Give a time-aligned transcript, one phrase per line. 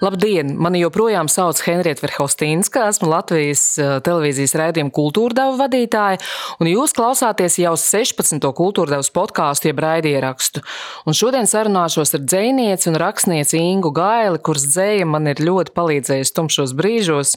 [0.00, 0.54] Labdien!
[0.56, 6.22] Mani joprojām sauc Henrieta Verhostīnska, esmu Latvijas eh, televīzijas raidījuma kultūrdeva vadītāja,
[6.56, 8.40] un jūs klausāties jau 16.
[8.56, 10.64] kultūrdevas podkāstu, jeb raidierakstu.
[11.04, 16.36] Un šodien sarunāšos ar dzēnieci un rakstnieci Ingu Gaili, kuras dzēja man ir ļoti palīdzējusi
[16.38, 17.36] tumšos brīžos.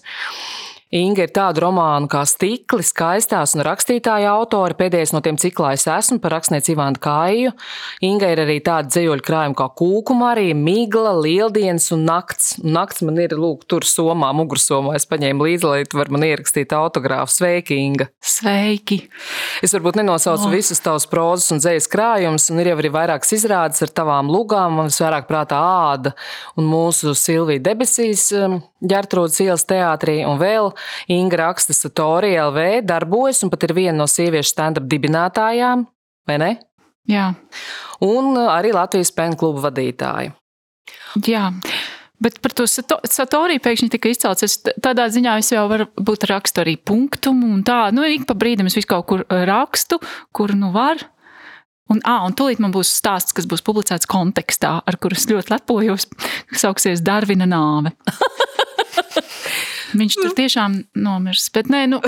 [0.94, 4.76] Inga ir tādu romānu kā Stikli, skaistās un rakstītāja autore.
[4.78, 7.54] Pēdējais no tiem ciklā es esmu par rakstnieci Ivānu Kāju.
[8.06, 12.60] Inga ir arī tāda dzīvoļu krājuma kā Kūku Marija, Migla, Lieldienas un Nakts.
[12.62, 14.94] Nakts man ir, lūk, tur somā, mugursomā.
[15.00, 17.34] Es paņēmu līdzi, lai tu var man ierakstīt autogrāfu.
[17.40, 18.08] Sveiki, Inga!
[18.22, 19.00] Sveiki!
[19.66, 20.54] Es varbūt nenosaucu oh.
[20.54, 24.78] visus tavus prozas un dzējas krājumus, un ir jau arī vairākas izrādes ar tavām lugām.
[24.78, 26.14] Man visvairāk prātā āda
[26.54, 30.74] un mūsu Silvija debesīs um, Ģertrūdas ielas teātrī un vēl
[31.14, 35.88] Inga raksta Satori LV, darbojas un pat ir viena no sieviešu stand-up dibinātājām,
[36.30, 36.52] vai ne?
[37.10, 37.34] Jā.
[38.04, 40.32] Un arī Latvijas pēnu kluba vadītāja.
[41.28, 41.50] Jā.
[42.24, 44.46] Bet par to satoriju pēkšņi tika izcelts.
[44.46, 47.90] Es tādā ziņā es jau varu būt rakstu arī punktumu un tā.
[47.92, 50.00] Nu, ik pa brīdim es visu kaut kur eh, rakstu,
[50.32, 51.04] kur nu var.
[51.92, 55.52] Un, ah, un tūlīt man būs stāsts, kas būs publicēts kontekstā, ar kuru es ļoti
[55.52, 56.08] lepojos,
[56.54, 57.92] kas sauksies Darvina nāve.
[60.00, 61.50] Viņš tur tiešām nomirs.
[61.54, 62.00] Bet nē, nu.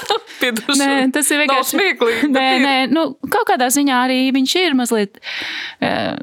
[0.80, 2.30] nē, tas ir vienkārši smieklīgi.
[2.32, 6.16] Nē, nē, nu, kaut kādā ziņā arī viņš ir mazliet uh,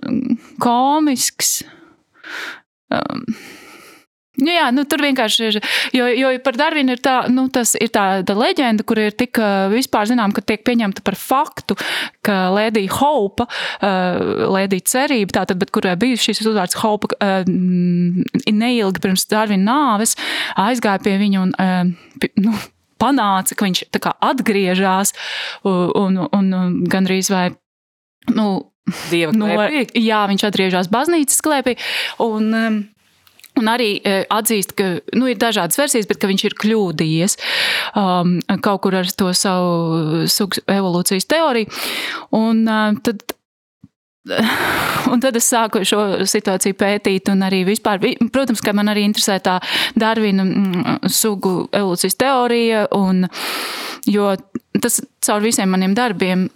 [0.63, 1.59] komisks.
[2.93, 3.25] Um,
[4.37, 5.57] Nu jā, nu, tur vienkārši ir.
[5.95, 9.39] Jo, jo par Darvinu ir, tā, nu, ir tāda leģenda, kur ir tik
[9.73, 11.77] vispār zinām, ka tiek pieņemta par faktu,
[12.25, 19.03] ka Lēdija Hopa, uh, Lēdija cerība, tātad, bet kurai bija šis uzvārds Hopa, uh, neilgi
[19.03, 20.17] pirms Darvina nāves,
[20.67, 21.53] aizgāja pie viņa un.
[21.57, 22.57] Uh, nu,
[22.97, 23.83] Panāca, ka viņš
[24.25, 25.11] atgriežas
[25.69, 27.51] un, un, un gandrīz vai
[28.33, 28.47] nu,
[29.11, 29.49] Dieva no,
[29.91, 31.75] jā, viņš atgriežas baznīcas klēpī.
[32.23, 32.77] Un, um,
[33.57, 37.37] Un arī e, atzīst, ka nu, ir dažādas versijas, bet viņš ir kļūdījies
[37.97, 41.71] um, kaut kur ar to savu sugu evolūcijas teoriju.
[42.37, 43.25] Un, uh, tad,
[45.11, 48.01] Un tad es sāku šo situāciju pētīt, un arī vispār,
[48.33, 49.57] protams, ka man arī interesē tā
[49.95, 50.45] Darvina
[51.11, 53.25] sugu evolūcijas teorija, un,
[54.07, 54.33] jo
[54.81, 56.47] tas caur visiem maniem darbiem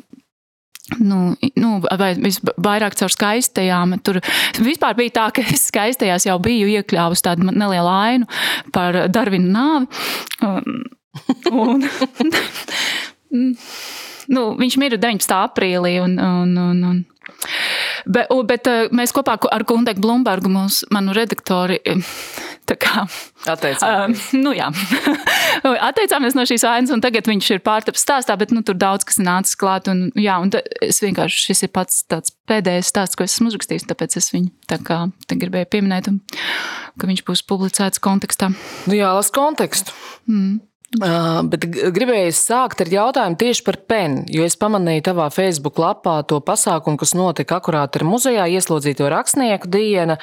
[1.00, 1.70] Nu, nu,
[2.00, 3.96] vai vairāk caur skaistajām.
[4.04, 4.20] Tur
[4.60, 8.28] vispār bija tā, ka es skaistajās jau biju iekļāvusi tādu nelielu ainu
[8.76, 9.88] par Darvinu nāvi.
[11.52, 11.88] Un,
[14.36, 15.38] nu, viņš mira 19.
[15.38, 15.96] aprīlī.
[16.04, 17.02] Un, un, un, un,
[18.06, 21.80] bet, bet mēs kopā ar Kundeku Blumbergu, mūsu, manu redaktori,
[22.80, 23.06] kā,
[23.50, 24.24] atteicāmies.
[24.32, 24.70] Uh, nu, jā.
[25.90, 29.20] atteicāmies no šīs ainas, un tagad viņš ir pārtaps stāstā, bet nu, tur daudz kas
[29.22, 29.90] nācis klāt.
[29.92, 30.54] Un, jā, un
[30.86, 34.80] es vienkārši šis ir pats tāds pēdējais stāsts, ko esmu uzrakstījis, tāpēc es viņu tā
[34.86, 36.22] kā gribēju pieminēt, un,
[37.00, 38.52] ka viņš būs publicēts kontekstā.
[38.88, 39.96] Nu, jā, las kontekstu.
[40.30, 40.60] Mm.
[40.92, 41.64] Bet
[41.96, 47.00] gribēju sākt ar jautājumu tieši par penu, jo es pamanīju tavā Facebook lapā to pasākumu,
[47.00, 50.18] kas notika akurāt ar muzejā ieslodzīto rakstnieku dienu.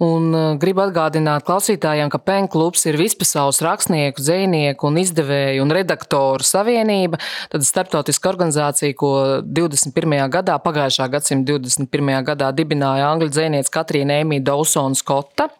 [0.00, 7.20] Un gribu atgādināt klausītājiem, ka PEN klubs ir vispasaules rakstnieku, dzinieku izdevēju un redaktoru savienība.
[7.52, 9.10] Tad starptautiska organizācija, ko
[9.44, 10.16] 21.
[10.32, 12.14] gadā, pagājušā gadsimta 21.
[12.30, 15.50] gadā dibināja angļu dzinieca Katrīna Emīļa Dawsona Skotta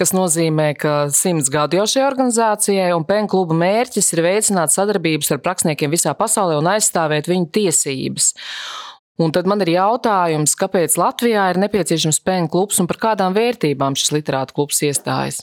[0.00, 5.34] kas nozīmē, ka simts gadu jau šai organizācijai un PEN kluba mērķis ir veicināt sadarbības
[5.34, 8.32] ar rakstniekiem visā pasaulē un aizstāvēt viņu tiesības.
[9.20, 13.96] Un tad man ir jautājums, kāpēc Latvijā ir nepieciešams spēļu klubs un par kādām vērtībām
[13.98, 15.42] šis literātu klubs iestājas?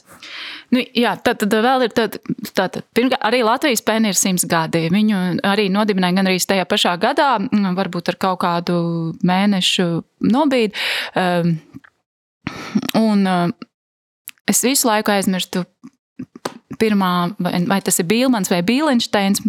[0.74, 2.18] Nu, jā, tad, tad vēl ir tāda,
[2.50, 4.88] tātad, pirmkārt, arī Latvijas pēna ir simts gadi.
[4.90, 8.80] Viņu arī nodibināja gan arī tajā pašā gadā, mm, varbūt ar kaut kādu
[9.22, 9.88] mēnešu
[10.34, 10.74] nobīdi.
[11.14, 11.54] Um,
[12.98, 13.56] un um,
[14.48, 15.64] es visu laiku aizmirstu
[16.80, 19.42] pirmā, vai, vai tas ir Bīlmans vai Bīlenšteins,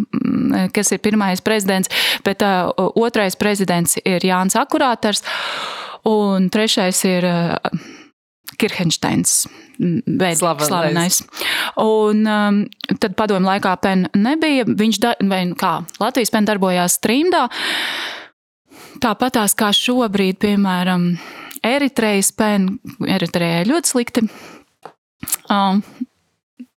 [0.74, 1.90] kas ir pirmais prezidents,
[2.26, 2.68] bet uh,
[2.98, 5.24] otrais prezidents ir Jānis Akurāters,
[6.08, 7.82] un trešais ir uh,
[8.60, 9.46] Kirhensteins.
[10.68, 11.22] Slavenais.
[11.80, 12.58] Un um,
[13.00, 14.66] tad padomju laikā PEN nebija.
[14.68, 17.46] Viņš, da, vai kā, Latvijas PEN darbojās streamdā.
[19.02, 21.14] Tāpatās kā šobrīd, piemēram,
[21.66, 22.68] Eritrejas PEN,
[23.08, 24.26] Eritrejai ļoti slikti.
[25.50, 25.82] Um,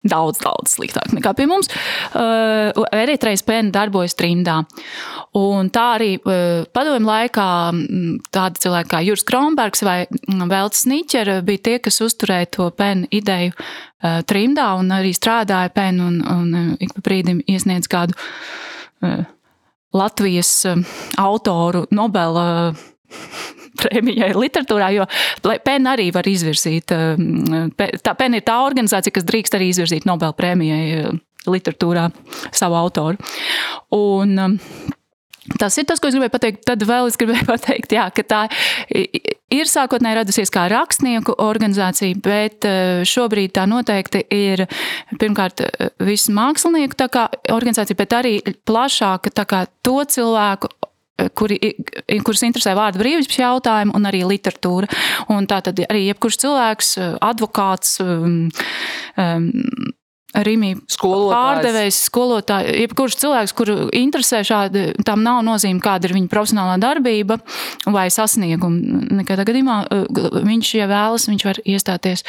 [0.05, 1.69] Daudz, daudz sliktāk nekā pie mums.
[2.13, 4.59] Uh, Eritrejas pēna darbojas trimdā.
[5.39, 7.47] Un tā arī uh, padomju laikā
[8.35, 9.97] tādi cilvēki kā Juris Kronbergs vai
[10.51, 16.09] Veltes Niķer bija tie, kas uzturēja to pēnu ideju uh, trimdā un arī strādāja pēnu
[16.11, 18.13] un, un ik pa brīdim iesniedz kādu
[19.95, 20.51] Latvijas
[21.21, 22.73] autoru Nobela
[23.81, 25.07] prēmijai literatūrā, jo
[25.43, 26.91] PEN arī var izvirzīt.
[26.91, 31.15] Tā PEN ir tā organizācija, kas drīkst arī izvirzīt Nobel prēmijai
[31.45, 32.09] literatūrā
[32.55, 33.33] savu autoru.
[33.95, 34.37] Un,
[35.61, 36.63] Tas ir tas, ko es gribēju pateikt.
[36.65, 38.39] Tad vēl es gribēju pateikt, jā, ka tā
[39.53, 42.65] ir sākotnēji radusies kā rakstnieku organizācija, bet
[43.05, 44.65] šobrīd tā noteikti ir
[45.21, 45.61] pirmkārt
[46.01, 46.97] visu mākslinieku
[47.53, 48.33] organizācija, bet arī
[48.65, 49.29] plašāka
[49.85, 50.73] to cilvēku
[51.37, 51.59] kuri,
[52.25, 54.89] kurus interesē vārdu brīvības jautājumi un arī literatūra.
[55.33, 58.41] Un tā tad arī jebkurš cilvēks, advokāts, um,
[59.19, 59.51] um,
[60.35, 66.73] Rīmī pārdevējs, skolotāji, jebkurš cilvēks, kuru interesē šādi, tam nav nozīme, kāda ir viņa profesionālā
[66.81, 67.37] darbība
[67.87, 69.05] vai sasnieguma.
[69.21, 72.25] Nekādā gadījumā uh, viņš, ja vēlas, viņš var iestāties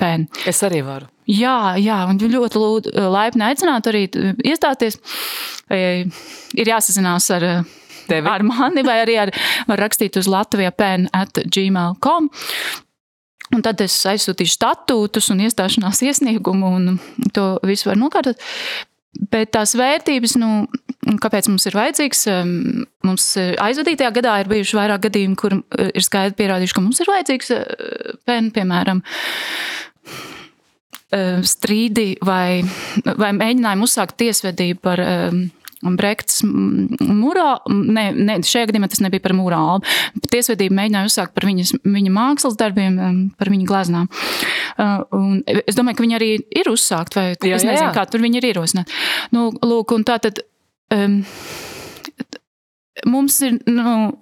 [0.00, 0.28] PEN.
[0.50, 1.08] Es arī varu.
[1.30, 4.04] Jā, jā, un ļoti lūdzu, uh, laipni aicināt arī
[4.44, 5.00] iestāties.
[5.72, 7.48] Ir jāsazinās ar
[8.08, 8.28] Tevi.
[8.28, 9.34] ar mani, vai arī ar,
[9.68, 12.30] var rakstīt uz Latvijas pen at gmail.com.
[13.54, 16.98] Un tad es aizsūtīšu statūtus un iestāšanās iesniegumu, un
[17.36, 18.40] to visu var nokārtot.
[19.30, 20.64] Bet tās vērtības, nu,
[21.22, 22.24] kāpēc mums ir vajadzīgs,
[23.06, 23.28] mums
[23.62, 25.54] aizvadītajā gadā ir bijuši vairāk gadījumi, kur
[25.86, 27.52] ir skaidri pierādījuši, ka mums ir vajadzīgs
[28.26, 29.04] pen, piemēram,
[31.46, 32.64] strīdi vai,
[33.04, 35.04] vai mēģinājumi uzsākt tiesvedību par
[35.84, 39.84] Brekts mūrā, ne, ne, šajā gadījumā tas nebija par mūrālu.
[40.32, 42.98] Tiesvedība mēģināja uzsākt par viņas, viņa mākslas darbiem,
[43.38, 44.08] par viņa gleznām.
[44.74, 46.30] Uh, un es domāju, ka viņi arī
[46.62, 47.92] ir uzsākt, vai jā, es nezinu, jā.
[47.94, 48.98] kā tur viņi ir ierosināti.
[49.36, 50.42] Nu, lūk, un tā tad.
[50.94, 51.20] Um,
[53.10, 53.58] mums ir.
[53.68, 54.12] Nu,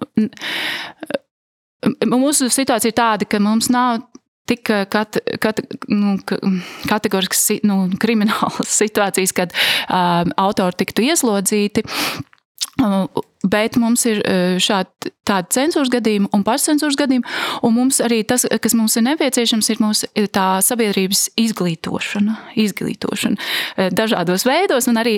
[2.07, 4.05] Mūsu situācija ir tāda, ka mums nav
[4.49, 6.17] tik kat, kat, nu,
[6.89, 11.85] kategoriskas nu, kriminālas situācijas, kad uh, autori tiktu ieslodzīti.
[12.81, 13.05] Uh,
[13.43, 14.21] bet mums ir
[14.63, 17.27] šādi tādi cenzūras gadījumi un pašcensūras gadījumi,
[17.63, 24.43] un mums arī tas, kas mums ir nepieciešams, ir mūsu tā sabiedrības izglītošana, izglītošana dažādos
[24.47, 25.15] veidos un arī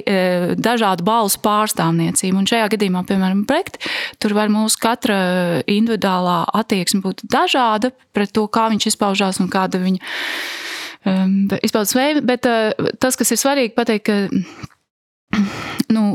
[0.61, 2.41] dažādu balsu pārstāvniecību.
[2.41, 3.79] Un šajā gadījumā, piemēram, Brekt,
[4.21, 5.17] tur var mūsu katra
[5.69, 10.01] individuālā attieksme būt dažāda pret to, kā viņš izpaužās un kāda viņa
[11.05, 12.45] um, izpaudas veida, bet
[13.01, 15.43] tas, kas ir svarīgi pateikt, ka
[15.93, 16.05] nu,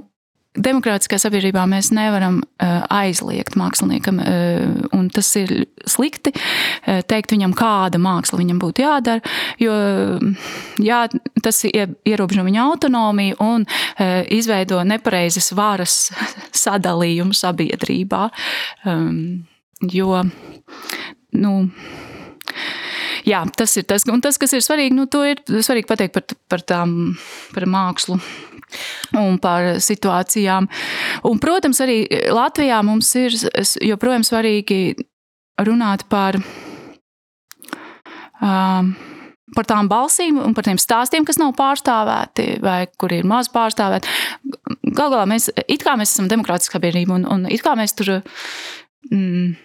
[0.59, 5.53] Demokrātiskā sabiedrībā mēs nevaram uh, aizliegt māksliniekam, uh, un tas ir
[5.87, 9.23] slikti uh, teikt viņam, kāda māksla viņam būtu jādara,
[9.63, 9.77] jo
[10.83, 11.05] jā,
[11.47, 13.69] tas ierobežo viņa autonomiju un
[14.35, 16.11] izveido nepareizes varas
[16.65, 18.27] sadalījumu sabiedrībā.
[18.91, 19.47] Um,
[19.87, 20.25] jo,
[21.39, 21.55] nu,
[23.23, 26.39] jā, tas ir tas, un tas, kas ir svarīgi, nu, to ir svarīgi pateikt par,
[26.51, 26.97] par tām,
[27.55, 28.19] par mākslu
[29.19, 30.69] un par situācijām.
[31.29, 32.03] Un, protams, arī
[32.35, 33.37] Latvijā mums ir
[33.91, 34.81] joprojām svarīgi
[35.67, 36.39] runāt par,
[38.41, 38.93] um,
[39.57, 44.09] par tām balsīm un par tiem stāstiem, kas nav pārstāvēti vai kuri ir maz pārstāvēti.
[44.91, 48.21] Galu galā mēs, mēs esam demokrātiska sabiedrība un, un it kā mēs tur.
[49.11, 49.57] Mm,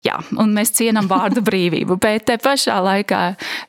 [0.00, 3.18] Jā, un mēs cienām vārdu brīvību, bet te pašā laikā,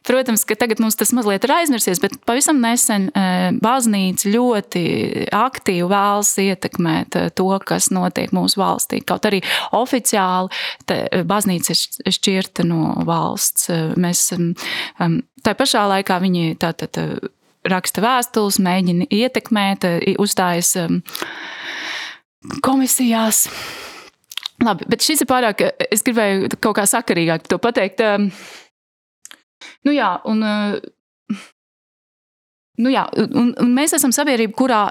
[0.07, 3.23] protams, ka tagad mums tas mazliet ir aizmirsies, bet pavisam nesen e,
[3.59, 4.83] baznīca ļoti
[5.35, 9.01] aktīvi vēlas ietekmēt e, to, kas notiek mūsu valstī.
[9.03, 9.41] Kaut arī
[9.75, 10.47] oficiāli
[10.87, 13.67] te, baznīca ir šķirta no valsts.
[13.67, 14.29] E, mēs
[15.43, 17.03] tā pašā laikā viņi tātad
[17.67, 19.91] raksta vēstules, mēģina ietekmēt,
[20.23, 20.77] uzstājas
[22.63, 23.49] komisijās
[24.61, 25.63] Labi, bet šis ir pārāk.
[25.89, 28.03] Es gribēju kaut kā sakarīgāk to pateikt.
[28.05, 28.29] Um,
[29.87, 31.39] nu jā, un, uh,
[32.81, 34.81] nu jā, un, un mēs esam sabiedrība, kurā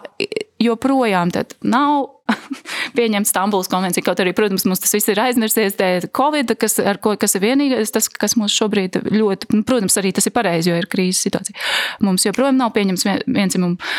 [0.61, 1.31] joprojām
[1.63, 2.09] nav
[2.99, 4.05] pieņemta Stambulas konvencija.
[4.07, 7.95] Kaut arī, protams, mums tas viss ir aizmirsies dēļ Covid, kas, ko, kas ir vienīgais,
[7.95, 11.59] tas, kas mums šobrīd ļoti, nu, protams, arī tas ir pareizi, jo ir krīzes situācija.
[12.07, 13.95] Mums joprojām nav pieņemts viencimums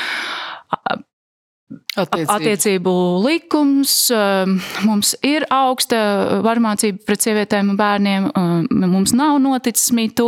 [1.91, 2.31] Attiecību.
[2.31, 2.93] Attiecību
[3.25, 5.99] likums, um, mums ir augsta
[6.45, 8.29] varmācība pret sievietēm un bērniem.
[8.37, 10.27] Um, mums nav noticis mītū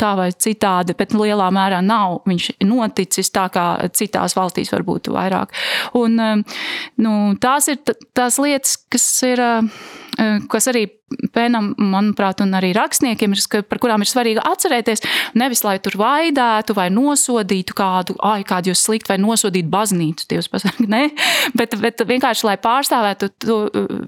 [0.00, 5.52] tā vai citādi, bet lielā mērā nav viņš noticis tā, kā citās valstīs varbūt vairāk.
[6.00, 6.46] Un, um,
[7.04, 7.82] nu, tās ir
[8.16, 9.62] tās lietas, kas ir Eh,
[10.52, 10.86] kas arī
[11.32, 15.04] pēnam, manuprāt, un arī rakstniekiem, ir, par kurām ir svarīgi atcerēties.
[15.38, 20.50] Nevis lai tur vaidētu vai nosodītu kādu, ai, kādu jūs slikti, vai nosodītu baznīcu, Dievs
[20.52, 21.04] pasaka, ne,
[21.58, 23.60] bet, bet vienkārši lai pārstāvētu to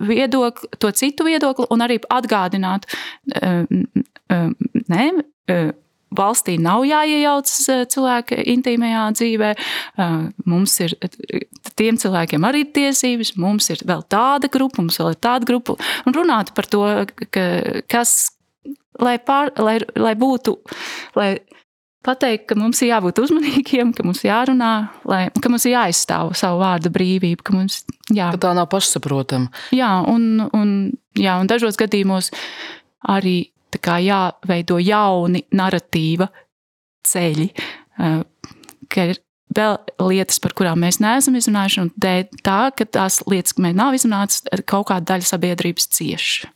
[0.05, 3.01] viedokli, to citu viedokli un arī atgādinātu,
[3.41, 3.65] eh,
[4.35, 4.51] eh,
[4.89, 5.09] ne,
[6.17, 9.51] valstī nav jāiejaucas cilvēka intīmajā dzīvē.
[10.51, 10.97] Mums ir
[11.79, 15.79] tiem cilvēkiem arī tiesības, mums ir vēl tāda grupa, mums vēl ir tāda grupa.
[16.07, 16.85] Un runāt par to,
[17.35, 17.49] ka,
[17.91, 18.15] kas,
[19.01, 20.59] lai, pār, lai, lai būtu,
[21.19, 21.35] lai
[22.05, 24.73] pateikt, ka mums ir jābūt uzmanīgiem, ka mums jārunā,
[25.09, 27.45] lai, ka mums ir jāizstāv savu vārdu brīvību.
[27.47, 28.31] Ka mums, jā.
[28.35, 29.51] Ka tā nav pašsaprotama.
[29.75, 30.77] Jā, un, un,
[31.19, 32.31] jā, un dažos gadījumos
[33.15, 36.29] arī jāveido jauni narratīva
[37.09, 37.49] ceļi,
[38.89, 39.21] ka ir
[39.55, 39.79] vēl
[40.09, 41.93] lietas, par kurām mēs neesam izrunājuši, un
[42.43, 46.53] tā, ka tās lietas, kas mēs nav izrunājuši, kaut kāda daļa sabiedrības cieši.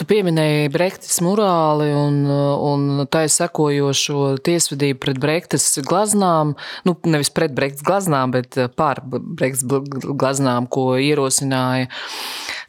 [0.00, 6.54] Tu pieminēji Brektas morāli un, un tā sekojošo tiesvedību pret Brektas glaznām.
[6.88, 11.90] Nu, nevis pret Brektas glaznām, bet par Brektas glaznām, ko ierosināja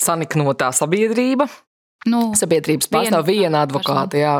[0.01, 1.47] saniknotā sabiedrība.
[2.09, 4.19] Nu, Sabiedrības pārstāv viena, viena advokāta.
[4.19, 4.33] Jā,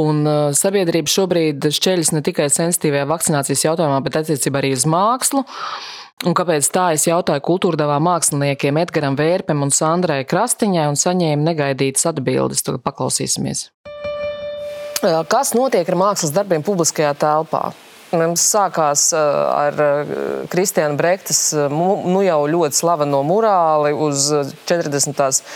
[0.00, 0.22] un
[0.56, 5.44] sabiedrība šobrīd šķeļas ne tikai sensitīvajā vakcinācijas jautājumā, bet attiecībā arī uz mākslu.
[6.24, 12.08] Un kāpēc tā es jautāju kultūrdevā māksliniekiem Edgaram Vērpem un Sandrai Krastiņai un saņēmu negaidītas
[12.08, 12.64] atbildes.
[12.64, 13.66] Tagad paklausīsimies.
[15.28, 17.66] Kas notiek ar mākslas darbiem publiskajā telpā?
[18.16, 19.76] Mums sākās ar
[20.48, 24.30] Kristiāna Brektas nu jau ļoti slaveno murāli uz
[24.70, 25.52] 40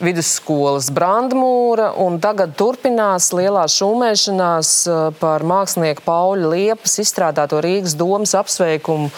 [0.00, 8.34] vidusskolas brandmūra, un tagad turpinās lielā šūmēšanās eh, par mākslinieku Pauļa Liepas izstrādāto Rīgas domas
[8.38, 9.10] apsveikumu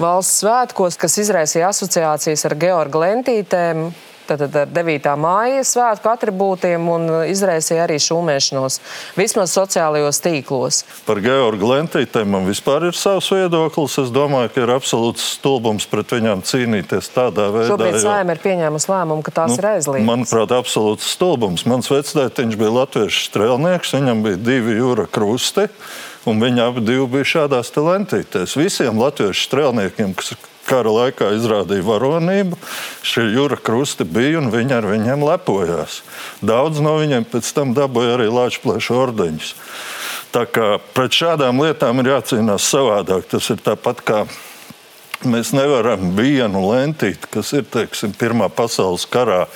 [0.00, 3.88] valsts svētkos, kas izraisīja asociācijas ar Georgu Lentītēm,
[4.28, 5.06] Tātad ar 9.
[5.16, 8.74] māja svētku attribūtiem un izraisīja arī šūmēšanos,
[9.16, 10.82] vismaz sociālajos tīklos.
[11.06, 13.96] Par Georgu Lentītēm man vispār ir savs viedoklis.
[14.02, 17.70] Es domāju, ka ir absolūts stulbums pret viņām cīnīties tādā veidā.
[17.72, 20.08] Šobrīd saima ir pieņēmusi lēmumu, ka tās nu, ir aizliegtas.
[20.10, 21.64] Manuprāt, absolūts stulbums.
[21.70, 25.70] Mans vecdētiņš bija latviešu strēlnieks, viņam bija divi jūra krusti.
[26.28, 28.58] Un viņi abi bija šādās lentītēs.
[28.60, 30.34] Visiem latviešu strēlniekiem, kas
[30.68, 32.58] kara laikā izrādīja varonību.
[33.06, 36.02] Šie jūra krusti bija un viņi ar viņiem lepojās.
[36.44, 39.54] Daudz no viņiem pēc tam dabūja arī Latvijas ordeņus.
[40.34, 43.26] Tā kā pret šādām lietām ir jācīnās savādāk.
[43.32, 44.20] Tas ir tāpat kā
[45.24, 49.46] mēs nevaram vienu lentīti, kas ir teiksim, Pirmā pasaules karā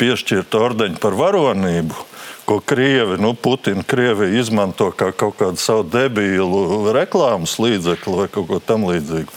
[0.00, 2.06] piešķirta ordeņa par varonību
[2.50, 8.48] ko Krievi, nu, Putina Krievija izmanto kā kaut kādu savu debīlu reklāmas līdzekli vai kaut
[8.48, 9.30] ko tamlīdzīgu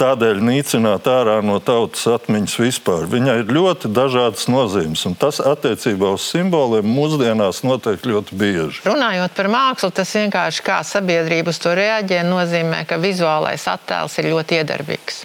[0.00, 3.06] tādēļ nīcināt ārā no tautas atmiņas vispār.
[3.10, 8.84] Viņai ir ļoti dažādas nozīmes, un tas attiecībā uz simboliem mūsdienās notiek ļoti bieži.
[8.88, 14.30] Runājot par mākslu, tas vienkārši kā sabiedrība uz to reaģē, nozīmē, ka vizuālais attēls ir
[14.32, 15.24] ļoti iedarbīgs.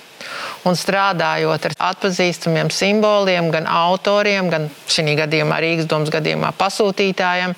[0.65, 7.53] Un strādājot ar atpazīstamiem simboliem, gan autoriem, gan šī gadījumā Rīgas domas gadījumā pasūtītājiem,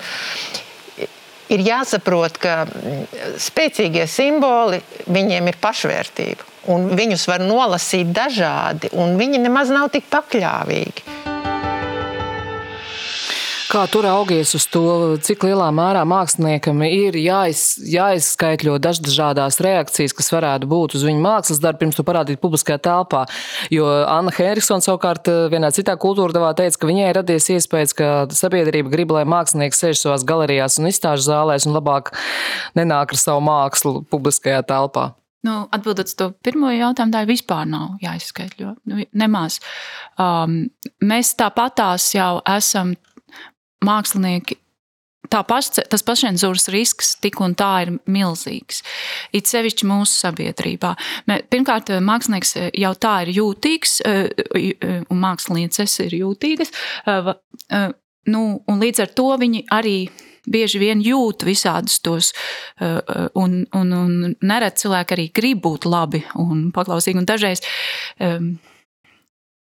[1.56, 2.60] ir jāsaprot, ka
[3.40, 10.10] spēcīgie simboli viņiem ir pašvērtība un viņus var nolasīt dažādi, un viņi nemaz nav tik
[10.12, 11.36] pakļāvīgi.
[13.68, 14.80] Kā tur augies uz to,
[15.20, 21.60] cik lielā mērā māksliniekam ir jāiz, jāizskaitļo dažādas reakcijas, kas varētu būt uz viņu mākslas
[21.60, 23.26] darbu, pirms to parādīt publiskajā telpā.
[23.68, 28.10] Jo Anna Hēriksona savukārt eh, vienā citā kultūra devā teica, ka viņai radies iespējas, ka
[28.32, 32.14] sabiedrība grib, lai mākslinieks sēž savās galerijās un izstāžu zālēs un labāk
[32.78, 35.10] nenāk ar savu mākslu publiskajā telpā.
[35.46, 38.72] Nu, atbildot uz to pirmo jautājumu, tā vispār nav jāizskaidro.
[38.90, 39.60] Nu, nemaz.
[40.18, 40.64] Um,
[40.98, 42.96] mēs tāpatās jau esam
[43.86, 44.58] mākslinieki.
[45.28, 48.80] Tā paš, tas pašcensūras risks tik un tā ir milzīgs.
[49.36, 50.94] It sevišķi mūsu sabiedrībā.
[51.52, 56.72] Pirmkārt, mākslinieks jau tā ir jūtīgs, uh, uh, un mākslinieces ir jūtīgas.
[57.04, 57.34] Uh,
[58.32, 59.98] nu, līdz ar to viņi arī
[60.52, 62.32] bieži vien jūt visādus tos,
[62.80, 67.20] uh, uh, un, un, un nereti cilvēki arī grib būt labi un paklausīgi.
[67.20, 67.64] Un dažreiz
[68.22, 68.56] um,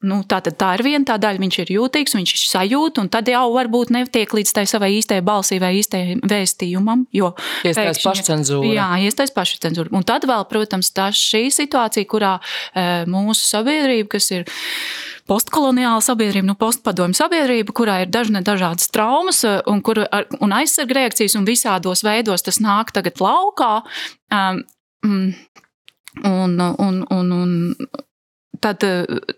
[0.03, 3.29] Nu, tā, tā ir viena tā daļa, viņš ir jūtīgs, viņš ir sajūt, un tad
[3.31, 7.05] jau varbūt netiek līdz tai savai īstajai balsī vai īstajai vēstījumam.
[7.15, 8.73] Iestājas pašcensūra.
[8.75, 9.95] Jā, iestājas pašcensūra.
[9.95, 14.51] Un tad vēl, protams, tā šī situācija, kurā e, mūsu sabiedrība, kas ir
[15.31, 20.03] postkoloniāla sabiedrība, nu, postpadomju sabiedrība, kurā ir dažne dažādas traumas eh, un, kur,
[20.41, 23.75] un aizsarga reakcijas, un visādos veidos tas nāk tagad laukā.
[24.33, 24.65] Um,
[26.23, 27.75] Un, un, un, un,
[28.63, 28.85] tad,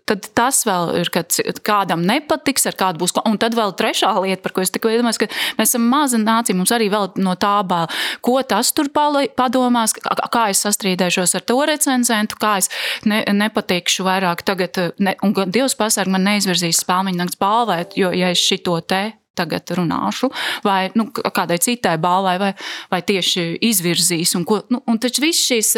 [0.07, 3.15] tad tas vēl ir, kad kādam nepatiks, ar kādu būs.
[3.25, 5.29] Un tad vēl trešā lieta, par ko es tikko iedomājos, ka
[5.59, 7.89] mēs esam maza nācija, mums arī vēl no tā bail,
[8.25, 12.71] ko tas tur padomās, kā es sastrīdēšos ar to recenzentu, kā es
[13.09, 18.31] ne, nepatikšu vairāk tagad, ne, un Dievs pasarg man neizvirzīs spēlmeņa nakts balvēt, jo ja
[18.33, 19.03] es šito te
[19.37, 20.29] tagad runāšu,
[20.65, 22.51] vai nu, kādai citai balvai, vai,
[22.91, 24.35] vai tieši izvirzīs.
[24.39, 25.73] Un, ko, nu, un taču visas šīs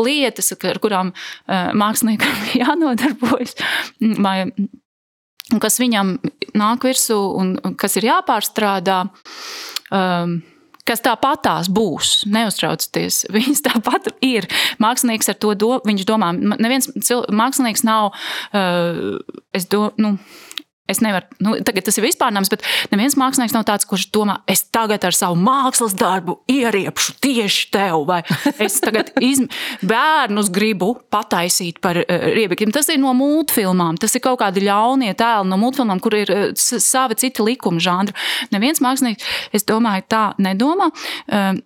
[0.00, 1.14] lietas, ar kurām
[1.48, 3.56] māksliniekam jānodarbojas,
[4.22, 4.36] vai,
[5.62, 6.18] kas viņam
[6.58, 9.02] nāk virsū un kas ir jāpārstrādā.
[9.88, 10.40] Um,
[10.88, 12.22] kas tāpatās būs.
[12.32, 14.48] Neuztraucieties, viņas tāpat ir.
[14.82, 18.14] Mākslinieks ar to do, viņš domā, neviens cil, mākslinieks nav,
[18.56, 19.18] uh,
[19.68, 20.14] domāju, nu,
[20.88, 24.62] Es nevaru, nu, tagad tas ir vispārnams, bet neviens mākslinieks nav tāds, kurš domā, es
[24.72, 28.22] tagad ar savu mākslas darbu ieriepšu tieši tev, vai
[28.66, 29.50] es tagad izm...
[29.84, 32.72] bērnus gribu pataisīt par uh, riebekļiem.
[32.72, 36.48] Tas ir no multfilmām, tas ir kaut kādi ļaunie tēli no multfilmām, kur ir uh,
[36.56, 38.16] savi citi likuma žanri.
[38.54, 40.88] Neviens mākslinieks, es domāju, tā nedomā.
[41.28, 41.60] Uh,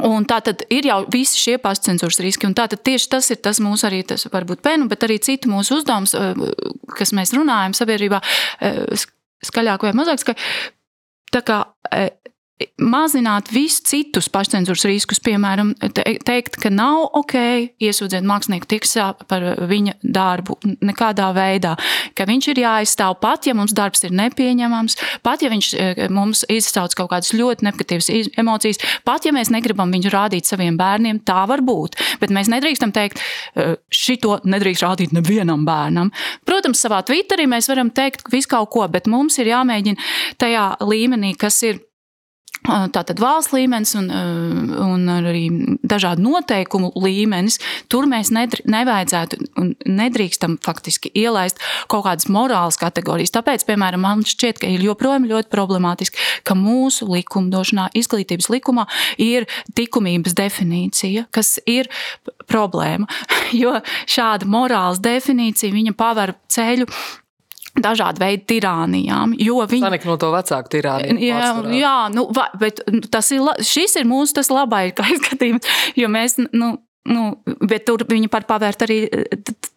[0.00, 2.48] Un tā tad ir jau visi šie pašcensūras riski.
[2.48, 5.50] Un tā tad tieši tas ir tas mūsu arī, tas varbūt penu, bet arī citu
[5.52, 6.32] mūsu uzdevums, eh,
[6.96, 8.22] kas mēs runājam sabiedrībā,
[8.60, 9.04] eh,
[9.44, 10.46] skaļāk vai mazāk skaļāk.
[11.32, 11.58] Tā kā
[11.92, 12.08] eh,
[12.82, 15.72] mazināt visus citus pašcensūras riskus, piemēram,
[16.26, 17.34] teikt, ka nav ok
[17.82, 21.74] iesūdzēt mākslinieku tiksā par viņa darbu nekādā veidā,
[22.18, 26.44] ka viņš ir jāizstāv pat, ja mums darbs ir nepieņemams, pat, ja viņš e, mums
[26.52, 31.42] izsauc kaut kādas ļoti negatīvas emocijas, pat, ja mēs negribam viņu rādīt saviem bērniem, tā
[31.50, 33.22] var būt, bet mēs nedrīkstam teikt,
[33.56, 36.12] e, šito nedrīkst rādīt nevienam bērnam.
[36.48, 41.34] Protams, savā Twitterī mēs varam teikt visu kaut ko, bet mums ir jāmēģina tajā līmenī,
[41.38, 41.80] kas ir
[42.62, 45.46] Tātad valsts līmenis un, un arī
[45.82, 47.58] dažādu noteikumu līmenis.
[47.90, 51.58] Tur mēs nedr nevajadzētu un nedrīkstam faktiski ielaist
[51.90, 53.34] kaut kādas morālas kategorijas.
[53.34, 58.86] Tāpēc, piemēram, man šķiet, ka ir joprojām ļoti problemātiski, ka mūsu likumdošanā, izglītības likumā
[59.18, 61.90] ir likumības definīcija, kas ir
[62.50, 63.10] problēma.
[63.52, 63.74] Jo
[64.08, 66.86] šāda morāls definīcija paver ceļu
[67.78, 69.34] dažādu veidu tirānijām.
[69.70, 71.18] Viņi Sanik no to vecāku tirāniju.
[71.24, 71.74] Jā, pārsvarā.
[71.80, 76.74] jā nu, va, bet tas ir, šis ir mūsu tas labais skatījums, jo mēs, nu,
[77.08, 77.28] nu,
[77.64, 78.98] bet tur viņi par pavērt arī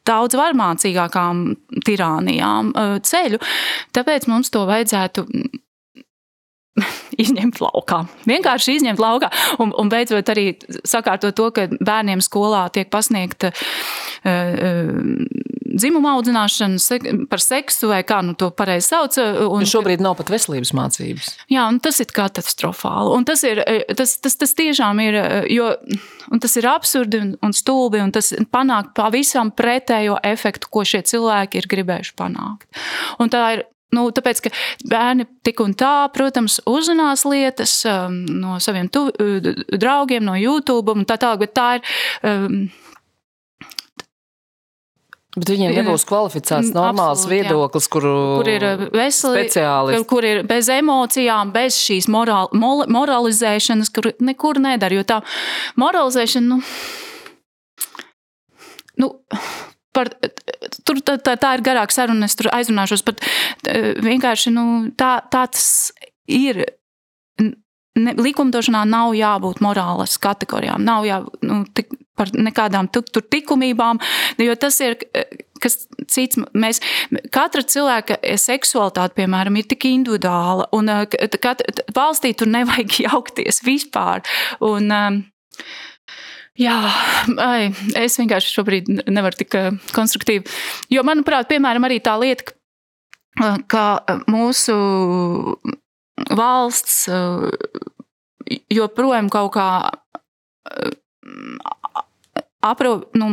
[0.05, 1.45] daudz varmācīgākām
[1.87, 2.73] tirānijām
[3.05, 3.39] ceļu.
[3.95, 5.25] Tāpēc mums to vajadzētu
[7.23, 8.03] izņemt laukā.
[8.27, 9.31] Vienkārši izņemt laukā.
[9.63, 10.47] Un, un beidzot arī
[10.87, 15.13] sakārtot to, ka bērniem skolā tiek pasniegta uh,
[15.75, 19.17] dzimuma audzināšana, sek, par seksu vai kā nu to pareizi sauc.
[19.19, 21.31] Un jo šobrīd nav pat veselības mācības.
[21.51, 23.13] Jā, un tas ir katastrofāli.
[23.15, 23.61] Un tas, ir,
[23.97, 25.19] tas, tas, tas tiešām ir,
[25.51, 25.71] jo
[26.43, 31.61] tas ir absurdi un, un stulbi, un tas panāk pavisam pretējo efektu, ko šie cilvēki
[31.61, 32.67] ir gribējuši panākt.
[33.23, 34.53] Un tā ir Nu, tāpēc, ka
[34.91, 39.07] bērni tik un tā, protams, uzzinās lietas um, no saviem tu,
[39.71, 41.95] draugiem, no YouTube un tā tālāk, bet tā ir.
[42.25, 42.65] Um,
[45.35, 50.69] Bet viņiem nebūs kvalificēts normāls Absolut, viedoklis, kuru, kur ir uh, veseli, kur ir bez
[50.71, 54.95] emocijām, bez šīs moral, moralizēšanas, kur nekur nedara.
[54.95, 55.19] Jo tā
[55.81, 56.61] moralizēšana, nu,
[59.03, 59.11] nu
[59.95, 60.13] par,
[60.87, 63.23] tur tā, tā, tā ir garāka saruna, es tur aizrunāšos, bet
[64.05, 64.65] vienkārši nu,
[64.97, 65.91] tā, tā tas
[66.31, 66.65] ir.
[67.95, 74.01] Ne, likumdošanā nav jābūt morālas kategorijām, nav jābūt nu, tik, par nekādām tur likumībām,
[74.43, 74.97] jo tas ir
[75.63, 75.77] kas
[76.11, 76.39] cits.
[76.55, 76.81] Mēs,
[77.33, 80.91] katra cilvēka seksualitāte, piemēram, ir tik individuāla, un
[81.39, 81.63] kat,
[81.95, 84.25] valstī tur nevajag jaukties vispār.
[84.59, 84.91] Un,
[86.55, 86.75] Jā,
[87.43, 89.57] ai, es vienkārši šobrīd nevaru tik
[89.95, 90.45] konstruktīvi.
[90.93, 92.55] Jo, manuprāt, piemēram, arī tā lieta,
[93.67, 93.85] ka
[94.31, 94.75] mūsu
[96.31, 97.09] valsts
[98.71, 99.67] joprojām kaut kā
[102.65, 103.27] apro, nu,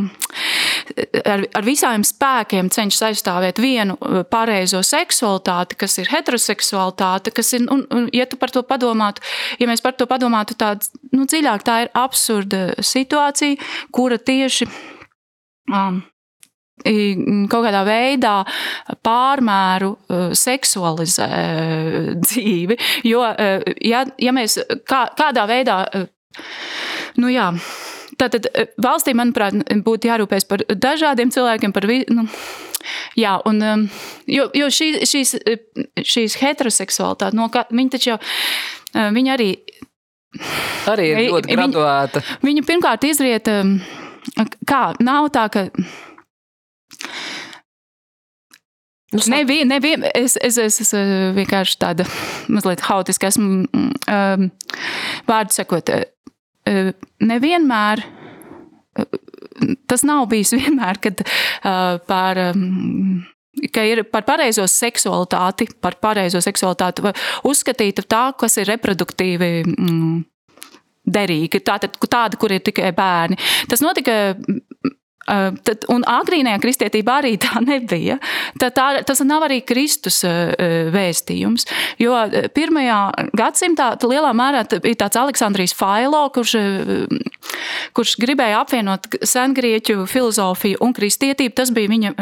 [1.24, 7.66] ar, ar visiem spēkiem cenšas aizstāvēt vienu uh, pareizo seksualitāti, kas ir heteroseksualitāte, kas ir,
[7.72, 9.24] un, un ja tu par to padomātu,
[9.60, 10.74] ja mēs par to padomātu tā
[11.12, 13.60] nu, dziļāk, tā ir absurda situācija,
[13.94, 14.68] kura tieši
[15.70, 16.02] um,
[16.82, 18.34] kaut kādā veidā
[19.06, 22.78] pārmēru uh, seksualizē uh, dzīvi.
[23.08, 23.24] Jo,
[23.84, 25.84] ja, ja mēs kā, kādā veidā,
[27.22, 27.50] nu jā,
[28.22, 29.56] Tātad eh, valstī, manuprāt,
[29.86, 32.14] būtu jārūpēs par dažādiem cilvēkiem, par visu.
[32.14, 32.26] Nu,
[33.18, 33.86] jā, un, um,
[34.30, 35.34] jo, jo šī, šīs,
[36.14, 38.20] šīs heteroseksualitāte, no kā, viņi taču jau,
[39.16, 39.50] viņi arī.
[40.88, 42.22] Arī ir ļoti graduēta.
[42.22, 43.50] Viņa, viņa pirmkārt izriet,
[44.68, 45.66] kā nav tā, ka.
[49.12, 50.94] Nu, Nevien, nevien, es, es, es, es
[51.36, 52.06] vienkārši tāda
[52.48, 53.66] mazliet haotiska esmu.
[54.08, 54.46] Um,
[55.28, 55.92] vārdu sakot,
[57.22, 58.04] nevienmēr.
[59.88, 61.22] Tas nav bijis vienmēr, kad
[62.08, 62.42] par
[63.72, 67.12] ka ir par pareizo seksualitāti, par pareizo seksualitāti
[67.48, 69.54] uzskatīta tā, kas ir reproduktīvi.
[69.68, 70.20] Mm,
[71.12, 73.34] derīgi, tāda, tāda, kur ir tikai bērni.
[73.66, 74.36] Tas notika
[74.82, 78.18] Uh, tad, un agrīnajā kristietībā arī tā nebija.
[78.60, 80.52] Tā, tā, tas nav arī Kristus uh,
[80.94, 81.66] vēstījums.
[82.02, 82.18] Jo
[82.54, 83.00] pirmajā
[83.38, 86.56] gadsimtā lielā mērā bija tāds Aleksandrijs Failo, kurš,
[87.96, 91.56] kurš gribēja apvienot sengrieķu filozofiju un kristietību.
[91.58, 92.14] Tas bija viņa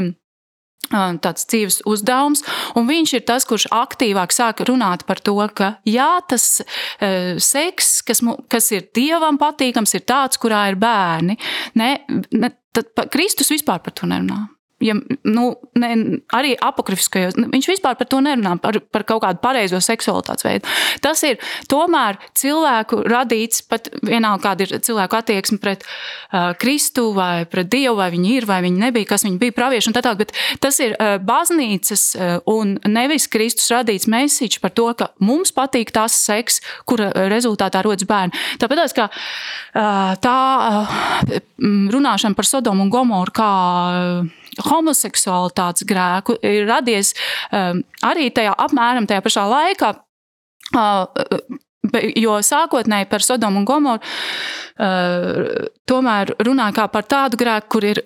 [0.90, 2.42] tāds dzīves uzdevums,
[2.74, 8.00] un viņš ir tas, kurš aktīvāk sāk runāt par to, ka jā, tas uh, seks,
[8.02, 11.38] kas, kas ir dievam patīkams, ir tāds, kurā ir bērni.
[11.78, 11.92] Ne,
[12.34, 14.46] ne, tad Kristus vispār par to nerunā
[14.80, 15.44] ja, nu,
[15.78, 15.90] ne,
[16.36, 20.70] arī apakrifiskajos, viņš vispār par to nerunā, par, par kaut kādu pareizo seksualitātes veidu.
[21.04, 21.38] Tas ir
[21.70, 27.98] tomēr cilvēku radīts, pat vienalga, kāda ir cilvēku attieksme pret uh, Kristu vai pret Dievu,
[28.00, 30.80] vai viņi ir, vai viņi nebija, kas viņi bija pravieši un tā tālāk, bet tas
[30.82, 36.16] ir uh, baznīcas uh, un nevis Kristus radīts mēsīčs par to, ka mums patīk tas
[36.16, 38.36] seks, kura rezultātā rodas bērni.
[38.60, 41.00] Tāpēc, ka uh, tā uh,
[41.60, 43.50] runāšana par Sodomu un Gomoru kā
[44.24, 47.14] uh, homoseksualitātes grēku ir radies
[47.52, 49.94] um, arī tajā apmēram tajā pašā laikā.
[50.70, 51.58] Uh,
[52.20, 58.02] Jo sākotnēji par Sodomu un Gomoru uh, tomēr runāja kā par tādu grēku, kur ir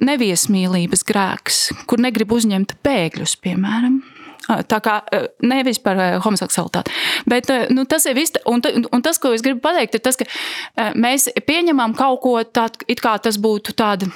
[0.00, 4.00] neviesmīlības grēks, kur negrib uzņemt bēgļus, piemēram.
[4.48, 6.96] Uh, tā kā uh, nevis par uh, homoseksualitāti.
[7.28, 8.40] Bet nu, tas ir viss.
[8.48, 12.88] Un, un tas, ko es gribu pateikt, ir tas, ka mēs pieņemam kaut ko tādu,
[12.88, 14.08] it kā tas būtu tāda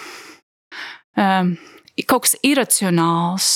[1.17, 1.57] um,
[2.05, 3.49] kaut kas iracionāls,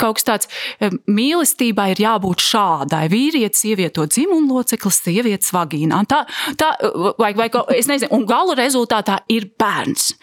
[0.00, 0.48] kaut kas tāds
[0.80, 3.04] um,- mīlestībai ir jābūt šādai.
[3.12, 6.02] Vīrietis ievieto dzimumu loceklis, sievietes vagīnā.
[6.08, 6.24] Tā,
[6.56, 6.72] tā
[7.18, 10.14] vai, vai, es nezinu, un gala rezultātā ir bērns.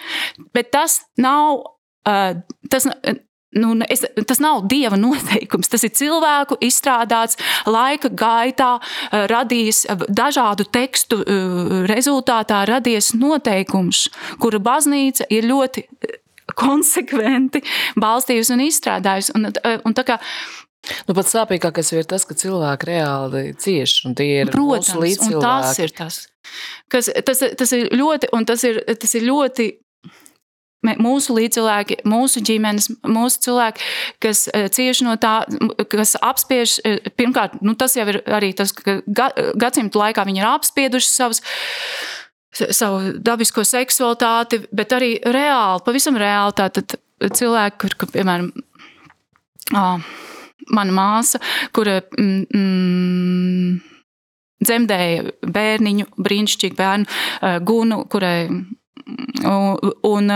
[0.54, 1.64] Bet tas nav.
[2.08, 2.88] Uh, tas,
[3.50, 5.72] Nu, es, tas nav dieva noteikums.
[5.74, 7.34] Tas ir cilvēku izstrādāts,
[7.66, 11.18] laika gaitā, uh, radījis dažādu tekstu
[11.90, 14.06] rezultātā, radies noteikums,
[14.38, 15.88] kura baznīca ir ļoti
[16.58, 17.62] konsekventi
[18.00, 19.36] balstījusi un izstrādājusi.
[19.38, 19.52] Un,
[19.86, 20.20] un tā kā
[21.10, 25.44] Nu, pats sāpīgākais ir tas, ka cilvēki reāli cieš, un tie ir Protams, mūsu līdzcilvēki.
[25.44, 26.20] Tas ir tas,
[26.90, 29.68] kas tas, tas ir ļoti, un tas ir, tas ir ļoti
[31.04, 33.90] mūsu līdzcilvēki, mūsu ģimenes, mūsu cilvēki,
[34.24, 35.42] kas cieši no tā,
[35.92, 36.78] kas apspiež.
[37.20, 39.02] Pirmkārt, nu, tas jau ir arī tas, ka
[39.60, 41.44] gadsimtu laikā viņi ir apspieduši savus
[42.54, 46.56] savu dabisko seksualitāti, bet arī reāli, pavisam reāli.
[46.58, 48.50] Tātad cilvēki, kur, kur piemēram,
[49.78, 50.10] oh,
[50.76, 51.42] mana māsa,
[51.76, 53.80] kura mm, mm,
[54.66, 57.20] dzemdēja bērniņu, brīnišķīgu bērnu,
[57.68, 58.50] gunu, kurai.
[59.50, 60.34] Un, un,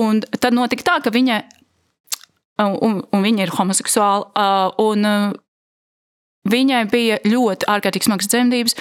[0.00, 1.36] un tad notika tā, ka viņa,
[2.64, 4.48] un, un viņa ir homoseksuāla,
[4.82, 5.06] un
[6.44, 8.74] Viņai bija ļoti ārkārtīgi smagas dzemdības,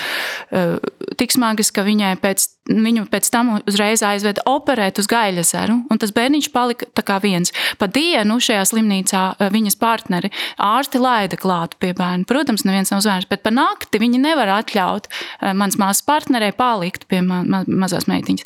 [0.51, 0.73] eh,
[1.15, 5.77] tik smagas, ka viņai pēc, viņu pēc tam uzreiz aizveda operēt uz Gaļasaru.
[5.99, 7.53] Tas bērniņš palika tā kā viens.
[7.79, 12.27] Pa dienu šajā slimnīcā eh, viņas partneri ārsti laida klāt pie bērna.
[12.27, 17.07] Protams, neviens nav zvērts, bet pa nakti viņi nevar atļaut eh, mans māsas partnerei palikt
[17.07, 18.45] pie ma ma mazās meitiņas.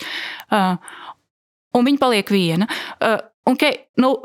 [1.77, 2.67] Un viņa paliek viena.
[3.01, 4.15] Un, okay, nu,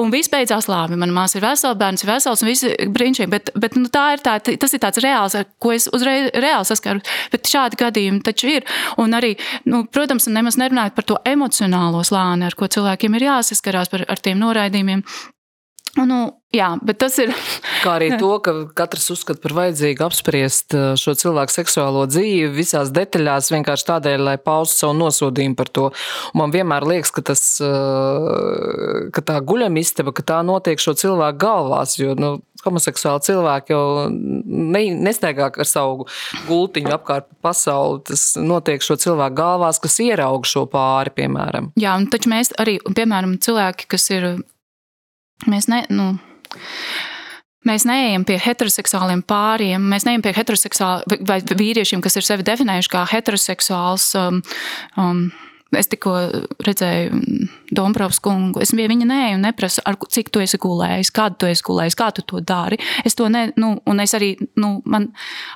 [0.00, 0.96] Un viss beidzās labi.
[1.00, 3.30] Mana māsa ir vesela, bērns ir vesels, un viss ir brīnišķīgi.
[3.32, 6.68] Bet, bet nu, tā ir tā, tas ir tāds reāls, ar ko es uzreiz reāli
[6.68, 7.04] saskaru.
[7.32, 8.68] Bet šādi gadījumi taču ir.
[9.02, 9.34] Un arī,
[9.68, 14.24] nu, protams, nemaz nerunājot par to emocionālo slāni, ar ko cilvēkiem ir jāsaskarās par, ar
[14.24, 15.04] tiem noraidījumiem.
[15.98, 16.18] Nu,
[16.54, 17.32] jā, bet tas ir.
[17.84, 22.92] Kā arī to, ka katrs uzskata par vajadzīgu apspriest uh, šo cilvēku seksuālo dzīvi visās
[22.94, 25.88] detaļās, vienkārši tādēļ, lai paustu savu nosodījumu par to.
[26.30, 31.42] Un man vienmēr liekas, ka, tas, uh, ka tā guļamistaba, ka tā notiek šo cilvēku
[31.42, 36.06] galvās, jo nu, homoseksuāli cilvēki jau ne, nestaigā ar savu
[36.46, 38.04] gultiņu apkārt pasauli.
[38.12, 41.72] Tas notiek šo cilvēku galvās, kas ieraug šo pāri, piemēram.
[41.80, 44.32] Jā, un taču mēs arī, piemēram, cilvēki, kas ir
[45.48, 46.12] Mēs, ne, nu,
[47.68, 52.92] mēs neejam pie heteroseksuāliem pāriem, mēs neejam pie heteroseksuāliem vai vīriešiem, kas ir sevi definējuši
[52.92, 54.10] kā heteroseksuāls.
[54.20, 54.42] Um,
[55.00, 55.24] um,
[55.76, 56.16] Es tikko
[56.66, 57.18] redzēju
[57.70, 58.58] Dombrovs kungu.
[58.64, 61.96] Es pie viņa neju un neprasu, ar, cik tu esi gulējis, kādu tu esi gulējis,
[61.98, 62.80] kā tu to dari.
[63.06, 65.12] Es to ne, nu, un es arī, nu, man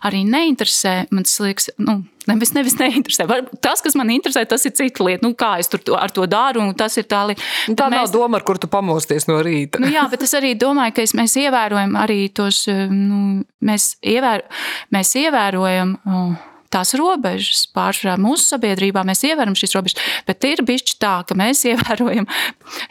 [0.07, 1.96] arī neinteresē, man tas liekas, nu,
[2.31, 3.27] nevis, nevis neinteresē.
[3.64, 5.27] Tas, kas man interesē, tas ir cita lieta.
[5.27, 7.42] Nu, kā es tur to, ar to daru, un tas ir tā lieta.
[7.66, 9.83] Nu, tā mēs, nav doma, ar kur tu pamosties no rīta.
[9.83, 14.46] nu, jā, bet es arī domāju, ka mēs ievērojam arī tos, nu, mēs, ievēr,
[14.94, 15.98] mēs ievērojam.
[16.07, 16.35] Oh,
[16.74, 17.64] tās robežas.
[17.74, 22.28] Pārsvarā mūsu sabiedrībā mēs ievērojam šīs robežas, bet ir bijis tā, ka mēs ievērojam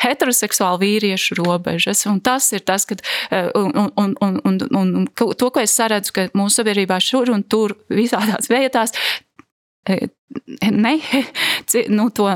[0.04, 2.06] heteroseksuālu vīriešu robežas.
[2.10, 3.04] Un tas ir tas, kad,
[3.60, 7.46] un, un, un, un, un, un to, ko es saredzu, ka mūsu sabiedrībā šur un
[7.46, 8.96] tur visādās vietās
[10.72, 11.00] ne,
[11.98, 12.32] nu, to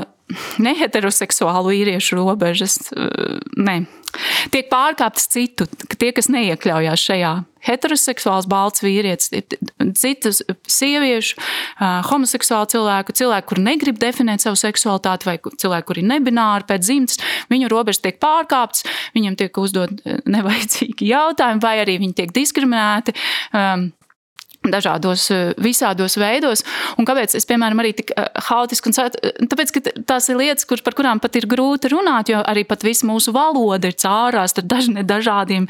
[0.62, 2.78] neheteroseksuālu vīriešu robežas.
[3.56, 3.82] Ne.
[4.52, 7.32] Tiek pārkāptas citu, tie, kas neiekļaujās šajā.
[7.66, 9.32] Heteroseksuāls balts vīrietis,
[9.98, 11.36] citas sieviešu,
[12.08, 17.20] homoseksuālu cilvēku, cilvēku, kur negrib definēt savu seksualitāti, vai cilvēku, kuri nebināri pēc dzimtas,
[17.52, 18.86] viņu robežas tiek pārkāptas,
[19.18, 23.16] viņiem tiek uzdot nevajadzīgi jautājumi, vai arī viņi tiek diskriminēti.
[23.52, 23.90] Um,
[24.74, 26.64] dažādos, eh, visādos veidos.
[26.98, 28.98] Un kāpēc es, piemēram, arī tik eh, haotiski un
[29.48, 32.86] tāpēc, ka tās ir lietas, kur, par kurām pat ir grūti runāt, jo arī pat
[32.86, 34.68] visa mūsu valoda ir cārās ar
[35.04, 35.68] dažādiem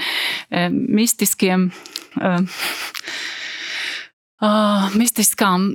[0.51, 1.71] eh, mistiskiem.
[2.21, 2.39] Eh,
[4.45, 5.67] uh, mistiskām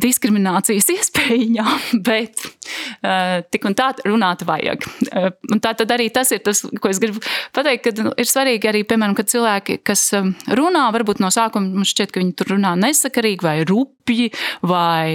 [0.00, 1.72] diskriminācijas iespējām,
[2.08, 4.86] bet uh, tik un tā runāt vajag.
[5.10, 7.22] Uh, tā tad arī tas ir tas, ko es gribu
[7.56, 10.06] pateikt, ka ir svarīgi arī, piemēram, kad cilvēki, kas
[10.54, 14.30] runā, varbūt no sākuma mums šķiet, ka viņi tur runā nesakarīgi vai rupji
[14.64, 15.14] vai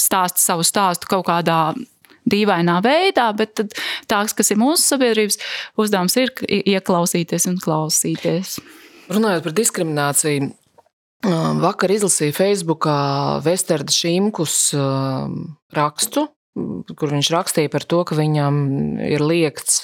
[0.00, 1.60] stāsta savu stāstu kaut kādā
[2.26, 3.62] dīvainā veidā, bet
[4.10, 5.38] tās, kas ir mūsu sabiedrības
[5.78, 6.32] uzdevums, ir
[6.74, 8.58] ieklausīties un klausīties.
[9.12, 10.50] Runājot par diskrimināciju,
[11.24, 12.98] Vakar izlasīju Facebookā
[13.44, 14.74] Vesterda Šimkus
[15.74, 16.26] rakstu,
[16.96, 18.58] kur viņš rakstīja par to, ka viņam
[19.06, 19.82] ir liekts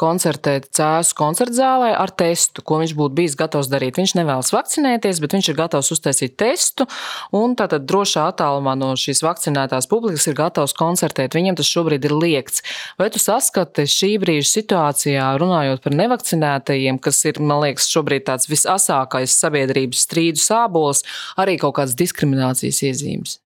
[0.00, 3.98] koncertēt Cēzu koncerta zālē ar testu, ko viņš būtu bijis gatavs darīt.
[4.00, 6.86] Viņš nevēlas vakcinēties, bet viņš ir gatavs uztaisīt testu,
[7.36, 11.36] un tātad drošā attālumā no šīs vakcinētās publikas ir gatavs koncertēt.
[11.36, 12.64] Viņam tas šobrīd ir liekts.
[13.00, 18.48] Vai tu saskati šī brīža situācijā, runājot par nevakcinētajiem, kas ir, man liekas, šobrīd tāds
[18.50, 21.04] visasākais sabiedrības strīdu sābols,
[21.40, 23.38] arī kaut kādas diskriminācijas iezīmes?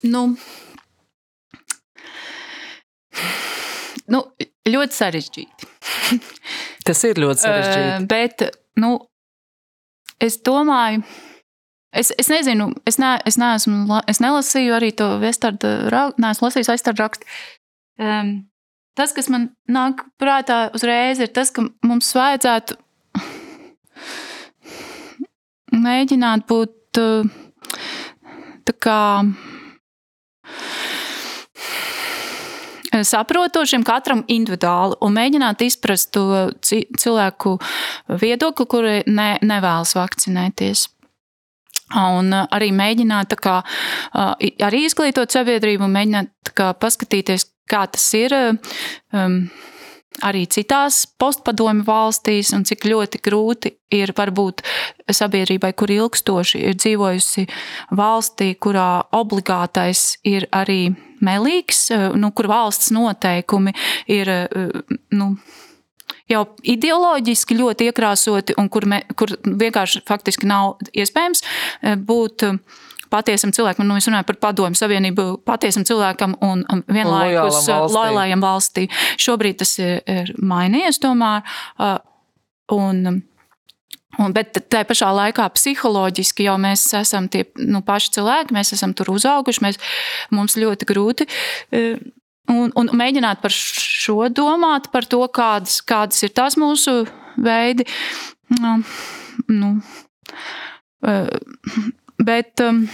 [0.00, 0.30] Nu,
[4.10, 4.24] Nu,
[4.68, 5.70] ļoti sarežģīti.
[6.86, 7.88] Tas ir ļoti sarežģīti.
[7.94, 8.44] Uh, bet,
[8.80, 8.92] nu,
[10.22, 11.04] es domāju,
[11.94, 16.72] es, es nezinu, es, ne, es, neesmu, es nelasīju arī to Vestarda rakstu, neesmu lasījis
[16.72, 17.28] Vestarda rakstu.
[18.00, 18.32] Um,
[18.98, 22.78] tas, kas man nāk prātā uzreiz, ir tas, ka mums vajadzētu
[25.80, 27.00] mēģināt būt
[28.66, 29.00] tā kā
[32.90, 37.56] saprotošiem katram individuāli un mēģināt izprast to cilvēku
[38.20, 40.88] viedokli, kuri ne, nevēlas vakcinēties.
[41.90, 43.56] Un arī mēģināt kā,
[44.62, 48.36] arī izglītot sabiedrību mēģināt kā, paskatīties, kā tas ir.
[49.10, 49.42] Um,
[50.26, 54.64] arī citās postpadomju valstīs, un cik ļoti grūti ir varbūt
[55.10, 57.46] sabiedrībai, kur ilgstoši ir dzīvojusi
[57.98, 60.92] valstī, kurā obligātais ir arī
[61.24, 63.74] melīgs, nu, kur valsts noteikumi
[64.10, 64.32] ir.
[65.14, 65.34] Nu,
[66.30, 71.42] jau ideoloģiski ļoti iekrāsoti, un kur, me, kur vienkārši faktiski nav iespējams
[72.06, 72.46] būt
[73.12, 78.86] patiesam cilvēkam, nu, mēs runājam par padomu savienību, patiesam cilvēkam un vienlaikus lojālajam valstī.
[79.20, 81.44] Šobrīd tas ir, ir mainījies tomēr.
[82.70, 83.20] Un,
[84.18, 88.90] Un, bet tā pašā laikā psiholoģiski jau mēs esam tie nu, paši cilvēki, mēs esam
[88.96, 89.78] tur uzauguši, mēs,
[90.34, 91.28] mums ļoti grūti.
[92.50, 97.04] Un, un mēģināt par šo domāt, par to, kādas, kādas ir tās mūsu
[97.38, 97.86] veidi.
[98.58, 98.80] Nu,
[99.46, 99.70] nu,
[102.20, 102.84] Bet, um,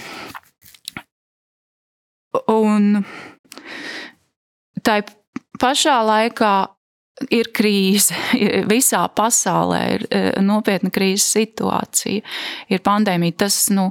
[2.53, 3.03] un
[4.85, 5.01] tā
[5.59, 6.53] pašā laikā
[7.33, 8.15] ir krīze.
[8.71, 12.23] Visā pasaulē ir e, nopietna krīzes situācija,
[12.69, 13.39] ir pandēmija.
[13.45, 13.89] Tas, nu,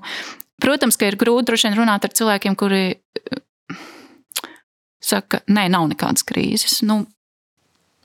[0.63, 3.41] protams, ka ir grūti droši vien runāt ar cilvēkiem, kuri e,
[5.03, 6.81] saka, nē, nav nekādas krīzes.
[6.87, 7.03] Nu,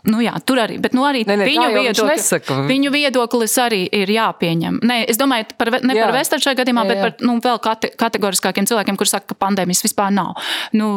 [0.10, 2.40] Nu jā, tur arī, bet nu arī ne, ne, viņu, viedokli,
[2.72, 4.80] viņu viedoklis arī ir jāpieņem.
[4.88, 6.08] Nē, es domāju par, ne jā.
[6.08, 6.96] par Vestaru šajā gadījumā, jā, jā.
[6.96, 10.40] bet par nu, vēl kate, kategoriskākiem cilvēkiem, kuriem saka, ka pandēmijas vispār nav.
[10.74, 10.96] Nu,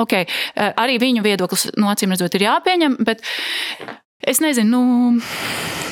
[0.00, 2.96] okay, eh, arī viņu viedoklis, nu, acīm redzot, ir jāpieņem.
[3.04, 3.24] Bet,
[4.24, 5.20] Es nezinu, nu,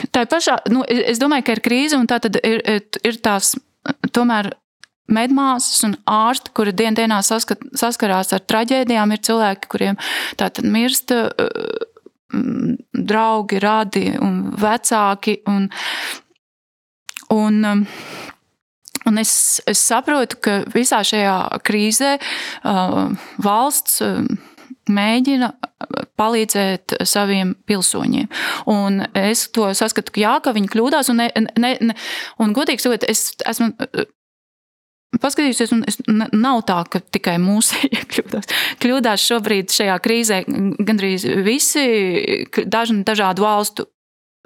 [0.08, 0.54] tā pašā.
[0.72, 2.62] Nu, es domāju, ka ir krīze, un tā tad ir,
[3.04, 3.50] ir tās
[4.16, 4.54] tomēr
[5.12, 10.00] medmāsas un ārsti, kuri dien dienā saskat, saskarās ar traģēdijām, ir cilvēki, kuriem
[10.40, 11.91] tā tad mirst Mm,
[12.92, 15.38] draugi, radi un vecāki.
[15.50, 15.68] Un,
[17.34, 17.84] un, um,
[19.08, 19.34] un es,
[19.68, 24.24] es saprotu, ka visā šajā krīzē uh, valsts uh,
[24.90, 25.52] mēģina
[26.18, 28.28] palīdzēt saviem pilsoņiem.
[28.72, 31.12] Un es to saskatu, ka, jā, ka viņi kļūdās.
[31.12, 31.96] Un, ne, ne, ne,
[32.42, 33.72] un godīgi sakot, es esmu.
[35.20, 38.48] Paskatījusies, un es, nav tā, ka tikai mūsu kļūdās.
[38.80, 41.84] Kļūdās šobrīd šajā krīzē gandrīz visi
[42.64, 43.86] daži, dažādu valstu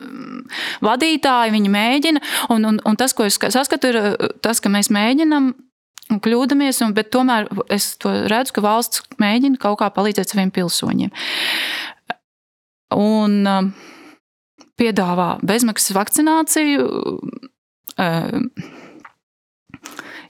[0.03, 0.43] mm,
[0.87, 2.25] vadītāji, viņi mēģina.
[2.55, 4.01] Un, un, un tas, ko es saskatu, ir
[4.43, 5.53] tas, ka mēs mēģinam
[6.13, 11.15] un kļūdāmies, un, bet tomēr es redzu, ka valsts mēģina kaut kā palīdzēt saviem pilsoņiem.
[12.97, 13.71] Un um,
[14.79, 16.87] piedāvā bezmaksas vakcināciju,
[18.03, 18.51] um,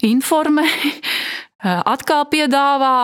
[0.04, 0.66] informē,
[1.94, 2.96] atkal piedāvā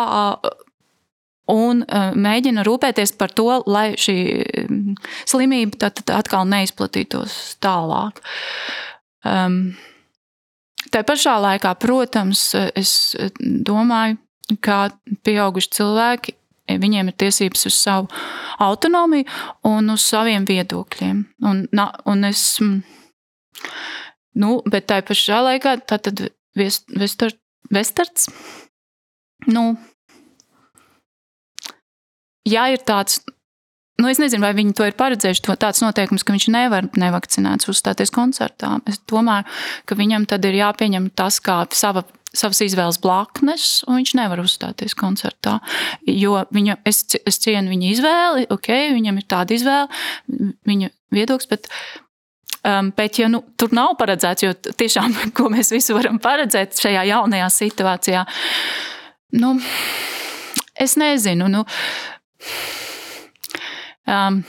[1.52, 1.84] un
[2.26, 4.16] mēģina rūpēties par to, lai šī
[4.62, 4.92] um,
[5.28, 8.22] slimība tad, tad atkal neizplatītos tālāk.
[9.26, 9.74] Um,
[10.92, 14.18] Tā pašā laikā, protams, es domāju,
[14.60, 14.90] ka
[15.24, 16.34] pieauguši cilvēki
[16.82, 18.08] viņiem ir tiesības uz savu
[18.62, 19.24] autonomiju
[19.68, 21.22] un uz saviem viedokļiem.
[21.48, 21.64] Un,
[22.12, 22.44] un es,
[24.34, 28.28] nu, bet tā pašā laikā, tad Vestards,
[29.48, 29.72] nu,
[32.48, 33.22] ja ir tāds
[34.00, 35.42] Nu, es nezinu, vai viņi to ir paredzējuši.
[35.46, 38.72] To, tāds noteikums, ka viņš nevar nevakcinēts uzstāties koncertā.
[38.88, 39.44] Es domāju,
[39.86, 44.96] ka viņam tad ir jāpieņem tas kā sava savas izvēles blaknes, un viņš nevar uzstāties
[44.98, 45.58] koncertā.
[46.08, 50.00] Jo viņa, es, es cienu viņa izvēli, ok, viņam ir tāda izvēle,
[50.68, 51.68] viņa viedoklis, bet,
[52.68, 57.04] um, bet ja nu, tur nav paredzēts, jo tiešām, ko mēs visi varam paredzēt šajā
[57.10, 58.24] jaunajā situācijā,
[59.42, 59.56] nu,
[60.80, 61.50] es nezinu.
[61.52, 61.66] Nu,
[64.06, 64.44] Um,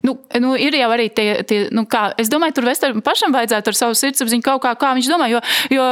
[0.00, 3.72] Nu, nu, ir jau arī tie, tie nu, kā, es domāju, tur Vesteram pašam vajadzētu
[3.72, 5.40] ar savu sirdsapziņu kaut kā, kā viņš domā, jo,
[5.74, 5.86] jo,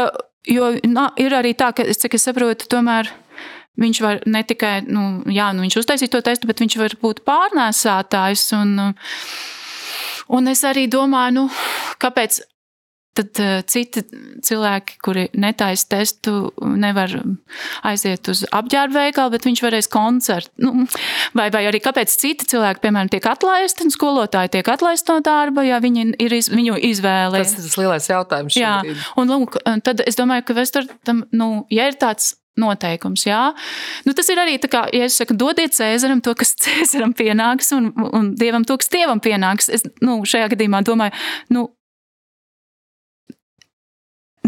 [0.46, 3.10] jo na, ir arī tā, ka, cik es saprotu, tomēr
[3.80, 7.22] viņš var ne tikai, nu, jā, nu, viņš uztaisīt to testu, bet viņš var būt
[7.28, 8.76] pārnēsātājs, un,
[10.32, 11.48] un es arī domāju, nu,
[12.02, 12.42] kāpēc
[13.16, 14.02] tad uh, citi
[14.44, 17.12] cilvēki, kuri netaisa testu, nevar
[17.86, 20.52] aiziet uz apģērbu veikalu, bet viņš varēs koncertu.
[20.60, 20.86] Nu,
[21.36, 25.64] vai, vai arī kāpēc citi cilvēki, piemēram, tiek atlaisti un skolotāji tiek atlaisti no darba,
[25.66, 27.40] ja viņi ir iz, viņu izvēle.
[27.40, 28.58] Tas ir tas lielais jautājums.
[28.60, 28.78] Jā,
[29.16, 33.26] un lūk, tad es domāju, ka Vestartam, nu, ja ir tāds noteikums.
[33.28, 33.40] Jā.
[34.06, 37.72] Nu, tas ir arī tā, kā, ja es saku, dodiet Cēzaram to, kas Cēzaram pienāks,
[37.76, 39.70] un, un Dievam to, kas Dievam pienāks.
[39.72, 41.16] Es nu, šajā gadījumā domāju,
[41.56, 41.66] nu,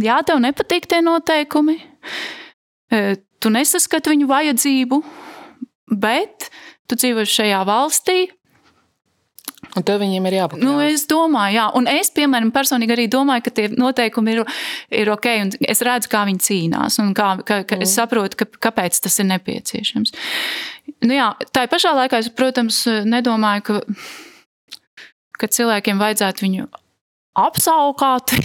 [0.02, 1.78] jā, tev nepatīk tie noteikumi,
[2.92, 3.02] e,
[3.42, 5.02] tu nesaskati viņu vajadzību,
[5.98, 6.50] bet
[6.88, 8.26] tu dzīvo šajā valstī.
[9.76, 10.64] Un tev viņiem ir jāpatīk.
[10.64, 14.42] Nu, es domāju, jā, un es, piemēram, personīgi arī domāju, ka tie noteikumi ir,
[15.02, 17.84] ir ok, un es redzu, kā viņi cīnās, un kā, ka, ka mm.
[17.84, 20.14] es saprotu, ka, kāpēc tas ir nepieciešams.
[21.04, 23.80] Nu, jā, tā pašā laikā es, protams, nedomāju, ka,
[25.38, 26.68] ka cilvēkiem vajadzētu viņu
[27.38, 28.34] apsaukāt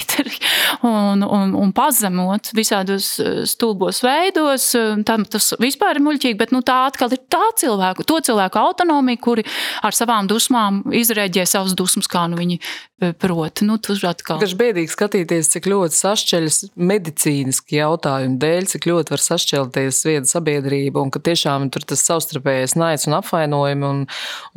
[0.82, 4.70] un, un, un pazemot visādos eh, stulbos veidos.
[5.08, 9.22] Tam tas vispār ir muļķīgi, bet nu, tā atkal ir tā cilvēku, to cilvēku autonomija,
[9.24, 9.46] kuri
[9.84, 13.64] ar savām dusmām izrēģē savas dusmas, kā nu viņi eh, prot.
[13.66, 16.60] Nu, tas ir bēdīgi skatīties, cik ļoti sašķeļas
[16.94, 22.78] medicīniski jautājumi dēļ, cik ļoti var sašķelties viena sabiedrība un ka tiešām tur tas savstarpējais
[22.80, 24.04] naids un apvainojumi, un,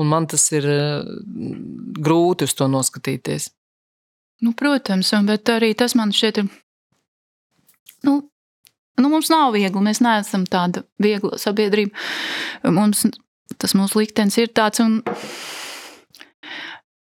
[0.01, 1.15] un man tas ir eh,
[2.01, 3.51] grūti uz to noskatīties.
[4.45, 6.49] Nu, protams, bet arī tas man šķiet, ir.
[8.05, 8.31] Nu,
[9.01, 9.81] nu, mums nav viegli.
[9.83, 11.93] Mēs neesam tāda viegla sabiedrība.
[12.77, 13.07] Mums
[13.57, 14.81] tas mūsu liktenis ir tāds.
[14.85, 14.93] Un,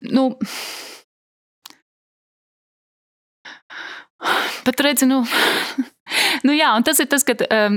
[0.10, 0.24] nu,
[4.66, 5.18] bet redzi, nu,
[6.48, 7.34] nu jā, un tas ir tas, ka.
[7.46, 7.76] Um,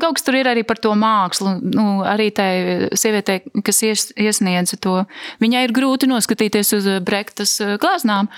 [0.00, 1.56] Kaut kas tur ir arī par to mākslu.
[1.74, 2.50] Nu, arī tai
[2.98, 5.00] sievietei, kas ies, iesniedza to,
[5.42, 8.30] viņai ir grūti noskatīties uz Brektas eh, glāznām.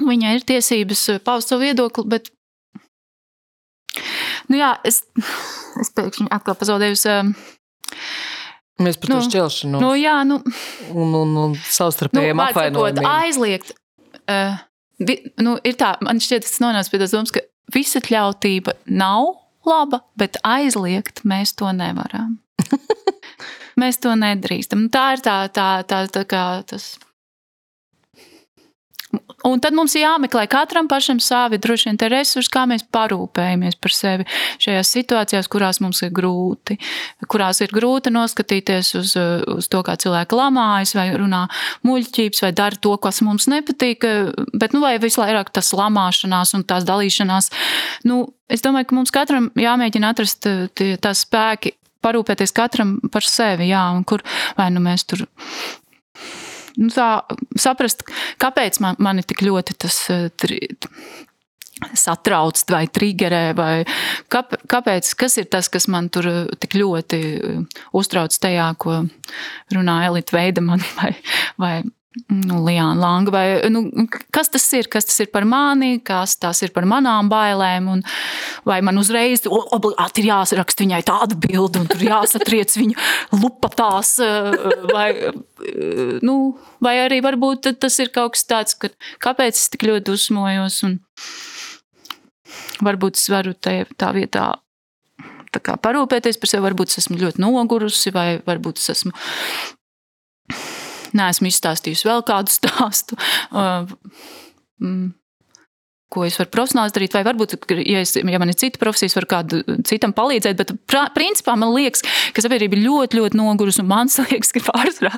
[0.00, 2.32] Viņai ir tiesības eh, paust savu viedokli, bet.
[4.50, 5.02] Nu jā, es,
[5.82, 7.00] es pēkšņi atkal pazaudēju.
[7.10, 7.32] Uh,
[8.80, 9.80] Mēs par to nu, šķelšanu.
[9.82, 10.40] Nu, jā, nu,
[10.94, 13.08] un, un, un savstarpējiem nu, apvainojumiem.
[13.10, 13.74] Aizliegt.
[14.24, 14.56] Uh,
[15.04, 19.34] vi, nu, ir tā, man šķiet, tas nonāca pie tās domas, ka visa ļautība nav
[19.70, 22.38] laba, bet aizliegt mēs to nevaram.
[23.80, 24.88] mēs to nedrīkstam.
[24.92, 26.92] Tā ir tā, tā, tā, tā kā tas.
[29.48, 33.94] Un tad mums jāmeklē katram pašam savi droši vien tie resursi, kā mēs parūpējamies par
[33.96, 34.26] sevi
[34.62, 36.76] šajās situācijās, kurās mums ir grūti,
[37.30, 39.14] kurās ir grūti noskatīties uz,
[39.56, 41.46] uz to, kā cilvēki lamājas, vai runā
[41.88, 44.06] muļķības, vai dara to, kas mums nepatīk.
[44.52, 47.50] Bet, nu, vai vislabāk tas lamāšanās un tās dalīšanās,
[48.10, 50.46] nu, es domāju, ka mums katram jāmēģina atrast
[50.76, 54.24] tie, tās spēki, parūpēties katram par sevi, jā, un kur
[54.58, 55.26] vai nu mēs tur
[56.78, 57.10] nu, tā,
[57.58, 58.04] saprast,
[58.42, 60.60] kāpēc man, mani tik ļoti tas eh, tri,
[61.96, 63.74] satrauc vai triggerē, vai
[64.30, 69.02] kāpēc, kas ir tas, kas man tur eh, tik ļoti eh, uztrauc tajā, ko
[69.74, 71.14] runā Elita Veidemana vai,
[71.60, 71.74] vai
[72.28, 73.84] nu, Liāna Langa, vai nu,
[74.34, 78.02] kas tas ir, kas tas ir par mani, kas tas ir par manām bailēm, un
[78.66, 82.98] vai man uzreiz obligāti ir jāsaraksta viņai tāda bilde, un tur jāsatriec viņu
[83.38, 84.16] lupatās,
[84.90, 85.08] vai,
[86.26, 86.36] nu,
[86.82, 88.90] vai arī varbūt tas ir kaut kas tāds, ka
[89.22, 90.98] kāpēc es tik ļoti dusmojos, un
[92.82, 94.50] varbūt es varu te, tā vietā
[95.50, 99.14] tā kā parūpēties par sevi, varbūt es esmu ļoti nogurusi, vai varbūt es esmu
[101.16, 103.18] neesmu izstāstījusi vēl kādu stāstu.
[103.50, 103.88] Uh,
[104.78, 105.08] mm,
[106.10, 107.54] ko es varu profesionāli darīt, vai varbūt,
[107.86, 110.58] ja, es, ja man ir cita profesija, varu kādu citam palīdzēt.
[110.58, 112.02] Bet, pra, principā, man liekas,
[112.34, 113.84] ka sabiedrība ir ļoti, ļoti nogurusi.
[113.86, 115.14] Man liekas, ka pārsvarā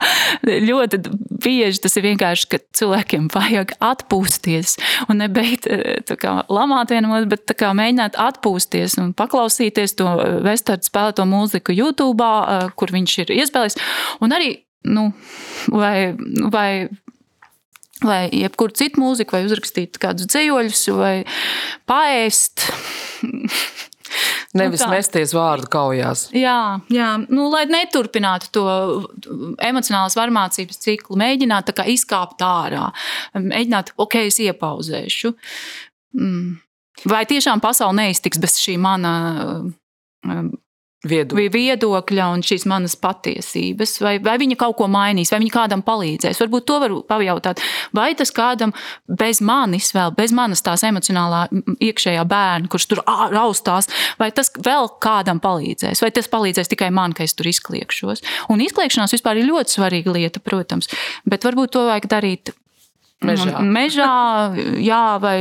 [0.69, 1.01] ļoti
[1.43, 4.77] bieži tas ir vienkārši, ka cilvēkiem vajag atpūsties.
[5.09, 5.69] Un nebeigt
[6.21, 10.11] kā, lamāt vienam bet kā, mēģināt atpūsties un paklausīties to
[10.45, 12.29] vestardu spēlēto mūziku YouTube,
[12.77, 13.81] kur viņš ir iespējams.
[14.25, 14.53] Un arī
[14.89, 15.09] nu,
[15.73, 16.13] vai,
[16.53, 16.89] vai,
[18.03, 21.15] vai jebkuru citu mūziku, vai uzrakstīt kādus dzējoļus, vai
[21.91, 22.67] paēst.
[24.59, 26.27] Nevis nu mesties vārdu kaujās.
[26.37, 27.13] Jā, jā.
[27.33, 28.65] Nu, lai neturpinātu to
[29.65, 32.91] emocionālās varmācības ciklu, mēģināt izkāpt ārā,
[33.39, 35.33] mēģināt, ok, es iepauzēšu.
[36.19, 36.59] Mm.
[37.09, 39.15] Vai tiešām pasaule neiztiks bez šī mana
[41.09, 41.51] viedokļa.
[41.53, 46.41] viedokļa un šīs manas patiesības, vai, vai viņa kaut ko mainīs, vai viņa kādam palīdzēs.
[46.43, 47.63] Varbūt to var pajautāt,
[47.97, 48.75] vai tas kādam
[49.07, 51.45] bez manis, vēl bez manas tās emocionālā
[51.83, 53.03] iekšējā bērna, kurš tur
[53.35, 53.91] raustās,
[54.21, 58.25] vai tas vēl kādam palīdzēs, vai tas palīdzēs tikai man, ka es tur izkliekšos.
[58.53, 60.91] Un izkliekšanās vispār ir ļoti svarīga lieta, protams,
[61.27, 62.57] bet varbūt to vajag darīt
[63.23, 63.61] Mežā.
[63.63, 64.15] Mežā,
[64.83, 65.37] jā, vai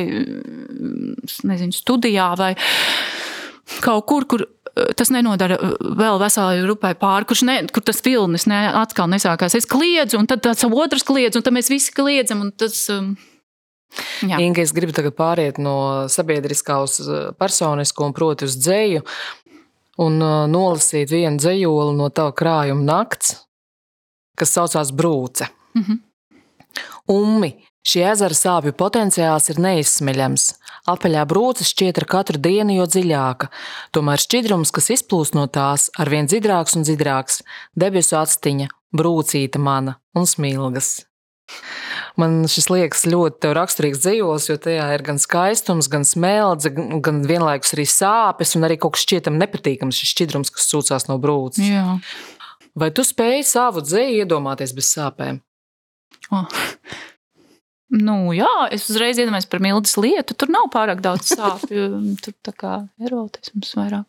[1.49, 2.51] nezinu, studijā, vai
[3.82, 4.45] kaut kur, kur
[4.98, 9.56] tas nenodara vēl veselai grupai pāri, kurš ne, kur tas vilnis ne, atkal nesākās.
[9.58, 12.48] Es kliedzu, un tad tāds otrs kliedz, un tad mēs visi kliedzam.
[12.58, 13.14] Tas, um,
[14.24, 14.40] Jā.
[14.40, 19.04] Inga, es gribu tagad pāriet no sabiedriskā uz uh, personisko, un proti uz dzēju,
[20.02, 23.36] un nolasīt vienu dzējoli no tava krājuma nakts,
[24.40, 25.50] kas saucās Brūce.
[25.76, 26.00] Mm -hmm.
[27.12, 27.52] Ummi,
[27.82, 30.44] Šī ezera sāpju potenciāls ir neizsmeļams.
[30.90, 33.52] Apaļā brūce šķiet ar katru dienu jo dziļāka,
[33.94, 37.44] tomēr šķidrums, kas izplūst no tās, arvien dziļāks un dziļāks,
[37.78, 41.02] debesu atstiņa, brūcīta mana un smilgas.
[42.20, 47.76] Man šis liekas ļoti raksturīgs dzīvos, jo tajā ir gan skaistums, gan smeldze, gan vienlaikus
[47.76, 51.68] arī sāpes, un arī kaut kas šķietam nepatīkams, šis šķidrums, kas sūcās no brūces.
[51.72, 52.00] Jā.
[52.76, 55.42] Vai tu spēji savu dzēju iedomāties bez sāpēm?
[56.32, 56.48] Oh.
[57.92, 60.36] Nu, jā, es uzreiz iedomājos par mildas lietu.
[60.38, 61.89] Tur nav pārāk daudz sāpju.
[62.24, 64.06] Tur tā kā erotisms vairāk.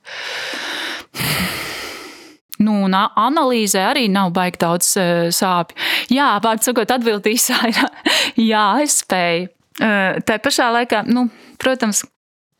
[2.62, 5.74] Nu, un analīzē arī nav baigi daudz uh, sāpju.
[6.14, 7.80] Jā, vārds sakot, atbildīs, ir
[8.52, 9.50] jā, es spēju.
[9.82, 11.26] Uh, tā pašā laikā, nu,
[11.58, 12.04] protams,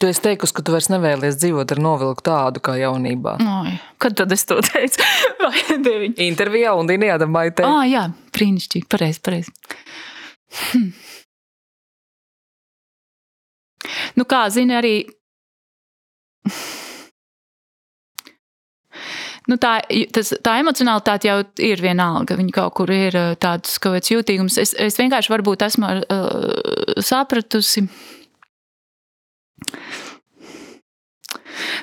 [0.03, 3.37] Tu esi teikusi, ka tu vairs nevēlies dzīvot ar novilku tādu kā jaunībā.
[3.47, 4.99] Ai, kad tad es to teicu?
[6.27, 7.63] Intervijā un Dienā Maitē.
[7.63, 9.55] Ah, jā, brīnišķīgi, pareizi, pareizi.
[10.73, 10.89] Hm.
[14.19, 14.95] Nu, kā zini, arī.
[19.51, 19.81] Nu, tā,
[20.15, 22.37] tas, tā emocionalitāte jau ir vienalga.
[22.39, 24.59] Viņa kaut kur ir tāds kaut kāds jūtīgums.
[24.63, 27.89] Es, es vienkārši varbūt esmu uh, sapratusi.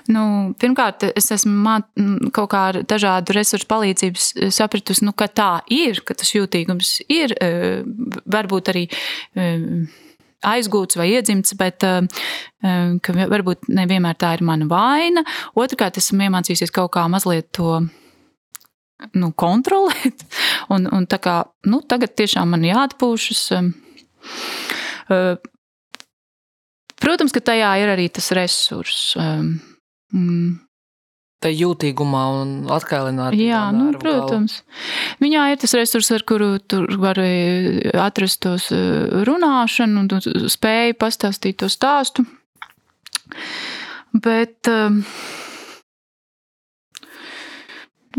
[0.09, 0.23] Nu,
[0.59, 1.87] pirmkārt, es esmu māt,
[2.33, 7.35] kaut kā ar dažādu resursu palīdzības sapratusi, nu, ka tā ir, ka tas jūtīgums ir.
[8.25, 8.87] Varbūt arī
[10.45, 12.05] aizgūts vai iedzimts, bet eh,
[13.03, 15.23] ka varbūt nevienmēr tā ir mana vaina.
[15.59, 17.81] Otrakārt, esmu iemācījusies kaut kā mazliet to
[19.15, 20.25] nu, kontrolēt.
[20.73, 23.39] Un, un tā kā nu, tagad tiešām man jāatpūšas.
[25.09, 25.39] Eh,
[27.01, 29.15] protams, ka tajā ir arī tas resurss.
[31.39, 33.35] Tā jūtīgumā un atkālināt.
[33.39, 34.57] Jā, nu, protams.
[34.59, 35.19] Galu.
[35.23, 37.15] Viņā ir tas resurs, ar kuru tur var
[38.03, 38.65] atrast tos
[39.29, 42.25] runāšanu un spēju pastāstīt to stāstu.
[44.11, 44.67] Bet,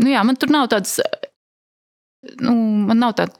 [0.01, 0.97] nu jā, man tur nav tāds,
[2.41, 2.55] nu,
[2.89, 3.37] man nav tāda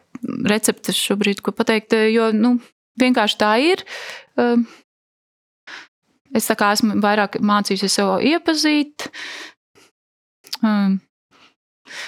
[0.51, 2.59] receptes šobrīd, ko pateikt, jo, nu,
[3.01, 3.81] vienkārši tā ir.
[6.31, 9.09] Es tā kā esmu vairāk mācījusies sev iepazīt.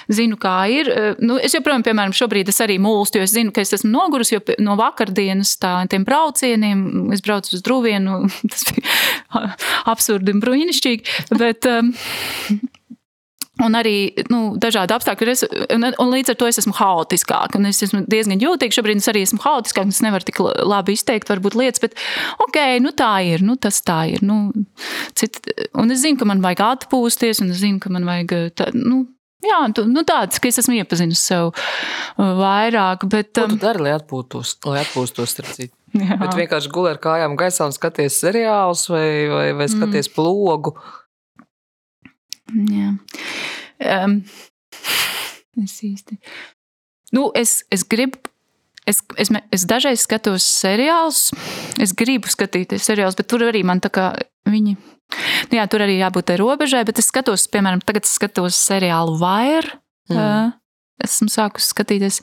[0.08, 0.88] Zinu, kā ir.
[1.20, 4.36] Nu, es joprojām, piemēram, šobrīd es arī mūlstu, jo es zinu, ka es esmu nogurusi,
[4.36, 8.22] jo no vakardienas tā, tiem braucieniem es braucu uz drūvienu.
[8.52, 9.42] Tas bija
[9.92, 11.18] absurdi un brīnišķīgi.
[11.40, 11.92] Bet, um,
[13.62, 17.60] Un arī nu, dažādi apstākļi, es, un, un līdz ar to es esmu haotiskāka.
[17.70, 18.74] Es esmu diezgan jūtīga.
[18.74, 19.94] Šobrīd es arī esmu haotiskāka.
[19.94, 21.94] Es nevaru tik labi izteikt, lietas, bet
[22.42, 23.44] ok, nu tā ir.
[23.46, 24.24] Nu, tas tā ir.
[24.26, 24.48] Nu,
[25.14, 25.38] cit,
[25.78, 28.34] un es zinu, ka man vajag atpūsties, un es zinu, ka man vajag.
[28.58, 29.04] Tā, nu,
[29.44, 33.04] Jā, tu, nu tāds, ka es esmu iepazinusi sev uh, vairāk.
[33.12, 35.74] Bet, um, Ko tu um, dari, lai atpūtos, lai atpūstos starp citu?
[36.00, 36.16] Jā.
[36.18, 40.14] Bet vienkārši gulēt ar kājām gaisā un skaties seriālus vai, vai, vai skaties mm.
[40.16, 40.74] plogu.
[42.72, 42.83] Jā.
[43.84, 44.20] Um,
[45.62, 46.18] es īsti.
[47.14, 48.18] Nu, es, es gribu.
[48.84, 51.30] Es, es, es dažreiz skatos seriālus,
[51.80, 54.10] es gribu skatīties seriālus, bet tur arī man tā kā
[54.44, 54.74] viņi.
[55.48, 59.78] Nu jā, tur arī jābūt tai robežai, bet es skatos, piemēram, tagad skatos seriālu Wire.
[60.12, 60.18] Mm.
[60.18, 60.52] Uh,
[61.04, 62.20] esmu sākusi skatīties.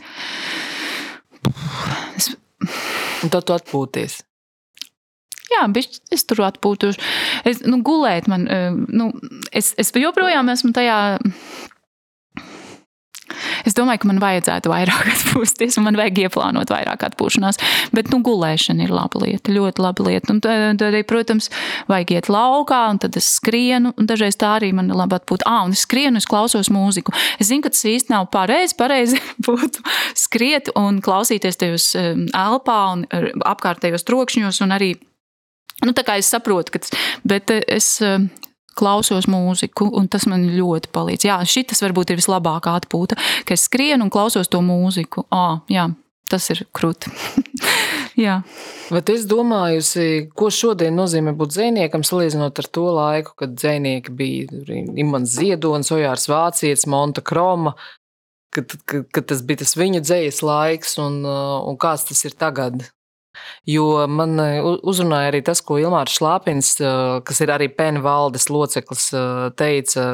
[2.19, 2.29] Es...
[3.25, 4.21] Tad tu atpūties.
[5.51, 6.99] Jā, bišķi, es tur atpūtos.
[7.47, 9.11] Es, nu, gulēt man, eh, nu,
[9.51, 11.01] es, es joprojām esmu tajā.
[13.67, 17.59] Es domāju, ka man vajadzētu vairāk atpūsties, un man vajag ieplānot vairāk atpūšanās.
[17.95, 20.31] Bet, nu, gulēšana ir laba lieta, ļoti laba lieta.
[20.33, 21.51] Un tad arī, protams,
[21.91, 25.47] vajag iet laukā, un tad es skrienu, un dažreiz tā arī man ir labi atpūta.
[25.51, 27.15] Ah, un es skrienu, es klausos mūziku.
[27.39, 28.77] Es zinu, ka tas īsti nav pareizi.
[28.79, 29.83] Pareizi būtu
[30.15, 33.07] skriet un klausīties tajos elpā un
[33.51, 34.93] apkārtējos trokšņos, un arī
[35.81, 36.93] Nu, tā kā es saprotu, ka tas,
[37.27, 38.21] bet eh, es eh,
[38.77, 41.27] klausos mūziku, un tas man ļoti palīdz.
[41.27, 43.17] Jā, šis varbūt ir vislabākā atpūta,
[43.47, 45.25] ka es skrienu un klausos to mūziku.
[45.33, 45.89] À, jā,
[46.31, 47.11] tas ir krūti.
[48.25, 48.39] jā.
[48.91, 49.81] Bet es domāju,
[50.37, 54.61] ko šodien nozīmē būt dziniekam, salīdzinot ar to laiku, kad dzinieki bija
[55.01, 57.75] Imants Ziedonis, Ojārs Vācietis, Monta Kroma.
[58.51, 62.83] Kad, kad, kad tas bija tas viņa dzīslis laiks, un, un kāds tas ir tagad?
[63.69, 66.93] Jo man e, uzrunāja arī tas, ko Ilmārs Šlāpins, e,
[67.27, 69.25] kas ir arī PEN valdes loceklis, e,
[69.59, 70.07] teica.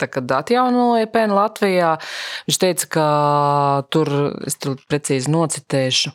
[0.00, 1.90] Tā, kad atjaunoja PEN Latvijā,
[2.48, 3.08] viņš teica, ka
[3.92, 4.08] tur,
[4.48, 6.14] es tur precīzi nocitēšu,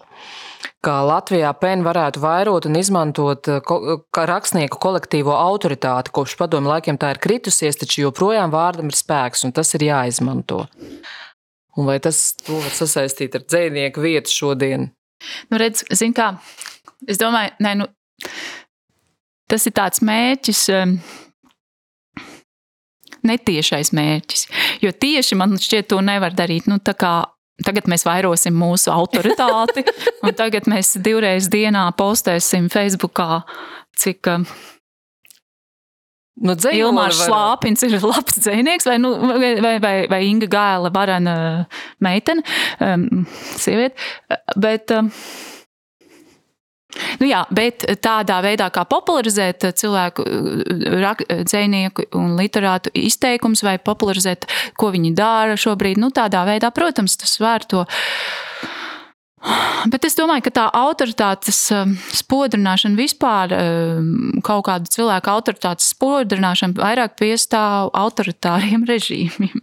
[0.86, 3.46] ka Latvijā PEN varētu vairot un izmantot
[4.18, 6.14] rakstnieku kolektīvo autoritāti.
[6.18, 10.64] Kopš padomu laikiem tā ir kritusies, taču joprojām vārdam ir spēks, un tas ir jāizmanto.
[11.78, 14.90] Un vai tas var sasaistīt ar dzīsnieku vietu šodien?
[15.52, 16.34] Nu, redz, zin kā,
[17.08, 17.88] es domāju, nē, nu,
[19.52, 20.98] tas ir tāds mērķis, um,
[23.26, 24.48] netiešais mērķis.
[24.84, 26.70] Jo tieši man šķiet, to nevar darīt.
[26.72, 26.82] Nu,
[27.64, 29.86] Tagad mēs vairosim mūsu autoritāti,
[30.28, 33.46] un tagad mēs divreiz dienā postēsim Facebookā,
[33.96, 34.44] cik um,
[36.36, 37.30] Nu, Ilmārs var...
[37.30, 41.36] Šlāpins ir labs dzinieks, vai, nu, vai, vai, vai, Inga Gēla varana
[42.04, 42.44] meitene,
[42.84, 43.24] um,
[43.56, 43.96] sieviete.
[44.60, 45.12] Bet, um,
[47.20, 50.24] Nu jā, bet tādā veidā, kā popularizēt cilvēku,
[51.44, 54.48] dzinieku un literātu izteikumus, vai popularizēt,
[54.80, 57.84] ko viņi dara šobrīd, nu, tādā veidā, protams, tas var to
[59.92, 66.78] Bet es domāju, ka tā autoritātes um, spodrināšana vispār, um, kaut kāda cilvēka autoritātes spodrināšana,
[66.80, 69.62] vairāk piestāv autoritāriem režīmiem.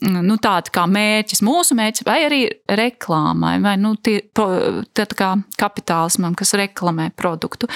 [0.00, 2.40] Nu, Tāda kā mērķis, mūsu mērķis, vai arī
[2.80, 7.68] reklāmai, vai nu, tie, kā kapitālismam, kas reklamē produktu.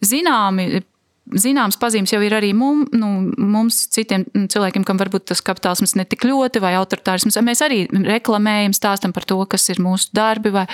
[0.00, 0.80] Zināmi
[1.38, 6.06] zināmas pazīmes jau ir arī mum, nu, mums, citiem cilvēkiem, kam varbūt tas kapitālisms ne
[6.08, 7.38] tik ļoti, vai autoritārisms.
[7.44, 10.52] Mēs arī reklamējam, stāstam par to, kas ir mūsu darbi.
[10.54, 10.66] Vai,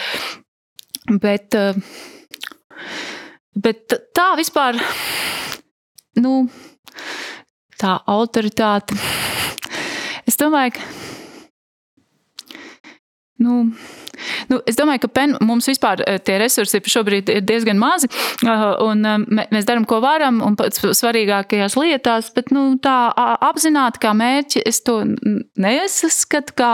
[1.23, 1.57] bet,
[3.67, 4.81] bet tā vispār,
[6.23, 6.37] nu,
[7.81, 8.97] tā autoritāte,
[10.27, 10.89] es domāju, ka,
[13.45, 13.61] nu,
[14.51, 18.09] Nu, es domāju, ka pen, mums vispār eh, tie resursi šobrīd ir diezgan mazi,
[18.45, 22.97] eh, un eh, mēs darām, ko varam, un pats svarīgākajās lietās, bet nu, tā
[23.49, 25.01] apzināti kā mērķi es to
[25.61, 26.73] nesaskatu kā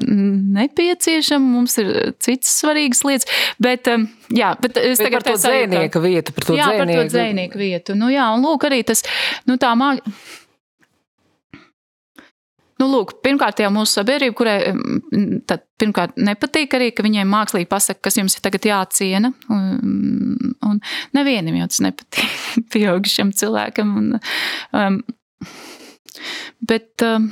[0.00, 1.50] nepieciešamu.
[1.60, 1.92] Mums ir
[2.22, 3.30] citas svarīgas lietas,
[3.62, 3.90] bet,
[4.32, 6.84] jā, bet es bet tagad par to dzēnieka vietu, par to jā, dzēnieku.
[6.86, 7.98] par to dzēnieku vietu.
[7.98, 9.04] Nu, jā, un lūk arī tas,
[9.50, 10.38] nu tā māksla
[12.80, 14.56] Nu, lūk, pirmkārt, jau mūsu sabiedrība, kurai
[15.80, 19.32] pirmkārt nepatīk arī, ka viņiem mākslīgi pasaka, kas jums ir tagad jāciena.
[19.52, 20.80] Un, un
[21.16, 22.38] nevienam jau tas nepatīk,
[22.72, 23.92] pieaugušam cilvēkam.
[24.00, 24.14] Un,
[24.80, 25.00] um,
[26.72, 27.28] bet, um,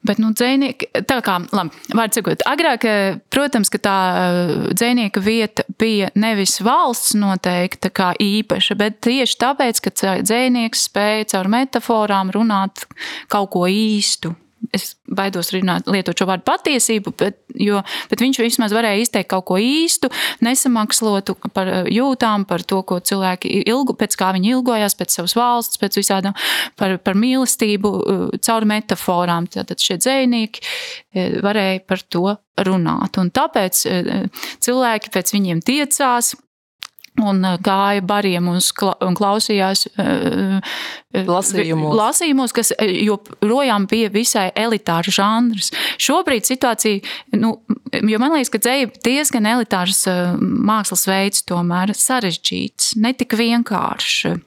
[0.00, 5.20] Bet, nu, dzēnieki, tā kā, labi, vārds sakot, agrāk, eh, protams, ka tā eh, dzēnieka
[5.20, 9.92] vieta bija nevis valsts noteikta kā īpaša, bet tieši tāpēc, ka
[10.24, 12.86] dzēnieks spēja caur metaforām runāt
[13.28, 14.32] kaut ko īstu
[14.74, 17.80] es baidos runāt, lietot šo vārdu patiesību, bet, jo,
[18.10, 20.10] bet viņš vismaz varēja izteikt kaut ko īstu,
[20.44, 25.80] nesamakslotu par jūtām, par to, ko cilvēki ilgu, pēc kā viņi ilgojās, pēc savas valsts,
[25.80, 26.36] pēc visādām,
[26.80, 27.94] par, par mīlestību,
[28.44, 29.48] caur metaforām.
[29.50, 33.18] Tātad šie dzēnieki eh, varēja par to runāt.
[33.20, 36.34] Un tāpēc eh, cilvēki pēc viņiem tiecās,
[37.26, 41.96] un uh, gāja bariem un klausījās uh, uh, lasījumos.
[41.98, 45.72] lasījumos, kas joprojām bija visai elitārs žanrs.
[46.00, 47.00] Šobrīd situācija,
[47.40, 47.56] nu,
[47.94, 50.04] jo man liekas, ka dzēja diezgan elitārs
[50.40, 54.40] mākslas veids, tomēr sarežģīts, netik vienkāršs.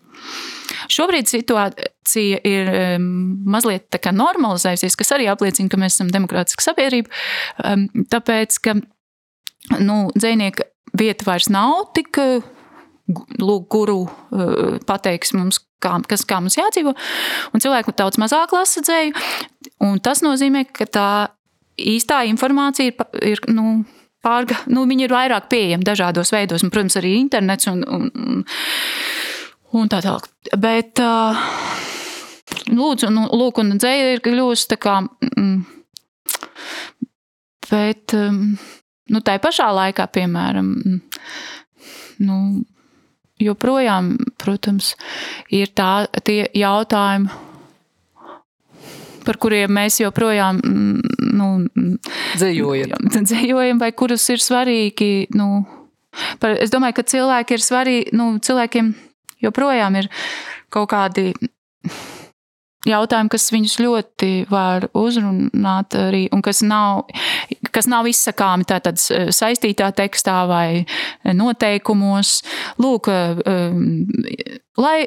[0.92, 3.06] Šobrīd situācija ir um,
[3.50, 7.12] mazliet normalizējusies, kas arī apliecina, ka mēs esam demokrātiska sabiedrība.
[7.64, 8.78] Um, tāpēc, ka
[9.80, 10.68] nu, dzinieka
[10.98, 12.12] vieta vairs nav tik
[13.42, 16.96] lūk, guru eh, pateiks mums, kā, kas, kā mums jādzīvo.
[17.54, 19.16] Un cilvēku daudz mazāk lasa dzēju.
[20.04, 21.10] Tas nozīmē, ka tā
[21.80, 23.84] īstā informācija ir, ir nu,
[24.24, 28.44] pārga, nu, viņi ir vairāk pieejami dažādos veidos, un, protams, arī internets un, un,
[29.74, 30.30] un tā tālāk.
[30.60, 31.40] Bet, uh,
[32.72, 35.00] lūdzu, nu, lūk, un dzēja ir kļuvusi tā kā.
[35.34, 35.64] Mm,
[37.70, 38.44] bet, um,
[39.12, 40.70] nu, tā pašā laikā, piemēram,
[42.24, 42.38] nu,
[43.44, 44.94] joprojām, protams,
[45.54, 47.32] ir tā, tie jautājumi,
[49.24, 51.50] par kuriem mēs joprojām mm, nu,
[52.40, 53.08] dzējojam.
[53.30, 55.30] dzējojam, vai kurus ir svarīgi.
[55.38, 55.64] Nu,
[56.42, 58.94] par, es domāju, ka cilvēki ir svarīgi, nu, cilvēkiem
[59.44, 60.12] joprojām ir
[60.74, 61.32] kaut kādi
[62.88, 67.06] jautājumi, kas viņus ļoti var uzrunāt arī, un kas nav,
[67.76, 70.68] kas nav izsakāmi tātad saistītā tekstā vai
[71.24, 72.42] noteikumos.
[72.84, 73.84] Lūk, um,
[74.80, 74.98] lai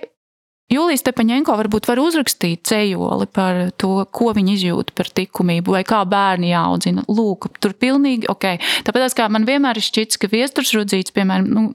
[0.66, 6.00] Jūlijas Stepaņenko varbūt var uzrakstīt cejoli par to, ko viņi izjūt par likumību, vai kā
[6.10, 7.04] bērni jāaudzina.
[7.06, 8.48] Lūk, tur pilnīgi ok.
[8.88, 11.68] Tāpēc kā man vienmēr ir šķits, ka viesturs rudzīts, piemēram, nu,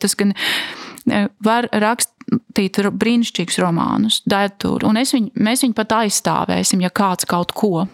[0.00, 0.32] tas gan
[1.44, 2.17] var rakstīt
[2.56, 7.86] brīnišķīgus romānus, dēturu, un viņu, mēs viņu pat aizstāvēsim, ja kāds kaut ko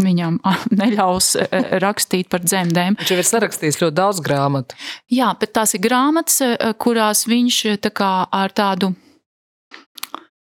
[0.00, 0.38] viņam
[0.80, 2.96] neļaus e, e, rakstīt par dzemdēm.
[3.00, 4.78] Viņš jau ir sarakstījis ļoti daudz grāmatu.
[5.12, 8.94] Jā, bet tās ir grāmatas, e, kurās viņš tā kā ar tādu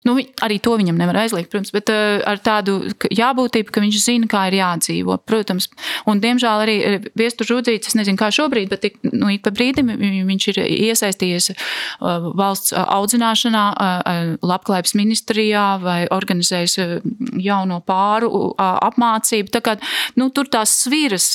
[0.00, 2.78] Nu, arī to viņam nevar aizliegt, protams, bet uh, ar tādu
[3.12, 5.18] jābūtību, ka viņš zina, kā ir jādzīvo.
[5.28, 5.66] Protams,
[6.08, 6.76] un diemžēl arī
[7.20, 9.92] viestu žudzīts, es nezinu, kā šobrīd, bet nu, ik pa brīdim
[10.30, 16.78] viņš ir iesaistījies uh, valsts audzināšanā, uh, labklājības ministrijā vai organizējis
[17.44, 19.52] jauno pāru apmācību.
[19.52, 19.76] Tā kā,
[20.16, 21.28] nu, tur tās sviras,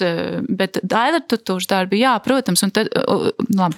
[0.49, 2.89] bet dailratutūras darbi, jā, protams, un tad,
[3.53, 3.77] labi,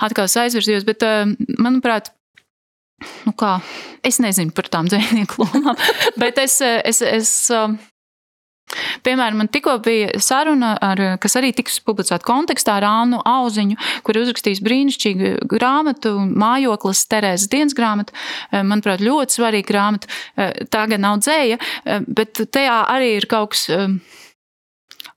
[0.00, 1.04] atkal es aizvirzījos, bet,
[1.60, 2.14] manuprāt,
[3.26, 3.56] nu kā,
[4.04, 5.78] es nezinu par tām dzīvnieku lomām,
[6.22, 7.32] bet es, es, es
[9.04, 13.76] Piemēram, man tikko bija saruna, ar, kas arī tiks publicēta kontekstā ar Annu Auziņu,
[14.06, 18.16] kur uzrakstījis brīnišķīgu grāmatu, mājoklis, Terēzes dienas grāmatu.
[18.54, 20.08] Manuprāt, ļoti svarīga grāmata.
[20.72, 21.60] Tā gan nav dzēja,
[22.08, 23.66] bet tajā arī ir kaut kas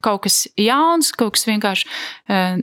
[0.06, 1.88] kaut kas jauns, kaut kas vienkārši
[2.30, 2.58] eh,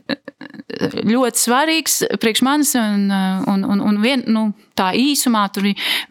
[1.09, 2.75] ļoti svarīgs priekš manis.
[2.79, 5.45] Un, eh, un, un, un vien, nu, tā īsumā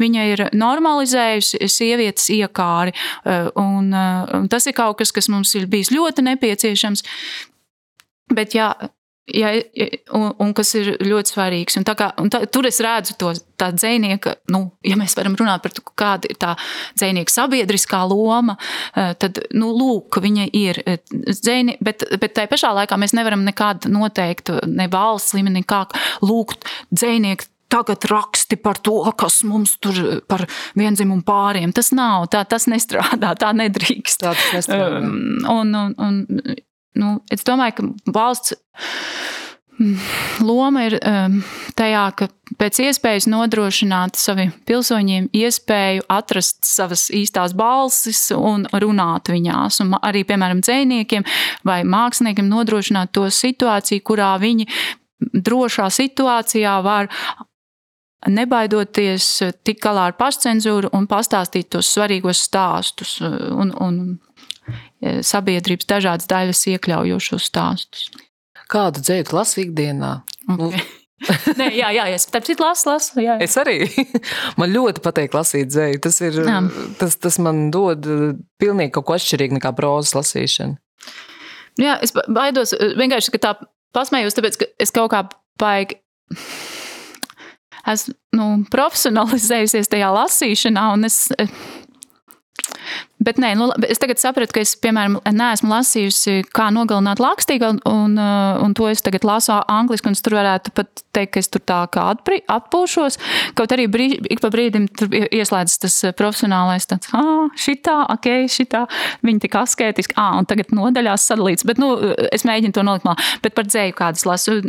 [0.01, 2.95] viņa ir normalizējusi sievietes iekāri.
[3.25, 7.05] Eh, un, un tas ir kaut kas, kas mums ir bijis ļoti nepieciešams.
[8.31, 8.73] Bet, ja
[9.29, 9.51] Ja,
[10.17, 11.77] un, un kas ir ļoti svarīgs.
[11.79, 13.29] Un tā kā, un tā, tur es redzu to
[13.61, 16.55] dzīsnieka, nu, ja mēs varam runāt par to, kāda ir tā
[16.97, 18.57] dzīsnieka sabiedriskā loma,
[18.97, 23.45] eh, tad, nu, lūk, viņa ir eh, dzēni, bet, bet tai pašā laikā mēs nevaram
[23.45, 25.85] nekādu noteiktu, ne valsts līmenī, kā
[26.25, 29.95] lūgt dzīsnieku tagad raksti par to, kas mums tur
[30.27, 30.43] par
[30.75, 31.71] vienzimumu pāriem.
[31.75, 34.25] Tas nav, tā, tas nestrādā, tā nedrīkst.
[34.25, 34.99] Tā tas nestrādā.
[35.05, 36.57] Um, un, un, un,
[36.99, 38.55] nu, es domāju, ka valsts
[39.79, 39.97] mm,
[40.45, 41.37] loma ir um,
[41.77, 42.27] tajā, ka
[42.59, 49.81] pēc iespējas nodrošināt saviem pilsoņiem iespēju atrast savas īstās balsis un runāt viņās.
[49.85, 51.27] Un arī, piemēram, dzēniekiem
[51.67, 54.67] vai māksliniekiem nodrošināt to situāciju, kurā viņi
[55.21, 57.09] drošā situācijā var
[58.29, 59.27] nebaidoties
[59.65, 64.01] tikt galā ar pašcensūru un pastāstīt tos svarīgos stāstus un, un
[65.25, 68.09] sabiedrības dažādas daļas iekļaujošos stāstus.
[68.71, 70.15] Kādu dzēju lasu ikdienā?
[70.47, 70.83] Okay.
[71.59, 73.19] Nē, jā, jā, es tam citu lasu, lasu.
[73.21, 73.35] Jā.
[73.43, 73.83] Es arī.
[74.59, 75.99] Man ļoti patīk lasīt dzēju.
[76.03, 76.61] Tas, ir, jā.
[76.99, 78.07] tas, tas man dod
[78.61, 80.79] pilnīgi kaut ko atšķirīgu nekā prozas lasīšana.
[81.81, 83.51] Jā, es baidos vienkārši, ka tā
[83.95, 85.23] pasmējos, tāpēc, ka es kaut kā
[85.61, 85.99] baigi
[87.93, 91.23] esmu nu, profesionalizējusies tajā lasīšanā, un es
[93.21, 98.15] Bet nē, nu, es tagad sapratu, ka es, piemēram, neesmu lasījusi, kā nogalināt lakstīgu, un,
[98.17, 101.51] uh, un to es tagad lasu angliski, un es tur varētu pat teikt, ka es
[101.53, 102.07] tur tā kā
[102.55, 103.19] atpūšos.
[103.57, 108.31] Kaut arī brīd, ik pa brīdim tur ieslēdzas tas uh, profesionālais tāds, ah, šitā, ok,
[108.49, 108.87] šitā,
[109.21, 111.93] viņi tik asketiski, ah, un tagad nodaļās sadalīts, bet, nu,
[112.33, 113.21] es mēģinu to nolikt malā.
[113.45, 114.61] Bet par dzēju kādas lasu.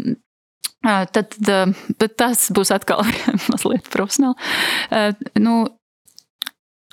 [0.82, 3.07] Uh, tad, tad tas būs atkal
[3.53, 4.34] mazliet profesionāli.
[5.40, 5.62] Nu,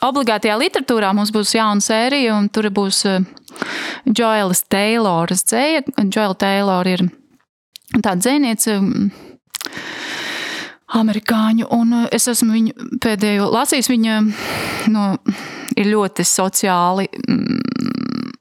[0.05, 3.01] Obligātajā literatūrā mums būs jauna sērija, un tur būs
[4.07, 5.83] Joelas eh, Tayloras dzēja.
[6.07, 7.03] Joela Taylora ir
[7.97, 8.77] tāda dzēniece,
[10.99, 13.91] amerikāņu, un eh, es esmu viņu pēdējo lasījis.
[13.91, 14.21] Viņa
[14.93, 15.05] nu,
[15.75, 18.31] ir ļoti sociāli mm,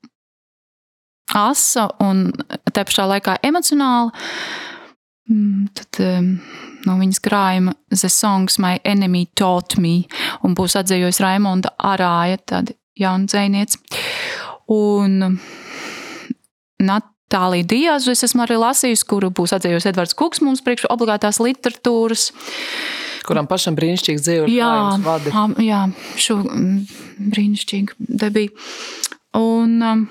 [1.42, 2.28] asa un
[2.70, 4.14] te pašā laikā emocionāla.
[5.28, 6.04] Mm, tad,
[6.86, 10.02] no viņas krājuma The Songs My Enemy Taught Me,
[10.46, 13.80] un būs atzējojusi Raimonda Arāja, tāda jauna dzēniece.
[14.74, 15.38] Un
[16.78, 22.30] Natālija Diazu es esmu arī lasījusi, kuru būs atzējusi Edvards Kuks mums priekš obligātās literatūras.
[23.28, 24.46] Kuram pašam brīnišķīgi dzīvo.
[24.52, 24.70] Jā,
[25.64, 25.82] jā,
[26.16, 26.78] šo mm,
[27.34, 28.54] brīnišķīgu debiju.
[29.36, 30.06] Un um,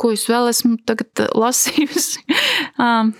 [0.00, 2.24] ko es vēl esmu tagad lasījusi?
[2.82, 3.12] um,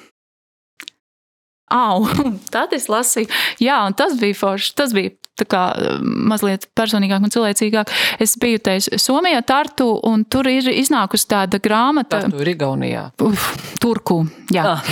[1.74, 2.04] Au,
[2.54, 3.30] tad es lasīju,
[3.62, 4.74] jā, un tas bija forši.
[4.78, 5.14] Tas bija
[5.44, 5.62] kā,
[6.00, 7.90] mazliet personīgāk un cilvēcīgāk.
[8.22, 12.22] Es biju te Somijā, Tartu, un tur ir iznākusi tāda grāmata.
[12.22, 13.02] Tartu ir Igaunijā.
[13.26, 13.50] Uf,
[13.82, 14.22] turku,
[14.54, 14.76] jā.
[14.76, 14.86] Ah.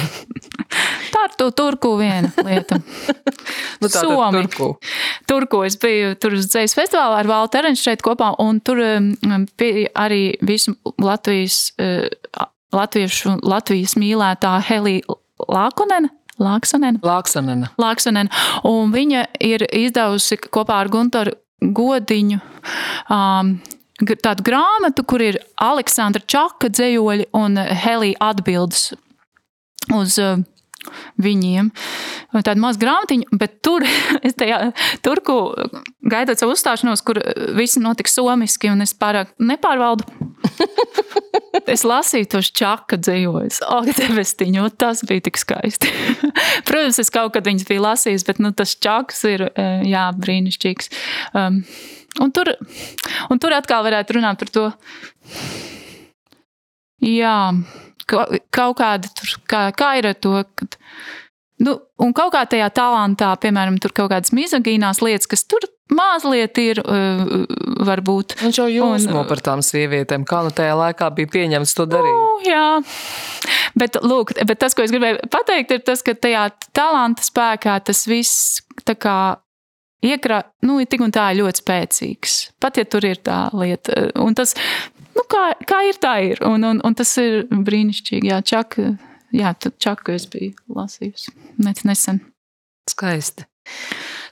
[1.15, 2.81] Tartu, turku viena lieta.
[3.81, 4.43] nu, Somi.
[4.43, 4.73] Turku.
[5.31, 5.63] turku.
[5.69, 9.13] Es biju tur uz dzējas festivālā ar Valtu Erenšu šeit kopā, un tur um,
[9.61, 12.11] bija arī visu Latvijas, uh,
[12.75, 15.17] latviešu, Latvijas mīlētā Helija
[15.49, 16.11] Lākonena
[16.43, 17.01] Lāksanena.
[17.05, 17.71] Lāksanena.
[17.79, 18.31] Lāksanena.
[18.67, 22.41] Un viņa ir izdevusi kopā ar Gunteru Godiņu
[23.09, 23.55] um,
[24.03, 28.91] tādu grāmatu, kur ir Aleksandra Čaka dzējoļi un Helija atbildes
[29.95, 30.43] uz uh,
[31.21, 31.71] viņiem.
[32.35, 33.87] Tāda maza grāmatiņa, bet tur,
[34.27, 34.73] es tajā
[35.05, 35.39] turku
[36.11, 37.21] gaidot savu uzstāšanos, kur
[37.57, 40.07] viss notika somiski, un es pārāk nepārvaldu.
[41.75, 43.61] es lasīju tos čaka dzējojus.
[43.67, 45.91] Ak, debestiņu, tas bija tik skaisti.
[46.69, 50.91] Protams, es kaut kad viņas biju lasījis, bet nu, tas čaks ir, e, jā, brīnišķīgs.
[51.37, 51.63] Um,
[52.23, 52.55] un, tur,
[53.31, 54.67] un tur atkal varētu runāt par to.
[57.05, 57.37] Jā,
[58.09, 60.79] kaut kāda tur, kā, kā ir ar to, kad,
[61.65, 66.59] nu, un kaut kā tajā talantā, piemēram, tur kaut kādas mizogīnās lietas, kas tur mazliet
[66.63, 67.45] ir, uh,
[67.85, 68.39] varbūt.
[68.41, 72.19] Viņš jau jūsmo un, par tām sievietēm, kā nu tajā laikā bija pieņemts to darīt.
[72.19, 72.67] Nu, jā,
[73.81, 78.05] bet, lūk, bet tas, ko es gribēju pateikt, ir tas, ka tajā talanta spēkā tas
[78.11, 79.19] viss tā kā
[80.05, 82.37] iekrā, nu, tik un tā ir ļoti spēcīgs.
[82.63, 84.09] Pat ja tur ir tā lieta.
[84.21, 84.55] Un tas,
[85.17, 86.45] nu, kā, kā ir, tā ir.
[86.47, 88.31] Un, un, un tas ir brīnišķīgi.
[88.33, 88.95] Jā, čaka,
[89.35, 91.35] jā čaku es biju lasījusi
[91.89, 92.23] nesen.
[92.91, 93.49] Skaisti.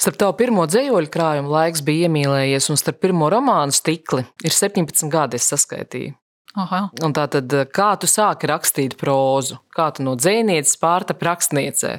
[0.03, 5.07] Starp tavu pirmo dzīslu krājumu laiks bija iemīlējies, un starp pirmo romānu stikli ir 17
[5.13, 6.17] gadi, es saskaitīju.
[6.59, 6.81] Aha.
[7.07, 9.61] Un tā tad, kā tu sāki rakstīt prózu?
[9.73, 11.95] Kā tu no dzīsnieces pārtapi rakstniecei?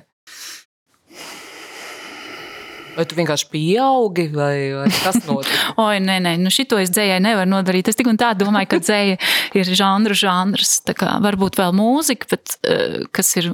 [2.93, 5.63] Vai tu vienkārši pieaugi, vai, vai kas notika?
[5.81, 7.87] Oi, nē, nē, nu šito es dzējai nevaru nodarīt.
[7.87, 9.15] Es tik un tā domāju, ka dzēja
[9.57, 10.81] ir žanru žanrs.
[10.85, 13.47] Tā kā varbūt vēl mūzika, bet uh, kas ir.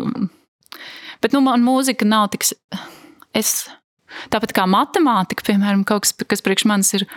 [1.21, 2.49] Bet nu, man mūzika nav tik.
[3.37, 3.69] Es,
[4.33, 7.07] tāpat kā matemātika, piemēram, kaut kas, kas priekš manis ir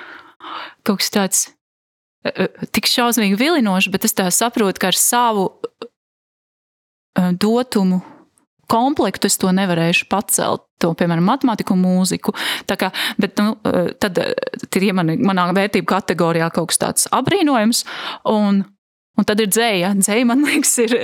[0.87, 1.43] kaut kas tāds
[2.27, 8.03] uh, tik šausmīgi vilinošs, bet es tā saprotu, ka ar savu uh, dotumu
[8.73, 10.67] komplektu es to nevarēšu pacelt.
[10.83, 12.33] To, piemēram, matemātiku mūziku.
[12.67, 12.89] Tā kā,
[13.21, 13.53] bet, nu,
[14.03, 14.33] tad eh,
[14.75, 17.85] ir ja man, manā vērtību kategorijā kaut kas tāds apbrīnojams.
[18.33, 18.65] Un,
[19.15, 19.93] un tad ir dzēja.
[20.01, 20.97] Dzēja, man liekas, ir.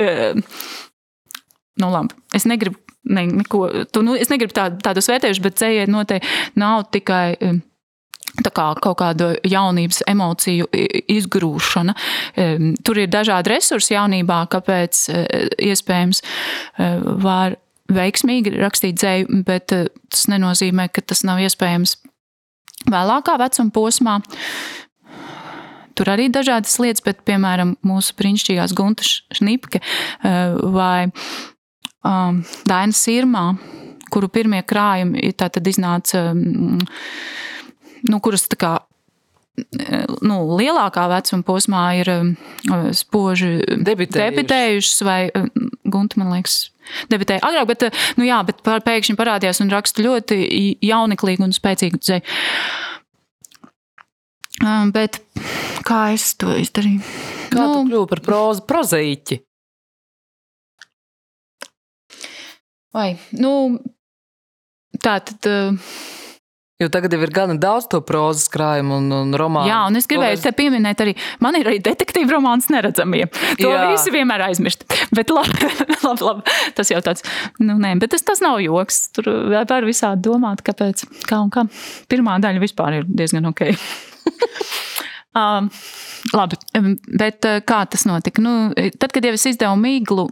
[1.78, 2.18] Nu, labi.
[2.34, 6.86] Es negribu ne, neko, tu, nu, es negribu tā, tādus vērtējumus, bet dzēja noteikti nav
[6.94, 7.60] tikai
[8.44, 10.68] tā kā kaut kāda jaunības emociju
[11.10, 11.94] izgrūšana.
[12.86, 15.06] Tur ir dažādi resursi jaunībā, kāpēc
[15.68, 16.22] iespējams
[17.24, 17.56] var
[17.88, 21.96] veiksmīgi rakstīt dzēju, bet tas nenozīmē, ka tas nav iespējams
[22.92, 24.18] vēlākā vecuma posmā.
[25.98, 29.80] Tur arī ir dažādas lietas, bet, piemēram, mūsu brīnišķīgās Gunta Šnipke
[30.22, 31.08] vai
[32.08, 33.44] um, Daina Sirmā,
[34.12, 35.28] kuru pirmie krājumi
[35.68, 38.74] iznāca, nu, kuras tā kā
[40.22, 45.48] nu, lielākā vecuma posmā ir uh, spoži debitējušas, vai uh,
[45.88, 46.68] Gunta, man liekas,
[47.12, 50.38] debitēja agrāk, bet, uh, nu, jā, bet pēkšņi parādījās un raksta ļoti
[50.84, 52.38] jauneklīgu un spēcīgu dzēju.
[54.94, 55.20] Bet
[55.86, 57.02] kā es to izdarīju?
[57.52, 59.38] Kā nu, tu kļuvi par prozu, prozaīķi?
[62.96, 63.52] Vai, nu,
[65.02, 65.48] tā tad.
[65.48, 66.16] Uh,
[66.78, 69.66] Jo tagad jau ir gan daudz to prozas krājumu un, un romānu.
[69.66, 73.24] Jā, un es gribēju te pieminēt arī, man ir arī detektīva romāns neredzamie.
[73.58, 73.88] To Jā.
[73.90, 74.84] visi vienmēr aizmirst.
[75.10, 75.72] Bet labi,
[76.06, 77.26] labi, labi, tas jau tāds,
[77.58, 79.08] nu nē, bet tas, tas nav joks.
[79.16, 81.64] Tur var visādi domāt, kāpēc, kā un kā.
[82.06, 83.64] Pirmā daļa vispār ir diezgan ok.
[85.40, 85.72] um,
[86.38, 86.60] labi,
[87.10, 88.44] bet kā tas notika?
[88.44, 88.54] Nu,
[89.02, 90.28] tad, kad jau es izdevu mīglu,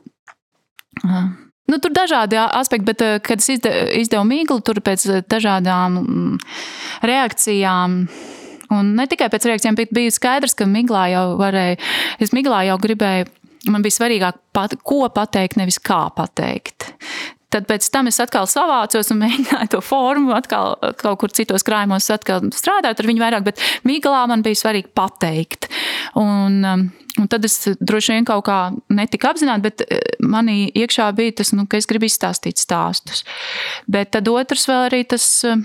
[1.03, 1.27] uh,
[1.67, 5.99] Nu, tur ir dažādi aspekti, bet, eh, kad es izdevu mīklu, tur pēc eh, dažādām
[6.03, 6.37] mm,
[7.03, 7.97] reakcijām.
[8.77, 11.79] Un ne tikai pēc reakcijām, bet bija skaidrs, ka Miglā jau varēja,
[12.23, 13.29] es Miglā jau gribēju,
[13.71, 16.93] man bija svarīgāk, pat, ko pateikt, nevis kā pateikt.
[17.51, 22.07] Tad pēc tam es atkal savācos un mēģināju to formu, atkal kaut kur citos krājumos
[22.07, 25.71] strādāt ar viņu vairāk, bet Mīglā man bija svarīgi pateikt.
[26.19, 26.89] Un, um,
[27.21, 28.59] un tad es droši vien kaut kā
[28.93, 33.25] netika apzināti, bet eh, manī iekšā bija tas, nu, ka es gribu izstāstīt stāstus.
[33.91, 35.65] Bet tad otrs vēl arī tas um,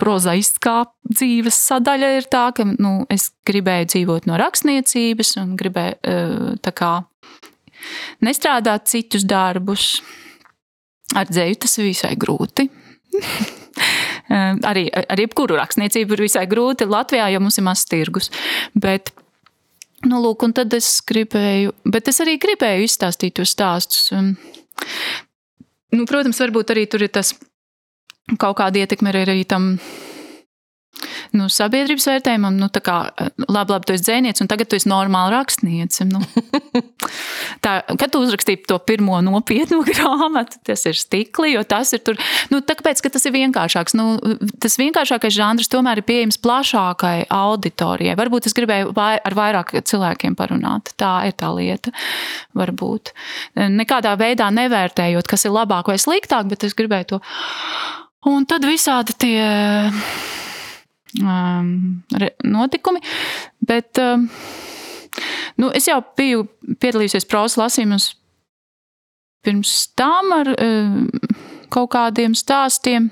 [0.00, 6.72] prozaiskā dzīves sadaļa ir tā, ka nu, es gribēju dzīvot no rakstniecības un gribēju eh,
[6.76, 6.94] kā
[8.24, 10.00] nestrādāt citus darbus.
[11.16, 12.66] Ar dzēju tas ir visai grūti.
[14.66, 18.30] arī ar jebkuru rakstniecību ir visai grūti Latvijā, jo mums ir mazs tirgus.
[18.74, 19.12] Bet,
[20.06, 24.10] nu, lūk, un tad es gribēju, bet es arī gribēju izstāstīt tos stāstus.
[25.94, 27.34] Nu, protams, varbūt arī tur ir tas
[28.40, 29.76] kaut kāda ietekme arī tam
[31.36, 32.96] nu, sabiedrības vērtējumam, nu, tā kā,
[33.48, 36.06] labi, labi, tu esi dzēnieks, un tagad tu esi normāli rakstniece.
[36.08, 36.22] Nu.
[37.64, 42.20] tā, kad tu uzrakstīji to pirmo nopietnu grāmatu, tas ir stikli, jo tas ir tur,
[42.52, 43.96] nu, tāpēc, ka tas ir vienkāršāks.
[43.98, 44.06] Nu,
[44.62, 48.16] tas vienkāršākais žanrs tomēr ir pieejams plašākai auditorijai.
[48.18, 50.94] Varbūt es gribēju vai, ar vairāk cilvēkiem parunāt.
[51.00, 51.92] Tā ir tā lieta,
[52.56, 53.12] varbūt.
[53.76, 57.22] Nekādā veidā nevērtējot, kas ir labāk vai sliktāk, bet es gribēju to.
[58.26, 59.38] Un tad visādi tie
[61.22, 62.02] um,
[62.44, 63.02] notikumi.
[63.66, 64.28] Bet um,
[65.60, 66.46] nu, es jau biju
[66.80, 68.14] piedalījusies prozas lasījumos
[69.46, 71.06] pirms tam ar um,
[71.72, 73.10] kaut kādiem stāstiem.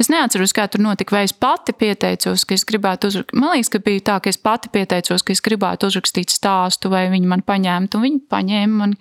[0.00, 3.36] Es neatceros, kā tur notika, vai es pati pieteicos, ka es gribētu uzrakstīt.
[3.38, 7.04] Man liekas, ka bija tā, ka es pati pieteicos, ka es gribētu uzrakstīt stāstu, vai
[7.12, 8.96] viņi man paņēma, viņi paņēma man.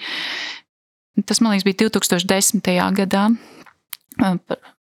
[1.30, 2.70] Tas, man liekas, bija 2010.
[3.00, 3.28] gadā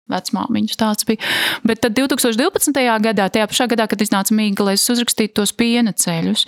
[0.10, 1.22] Vecmāmiņu stāsts bija.
[1.68, 2.74] Bet tad 2012.
[3.04, 6.46] gadā, tajā pašā gadā, kad iznāca Mīgla, es uzrakstīju tos piena ceļus.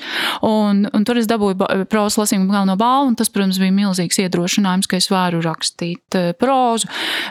[0.48, 4.90] Un, un tur es dabūju prozas lasījumu galveno balvu, un tas, protams, bija milzīgs iedrošinājums,
[4.90, 6.90] ka es varu rakstīt eh, prozu.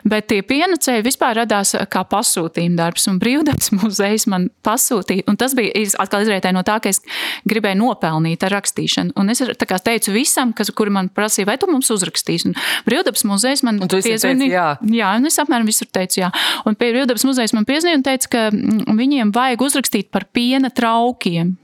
[0.08, 5.26] Bet tie piena ceļi vispār radās kā pasūtījuma darbs, un brīvdabas muzejs man pasūtīja.
[5.30, 7.02] Un tas bija atkal izrietēji no tā, ka es
[7.48, 9.16] gribēju nopelnīt ar rakstīšanu.
[9.18, 9.42] Un es
[9.90, 12.50] teicu visam, kas, kuri man prasīja, vai tu mums uzrakstīsi.
[12.50, 12.56] Un
[12.86, 14.50] brīvdabas muzejs man piezvanīja.
[14.50, 14.66] Jā.
[14.94, 16.30] jā, un es apmēram visur teicu, jā.
[16.68, 20.70] Un pie Rīvdabas muzejs man piezīmēja un teica, ka mm, viņiem vajag uzrakstīt par piena
[20.72, 21.56] traukiem.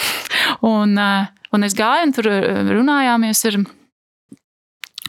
[0.74, 3.68] un, eh, un es gāju un tur eh, runājāmies ar um,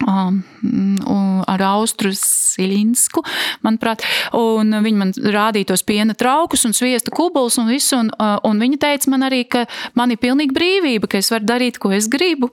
[0.02, 3.24] ar Austru Silinsku,
[3.66, 4.04] manuprāt,
[4.38, 8.62] un viņi man rādīja tos piena traukus un sviesta kubulus un visu, un, uh, un
[8.62, 9.66] viņi teica man arī, ka
[9.97, 12.52] man ir pilnīga brīvība, ka es varu darīt, ko es gribu,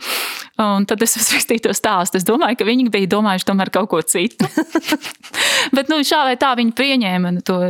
[0.62, 2.20] un tad es uzrakstīju to stāstu.
[2.20, 4.48] Es domāju, ka viņi bija domājuši tomēr kaut ko citu.
[5.76, 7.60] Bet, nu, šā vai tā viņi pieņēma to,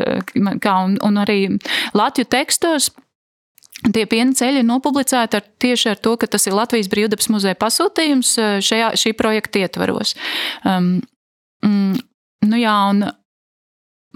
[0.63, 1.41] kā, un, un arī
[1.97, 2.91] Latviju tekstos
[3.79, 7.59] Tie piena ceļi ir nopublicēti ar, tieši ar to, ka tas ir Latvijas Brīvdabas muzeja
[7.59, 10.17] pasūtījums eh, šajā, šī projekta ietvaros.
[10.67, 10.97] Um,
[11.63, 12.01] mm,
[12.51, 13.07] nu jā, un,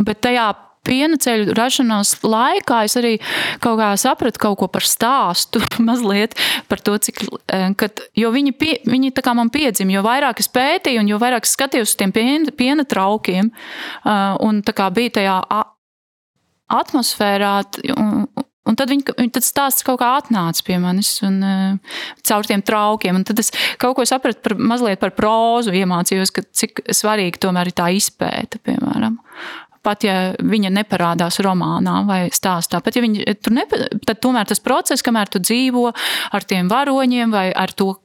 [0.03, 0.51] bet tajā
[0.83, 3.13] piena ceļu rašanās laikā es arī
[3.63, 6.35] kaut kā sapratu kaut ko par stāstu, mazliet
[6.71, 7.23] par to, cik.
[7.47, 11.13] Eh, kad, jo viņi, pie, viņi tā kā man piedzima, jo vairāk es pētīju, un
[11.13, 13.53] jo vairāk es skatījos uz tiem piena, piena traukiem,
[14.03, 15.39] uh, un tā kā bija tajā
[16.73, 17.55] atmosfērā.
[17.97, 18.27] Un,
[18.69, 21.97] Un tad viņi, viņi tad stāsts kaut kā atnāca pie manis un, uh,
[22.29, 23.19] caur tiem traukiem.
[23.19, 23.51] Un tad es
[23.83, 28.63] kaut ko sapratu par, mazliet par prózu, iemācījos, ka cik svarīgi tomēr ir tā izpēta,
[28.63, 29.19] piemēram.
[29.83, 34.63] Pat ja viņa neparādās romānā vai stāstā, pat ja viņa tur nepa, tad tomēr tas
[34.63, 35.89] process, kamēr tu dzīvo
[36.31, 37.97] ar tiem varoņiem vai ar to,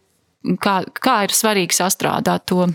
[0.58, 2.66] kā, kā ir svarīgi sastrādāt to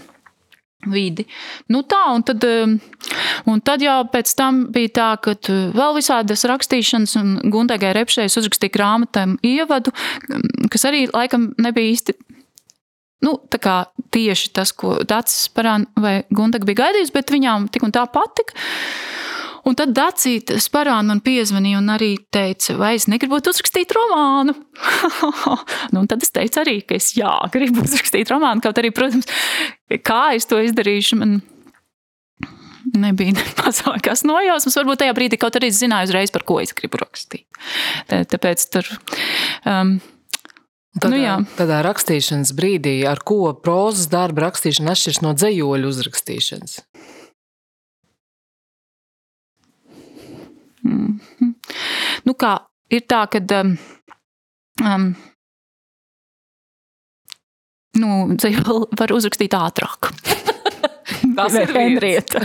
[0.90, 1.26] vidi.
[1.70, 2.76] Nu tā, un tad, um,
[3.50, 5.36] un tad jau pēc tam bija tā, ka
[5.76, 9.94] vēl visādas rakstīšanas, un Guntegai Repšējas uzrakstīja grāmatam ievadu,
[10.72, 12.16] kas arī laikam nebija īsti.
[13.22, 13.36] Nu,
[14.10, 18.58] tieši tas, ko Dārcis vai Guntega bija gaidījis, bet viņām tik un tā patika.
[19.68, 24.56] Un tad Dacīta sparāna man piezvanīja un arī teica, vai es negribu uzrakstīt romānu.
[25.94, 29.30] nu, tad es teicu arī, ka es jā, gribu uzrakstīt romānu, kaut arī, protams,
[30.02, 31.20] kā es to izdarīšu.
[31.22, 31.38] Man
[32.98, 34.78] nebija ne mazākās nojausmas.
[34.80, 37.46] Varbūt tajā brīdī kaut arī zināju uzreiz, par ko es gribu rakstīt.
[38.10, 38.90] Tāpēc tur.
[39.62, 40.00] Um,
[40.92, 41.34] Tādā, nu, jā.
[41.56, 46.74] tādā rakstīšanas brīdī, ar ko prozas darba rakstīšana atšķiras no dzējoļu uzrakstīšanas?
[50.84, 51.54] Mm -hmm.
[52.24, 52.58] Nu, kā
[52.90, 53.76] ir tā, ka um,
[54.84, 55.14] um,
[57.98, 58.08] nu,
[58.40, 60.12] dzīvē var uzrakstīt ātrāk.
[61.36, 62.40] Tas ir Henrieta.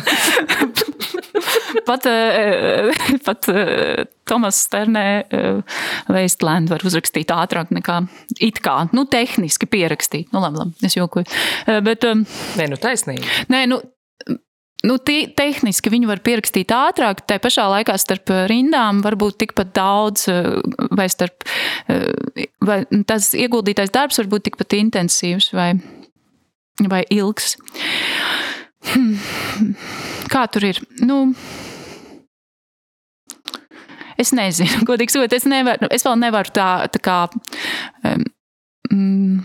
[1.88, 2.94] pat uh,
[3.26, 5.80] pat uh, Tomas Sternē uh,
[6.14, 8.00] Veistland var uzrakstīt ātrāk nekā
[8.40, 10.32] it kā, nu, tehniski pierakstīt.
[10.34, 11.26] Nu, labi, labi, es jokoju.
[11.84, 12.26] Bet, um,
[12.60, 13.28] nē, nu, taisnīgi.
[13.50, 13.82] Nē, nu,
[14.86, 19.72] Nu, tehniski viņi var pierakstīt ātrāk, tā pašā laikā starp eh, rindām var būt tikpat
[19.74, 20.50] daudz, eh,
[20.94, 21.48] vai, starp,
[21.90, 25.72] eh, vai tas ieguldītais darbs var būt tikpat intensīvs vai,
[26.86, 27.56] vai ilgs.
[28.94, 29.74] Hmm.
[30.30, 30.84] Kā tur ir?
[31.02, 31.34] Nu,
[34.22, 37.20] es nezinu, godīgi sakot, es, nevaru, es vēl nevaru tā, tā kā.
[38.06, 39.42] Um,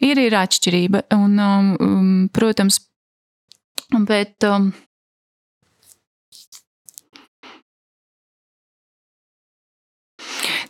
[0.00, 1.04] ir, ir atšķirība.
[1.14, 2.80] Un, um, um, protams,
[4.08, 4.36] bet.
[4.48, 4.72] Um,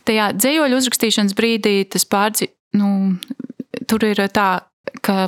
[0.05, 3.15] Tajā dzējoļu uzrakstīšanas brīdī tas pārdzi, nu,
[3.89, 4.49] tur ir tā,
[5.01, 5.25] ka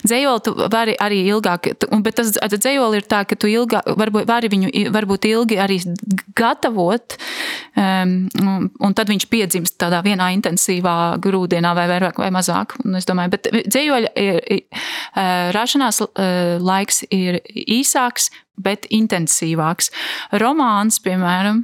[0.00, 1.70] Dzējoli tu vari arī ilgāk,
[2.04, 5.80] bet tas dzējoli ir tā, ka tu ilgāk, varbūt, vari viņu varbūt ilgi arī
[6.38, 7.16] gatavot,
[7.76, 8.14] um,
[8.80, 12.76] un tad viņš piedzimst tādā vienā intensīvā grūdienā vai vairāk vai mazāk.
[12.96, 14.62] Es domāju, bet dzējoļa ir,
[15.56, 16.02] rašanās
[16.64, 18.30] laiks ir īsāks,
[18.60, 19.90] bet intensīvāks.
[20.40, 21.62] Romāns, piemēram,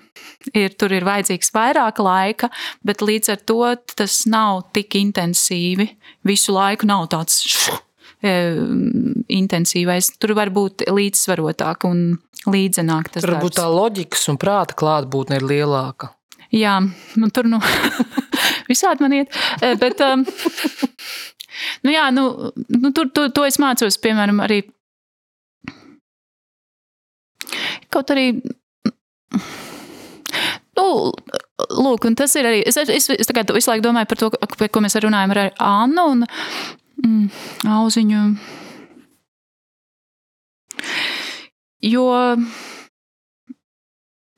[0.57, 2.51] ir, tur ir vajadzīgs vairāk laika,
[2.87, 3.61] bet līdz ar to
[3.97, 5.91] tas nav tik intensīvi.
[6.27, 7.43] Visu laiku nav tāds
[9.33, 10.13] intensīvais.
[10.21, 12.05] Tur var būt līdzsvarotāk un
[12.47, 13.11] līdzenāk.
[13.17, 16.13] Tur varbūt tā loģikas un prāta klātbūtne ir lielāka.
[16.55, 16.79] Jā,
[17.19, 17.59] nu, tur nu,
[18.71, 19.35] visādi man iet.
[19.81, 20.23] Bet, um,
[21.83, 22.29] nu, jā, nu,
[22.77, 24.63] nu, tur to, to es mācos, piemēram, arī.
[27.93, 28.31] Kaut arī
[30.77, 31.13] Nu,
[31.73, 32.61] lūk, un tas ir arī.
[32.69, 36.05] Es, es, es, es visu laiku domāju par to, par ko mēs runājam ar Annu.
[36.13, 36.27] Un,
[37.03, 37.27] mm,
[37.71, 38.23] auziņu.
[41.87, 42.07] Jo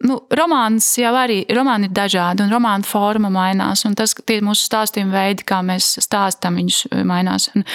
[0.09, 3.85] nu, romāns jau arī romāni ir dažādi, un romāna forma mainās.
[3.99, 7.51] Tas, tie mūsu stāstījuma veidi, kā mēs stāstām, viņus mainās.
[7.55, 7.67] Un,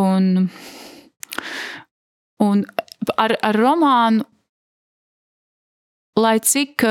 [0.00, 0.48] un,
[2.44, 2.64] un
[3.16, 4.26] ar, ar romānu,
[6.20, 6.86] lai cik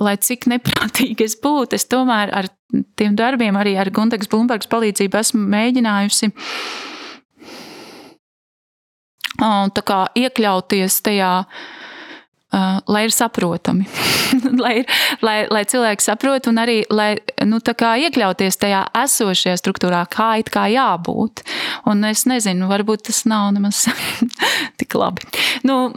[0.00, 2.50] lai cik neprātīgi es būtu, es tomēr ar
[2.98, 6.32] tiem darbiem, arī ar Guntegas Blumbergas palīdzību esmu mēģinājusi
[9.86, 11.34] kā, iekļauties tajā
[12.50, 13.84] Uh, lai ir saprotami,
[14.64, 14.80] lai,
[15.22, 17.12] lai, lai cilvēki saprot un arī lai,
[17.46, 21.44] nu, iekļauties tajā esošajā struktūrā, kā it kā jābūt.
[21.86, 23.84] Un es nezinu, varbūt tas nav nemaz
[24.82, 25.30] tik labi.
[25.62, 25.92] Nu,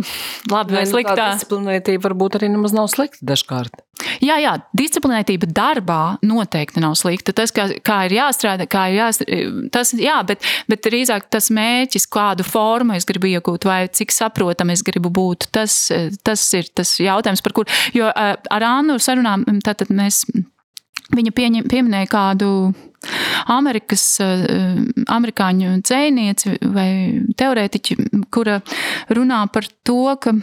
[0.54, 1.18] labi vai nu, slikti.
[1.18, 3.82] Tā disciplinētība varbūt arī nemaz nav slikta dažkārt.
[4.24, 7.34] Jā, jā, disciplinētība darbā noteikti nav slikta.
[7.36, 12.08] Tas, kā, kā ir jāstrādā, kā ir jāstrādā, tas jā, bet, bet drīzāk tas mērķis,
[12.12, 15.78] kādu formu es gribu iegūt, vai cik saprotam es gribu būt, tas,
[16.26, 17.70] tas ir tas jautājums, par kur.
[17.94, 20.24] Jo ar Annu sarunām tātad mēs.
[21.14, 22.48] Viņa pieņem, pieminēja kādu
[23.52, 24.16] Amerikas,
[25.14, 26.88] amerikāņu dzēnieci vai
[27.38, 27.98] teorētiķi,
[28.34, 28.62] kura
[29.14, 30.34] runā par to, ka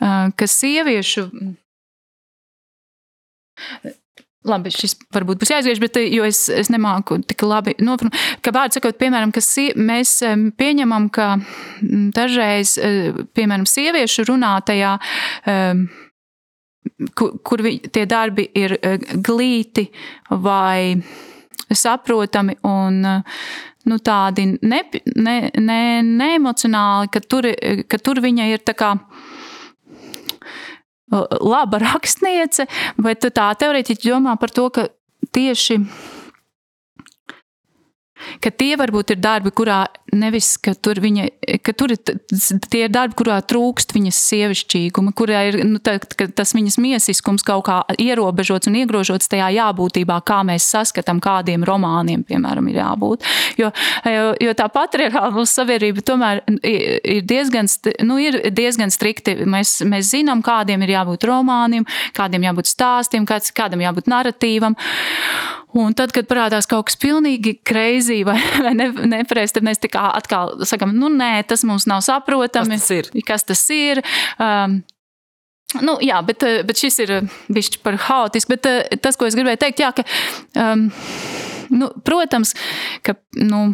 [0.00, 1.30] ka sieviešu
[4.46, 8.14] Labi, šis varbūt būs jāizgriež, bet jo es, es nemāku tik labi noprast.
[8.44, 10.20] Kā vārds sakot, piemēram, ka si, mēs
[10.60, 11.32] pieņemam, ka
[12.14, 12.76] dažreiz,
[13.34, 14.92] piemēram, sieviešu runātajā,
[17.18, 18.76] kur, kur vi, tie darbi ir
[19.26, 19.88] glīti
[20.30, 20.94] vai
[21.66, 27.50] saprotami un nu, tādi neemocionāli, ne, ne, ne ka, tur,
[27.90, 28.94] ka tur viņa ir tā kā
[31.12, 32.66] laba rakstniece,
[32.98, 34.88] bet tā teorētiķi domā par to, ka
[35.36, 35.78] tieši
[38.42, 39.84] ka tie varbūt ir darbi, kurā
[40.16, 41.26] nevis, ka tur, viņa,
[41.64, 42.00] ka tur ir
[42.70, 45.98] tie ir darbi, kurā trūkst viņas sievišķīguma, kurā ir nu, tā,
[46.36, 52.24] tas viņas miesiskums kaut kā ierobežots un iegrožots tajā jābūtībā, kā mēs saskatām, kādiem romāniem,
[52.26, 53.26] piemēram, ir jābūt.
[53.60, 53.72] Jo,
[54.04, 57.70] jo, jo tā patriarchāla mūsu sabiedrība tomēr ir diezgan,
[58.06, 59.36] nu, ir diezgan strikti.
[59.46, 64.76] Mēs, mēs zinām, kādiem ir jābūt romāniem, kādiem jābūt stāstiem, kāds, kādam jābūt narratīvam.
[65.76, 70.56] Un tad, kad parādās kaut kas pilnīgi kreizī vai, vai nepareizi, tad mēs tā atkal
[70.68, 72.78] sakam, nu nē, tas mums nav saprotami.
[72.78, 73.10] Kas tas ir?
[73.26, 74.04] Kas tas ir?
[74.40, 74.82] Um,
[75.82, 77.10] Nu, jā, bet, bet šis ir
[77.52, 78.54] bijis par haotisku.
[78.54, 80.04] Bet tas, ko es gribēju teikt, jā, ka,
[80.62, 80.86] um,
[81.74, 82.54] nu, protams,
[83.04, 83.72] ka nu,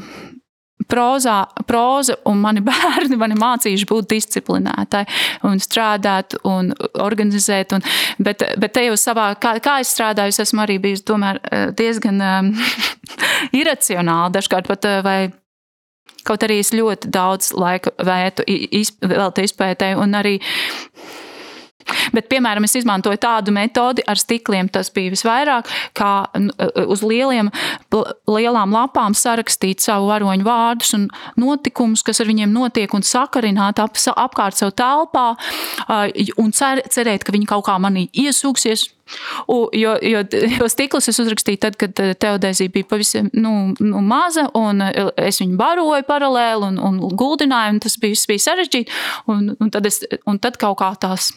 [0.93, 5.05] prozā, proza un mani bērni mani mācījuši būt disciplinētai
[5.49, 6.72] un strādāt un
[7.03, 7.76] organizēt.
[7.76, 7.84] Un,
[8.22, 11.68] bet, bet te jau savā, kā, kā es strādāju, es esmu arī bijis tomēr eh,
[11.78, 12.53] diezgan um,
[13.57, 15.20] iracionāli dažkārt pat eh, vai.
[16.22, 20.36] Kaut arī es ļoti daudz laika vētu, izp, veltu izpētēju, un arī
[22.12, 24.70] Bet, piemēram, es izmantoju tādu metodi ar stikliem.
[24.72, 25.68] Tas bija visvairāk,
[25.99, 26.12] kā
[26.87, 27.51] uz lieliem,
[28.30, 31.09] lielām lapām sarakstīt savu varoņu vārdus un
[31.41, 35.33] notikumus, kas ar viņiem notiek, un sakarināt ap, apkārt sev telpā,
[36.41, 38.89] un cer, cerēt, ka viņi kaut kā manī iesūksies.
[39.51, 40.22] U, jo, jo,
[40.57, 45.59] jo stiklus es uzrakstīju tad, kad teodēzija bija pavisam nu, nu, maza, un es viņu
[45.61, 49.01] baroju paralēli un, un guldināju, un tas bija, bija sarežģīti.
[49.33, 51.33] Un, un, tad es, un tad kaut kā tās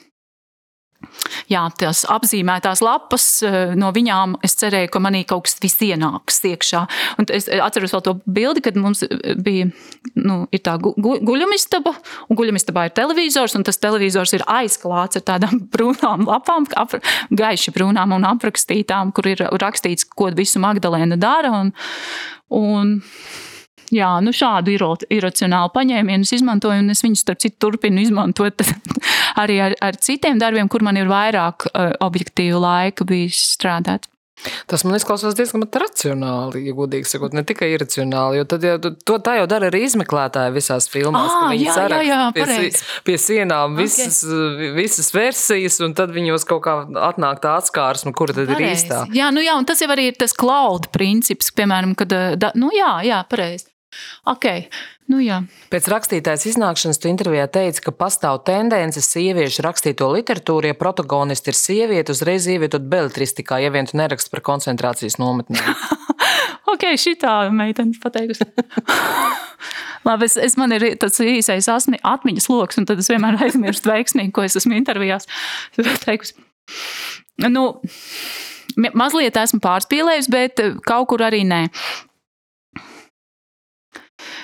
[1.51, 6.41] jā, tās apzīmētās lapas, eh, no viņām es cerēju, ka manī kaut kas viss ienāks
[6.51, 6.81] iekšā.
[7.19, 9.03] Un es atceros vēl to bildi, kad mums
[9.37, 9.69] bija
[10.15, 11.95] nu, tā gu, gu, guļamistaba,
[12.29, 16.97] un guļamistabā ir televizors, un tas televizors ir aizklāts ar tādām brūnām lapām, ap,
[17.31, 21.51] gaiši brūnām un aprakstītām, kur ir rakstīts, ko visu Magdalēna dara.
[21.61, 21.75] Un,
[22.49, 22.95] un,
[23.93, 24.73] Jā, nu šādu
[25.13, 28.63] iracionālu paņēmienu izmantoju, un es viņus, starp citu, turpinu izmantot
[29.41, 34.09] arī ar, ar citiem darbiem, kur man ir vairāk uh, objektīvu laika bijis strādāt.
[34.69, 38.41] Tas man izklausās diezgan racionāli, ja godīgi sakot, ne tikai iracionāli.
[38.41, 41.31] Jo tad, ja, to tā jau dara arī izmeklētāji visās filmās.
[41.31, 42.71] Ah, viņi jā, jā, jā, pie,
[43.07, 44.73] pie sienām visas, okay.
[44.75, 46.75] visas versijas, un tad viņos kaut kā
[47.09, 48.59] atnāk tā atskārsme, kura tad pareiz.
[48.59, 48.99] ir īstā.
[49.15, 52.73] Jā, nu jā, un tas jau arī ir tas cloud princips, piemēram, kad, da, nu
[52.75, 53.71] jā, jā, pareizi.
[54.27, 54.67] Okay.
[55.05, 55.43] Nu, jā.
[55.69, 61.59] Pēc rakstītājas iznākšanas tu intervijā teici, ka pastāv tendence sieviešu rakstīto literatūru, ja protagonisti ir
[61.59, 65.85] sieviete, uzreiz ievietot beletristikā, ja vien tu neraksti par koncentrācijas nometnēm.
[66.73, 68.49] ok, šī tā meitene pateikusi.
[70.07, 73.93] Labi, es, es man ir tāds īsais asmi, atmiņas lokus, un tad es vienmēr aizmirstu
[73.93, 75.29] veiksmīgi, ko es esmu intervijās
[76.05, 76.33] teikusi.
[77.45, 77.67] Nu,
[78.97, 81.67] mazliet esmu pārspīlējusi, bet kaut kur arī nē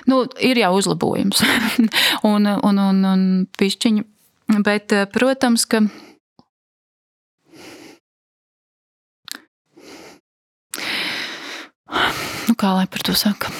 [0.09, 1.43] nu, ir jau uzlabojums.
[2.31, 3.25] un, un, un, un
[3.57, 4.05] pišķiņi.
[4.65, 5.83] Bet, eh, protams, ka.
[12.47, 13.51] Nu, kā lai par to saka?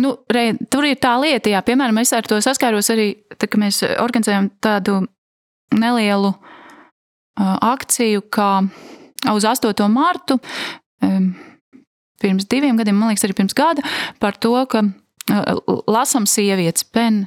[0.00, 3.60] Nu, re, tur ir tā lieta, jā, piemēram, es ar to saskāros arī, tad, kad
[3.60, 5.02] mēs organizējam tādu
[5.76, 8.62] nelielu uh, akciju, kā
[9.32, 9.84] uz 8.
[9.92, 10.38] martu,
[11.04, 11.28] um,
[12.24, 13.84] pirms diviem gadiem, man liekas, arī pirms gada,
[14.22, 14.84] par to, ka
[15.28, 17.26] lasām sievietes, pen,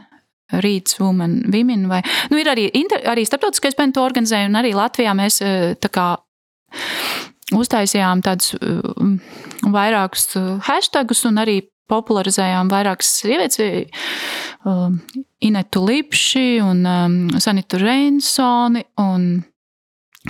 [0.61, 1.87] Rīts, Women, Women.
[1.89, 5.39] Vai, nu, ir arī, inter, arī starptautiskais pen to organizēja, un arī Latvijā mēs
[5.81, 6.09] tā kā
[7.55, 8.53] uztaisījām tādus
[9.73, 10.35] vairākus
[10.67, 13.59] hashtagus un arī popularizējām vairākas sievietes,
[15.45, 16.79] Inetu Lipši un
[17.41, 19.27] Sanitu Reinsoni un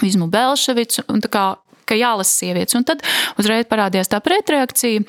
[0.03, 1.05] Izmu Belševicu.
[1.11, 1.45] Un tā kā
[1.85, 2.75] ka jālasa sievietes.
[2.77, 3.03] Un tad
[3.39, 5.05] uzreiz parādījās tā pretreakcija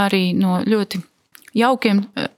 [0.00, 1.02] arī no ļoti
[1.56, 2.28] jaukiem eh,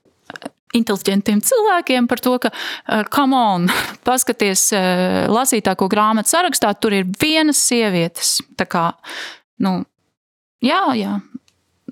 [0.76, 3.68] inteliģentiem cilvēkiem par to, ka, eh, come on,
[4.08, 8.40] paskaties, eh, lasītāko grāmatu sarakstā, tur ir vienas sievietes.
[8.58, 8.88] Tā kā,
[9.64, 9.82] nu,
[10.64, 11.20] jā, jā,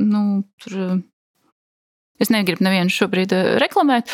[0.00, 1.00] nu, tur.
[2.20, 3.32] Es negribu nevienu šobrīd
[3.62, 4.10] reklamēt.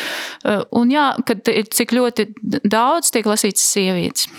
[0.79, 2.23] Un jā, kad ir cik ļoti
[2.63, 4.29] daudz tiek lasīts sievietes.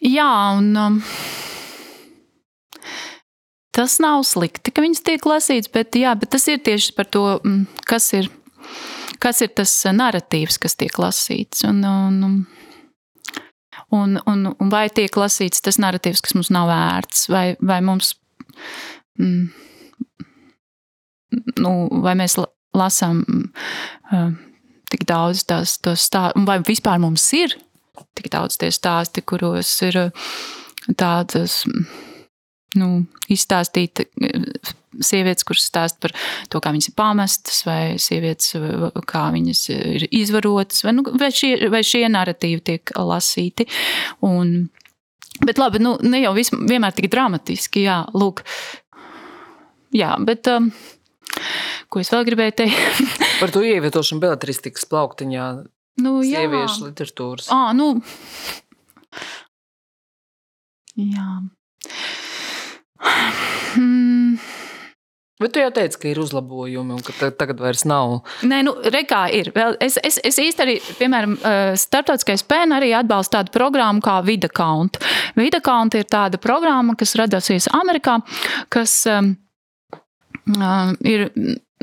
[0.00, 0.72] Jā, un.
[0.72, 0.96] Um,
[3.78, 7.24] tas nav slikti, ka viņas tiek lasītas, bet, jā, bet tas ir tieši par to,
[7.38, 8.26] mm, kas ir,
[9.22, 11.62] kas ir tas narratīvs, kas tiek lasīts.
[11.68, 12.40] Un, un,
[13.94, 18.16] un, un, un vai tiek lasīts tas narratīvs, kas mums nav vērts, vai, vai mums.
[19.22, 19.48] Mm,
[21.62, 21.72] nu,
[22.02, 22.34] vai mēs
[22.76, 24.34] lasām uh,
[24.90, 27.54] tik daudz tās stāstu, vai vispār mums ir
[28.18, 29.98] tik daudz tie stāsti, kuros ir
[30.98, 31.62] tādas
[32.76, 32.88] nu,
[33.32, 34.04] izstāstīta
[35.04, 36.14] sievietes, kuras stāsta par
[36.50, 38.56] to, kā viņas ir pamestas, vai sievietes,
[39.08, 43.68] kā viņas ir izvarotas, vai, nu, vai, šie, vai šie narratīvi tiek lasīti.
[44.26, 44.68] Un,
[45.44, 48.44] bet labi, nu, ne jau vis, vienmēr tik dramatiski, jā, lūk.
[49.96, 50.70] Jā, bet um,
[51.88, 53.04] ko es vēl gribēju teikt?
[53.42, 55.50] par to ievietošanu beletristikas plauktiņā.
[55.98, 56.44] Nu, jā.
[56.44, 57.48] Sieviešu literatūras.
[57.54, 57.94] À, nu.
[60.98, 61.30] Jā.
[63.74, 64.38] Hmm.
[65.38, 68.16] Bet tu jau teici, ka ir uzlabojumi un ka tagad vairs nav.
[68.42, 69.52] Nē, nu, rekā ir.
[69.54, 71.36] Vēl, es, es, es īsti arī, piemēram,
[71.78, 74.98] Startautiskais PN arī atbalsta tādu programmu kā VidaCount.
[75.38, 78.18] VidaCount ir tāda programma, kas radāsies Amerikā,
[78.74, 79.36] kas um,
[81.06, 81.28] ir.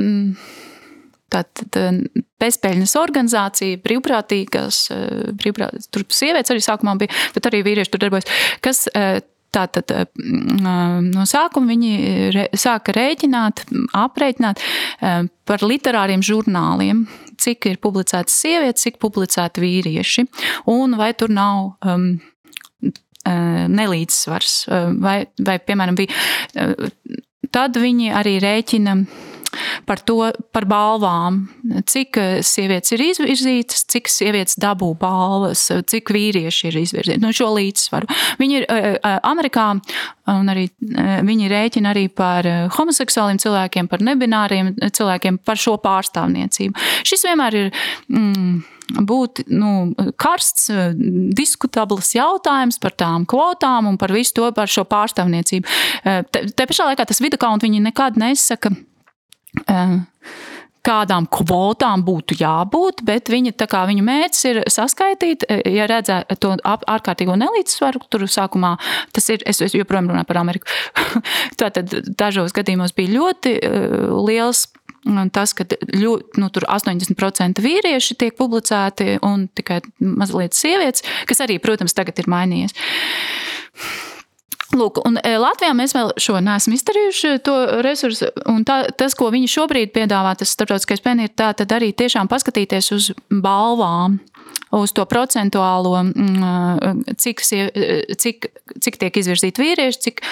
[0.02, 0.36] Mm,
[1.36, 1.76] Tātad
[2.40, 4.78] bezpēļņas organizācija, brīvprātīgās,
[5.36, 8.30] brīvprāt, tur sievietes arī sākumā bija, bet arī vīrieši tur darbojas,
[8.64, 8.86] kas
[9.56, 11.92] Tātad no sākuma viņi
[12.36, 13.64] re, sāka rēķināt,
[13.96, 14.64] aprēķināt
[15.48, 17.06] par literāriem žurnāliem,
[17.40, 20.26] cik ir publicētas sievietes, cik publicēti vīrieši,
[20.72, 22.10] un vai tur nav um,
[23.26, 24.58] nelīdzsvars,
[25.02, 26.76] vai, vai, piemēram, bija.
[27.56, 29.00] Tad viņi arī rēķina
[29.86, 31.42] par to, par balvām,
[31.90, 37.22] cik eh, sievietes ir izvirzītas, cik sievietes dabū balvas, cik vīrieši ir izvirzīti.
[37.24, 38.10] Nu, šo līdzsvaru.
[38.42, 39.72] Viņi ir eh, eh, Amerikā,
[40.32, 46.88] un arī viņi rēķina arī par homoseksuāliem cilvēkiem, par nebināriem cilvēkiem, par šo pārstāvniecību.
[47.06, 47.76] Šis vienmēr ir.
[48.10, 50.68] Mm, būt nu, karsts,
[51.34, 55.66] diskutabls jautājums par tām kvotām un par visu to par šo pārstāvniecību.
[56.06, 58.76] Te, te pašā laikā tas video kaut viņi nekad nesaka
[60.86, 63.56] kādām kvotām būtu jābūt, bet viņa,
[63.90, 68.76] viņa mērķis ir saskaitīt, ja redzē to ārkārtīgo nelīdzsvaru, tur sākumā
[69.16, 70.70] tas ir, es joprojām runāju par Ameriku,
[71.62, 73.58] tātad dažos gadījumos bija ļoti
[74.28, 74.68] liels
[75.34, 81.94] tas, ka ļoti, nu, 80% vīrieši tiek publicēti un tikai mazliet sievietes, kas arī, protams,
[81.94, 82.74] tagad ir mainījies.
[84.74, 87.56] Lūk, un e, Latvijā mēs vēl šo neesam izdarījuši, to
[87.86, 88.32] resursu.
[88.66, 92.90] Tā, tas, ko viņi šobrīd piedāvā, tas starptautiskais pēni, ir tā, tad arī tiešām paskatīties
[92.96, 94.18] uz balvām,
[94.76, 98.50] uz to procentuālo, mm, cik, cik,
[98.82, 100.26] cik tiek izvirzīti vīrieši, cik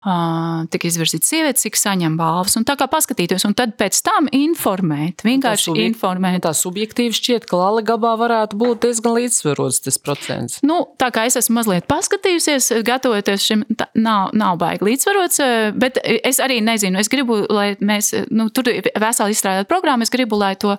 [0.00, 2.54] tika izvirzīts sievietes, cik saņem balvas.
[2.56, 6.38] Un tā kā paskatīties, un tad pēc tam informēt, vienkārši tā subjekt, informēt.
[6.46, 10.58] Tā subjektīvi šķiet, ka Latvijā varētu būt diezgan līdzsvarots tas procents.
[10.64, 15.44] Nu, tā kā es esmu mazliet paskatījusies, gatavoties šim, tā, nav, nav baigi līdzsvarots,
[15.80, 20.40] bet es arī nezinu, es gribu, lai mēs, nu, tur veseli izstrādāt programmu, es gribu,
[20.40, 20.78] lai to.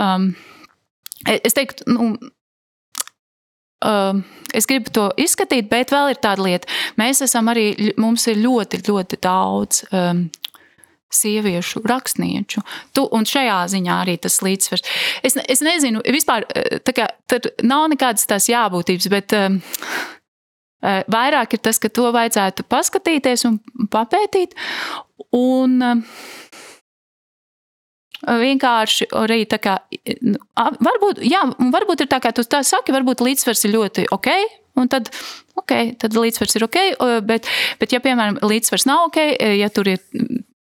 [0.00, 0.32] Um,
[1.26, 2.12] Es teiktu, nu,
[3.86, 4.24] Um,
[4.56, 6.70] es gribu to izskatīt, bet vēl ir tāda lieta.
[6.98, 10.24] Mēs esam arī, mums ir ļoti, ļoti daudz um,
[11.12, 12.62] sieviešu rakstnieču.
[12.96, 14.86] Tu, un šajā ziņā arī tas līdzsvars.
[15.26, 16.48] Es, es nezinu, vispār
[16.86, 19.60] kā, tur nav nekādas tās jābūtības, bet um,
[20.82, 23.60] uh, vairāk ir tas, ka to vajadzētu paskatīties un
[23.92, 24.56] papētīt.
[25.36, 26.02] Un, um,
[28.24, 29.76] vienkārši arī tā kā,
[30.24, 34.30] nu, varbūt, jā, varbūt ir tā, kā tu tā saki, varbūt līdzsvars ir ļoti ok.
[34.76, 35.08] Un tad,
[35.56, 36.80] okay, tad līdzsvars ir ok,
[37.24, 37.46] bet,
[37.80, 39.22] bet ja, piemēram, līdzsvars nav ok,
[39.56, 40.02] ja tur ir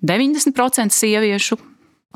[0.02, 1.58] 90% sieviešu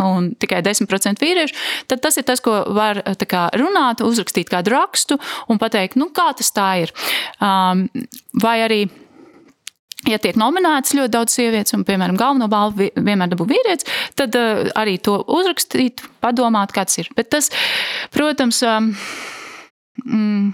[0.02, 1.56] un tikai 10% vīriešu,
[1.88, 5.16] tad tas ir tas, ko var kā, runāt, uzrakstīt kādu rakstu
[5.48, 6.92] un pateikt, nu, kā tas tā ir.
[7.40, 7.86] Um,
[8.42, 8.80] vai arī
[10.04, 14.68] Ja tiek nominētas ļoti daudz sievietes, un, piemēram, galveno balvu vienmēr dabū vīrietis, tad uh,
[14.76, 17.08] arī to uzrakstīt, padomāt, kāds ir.
[17.16, 17.48] Bet tas,
[18.14, 18.90] protams, um,
[20.04, 20.52] mm,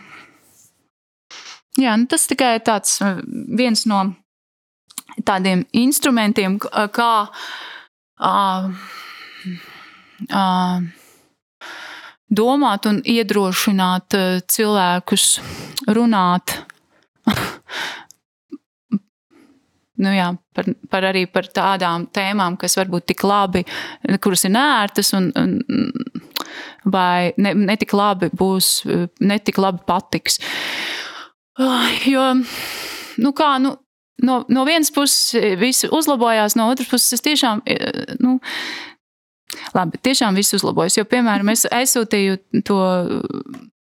[1.83, 3.01] jā, nu, tas tikai tāds
[3.59, 4.05] viens no
[5.27, 6.61] tādiem instrumentiem,
[6.95, 8.87] kā uh,
[10.31, 10.87] uh,
[12.31, 14.17] domāt un iedrošināt
[14.55, 15.27] cilvēkus
[15.91, 16.57] runāt
[20.03, 23.65] nu jā, par, par arī par tādām tēmām, kas varbūt tik labi,
[24.23, 25.59] kuras ir nērtas un, un
[26.93, 28.73] vai ne, ne tik labi būs,
[29.23, 30.41] ne tik labi patiks.
[32.09, 32.31] Jo,
[33.23, 33.77] nu kā, nu,
[34.25, 37.63] no, no vienas puses viss uzlabojās, no otras puses es tiešām.
[38.23, 38.39] Nu,
[39.77, 40.97] Labi, tiešām viss uzlabojas.
[40.97, 42.79] Jo, piemēram, es aizsūtīju to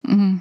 [0.08, 0.38] mm,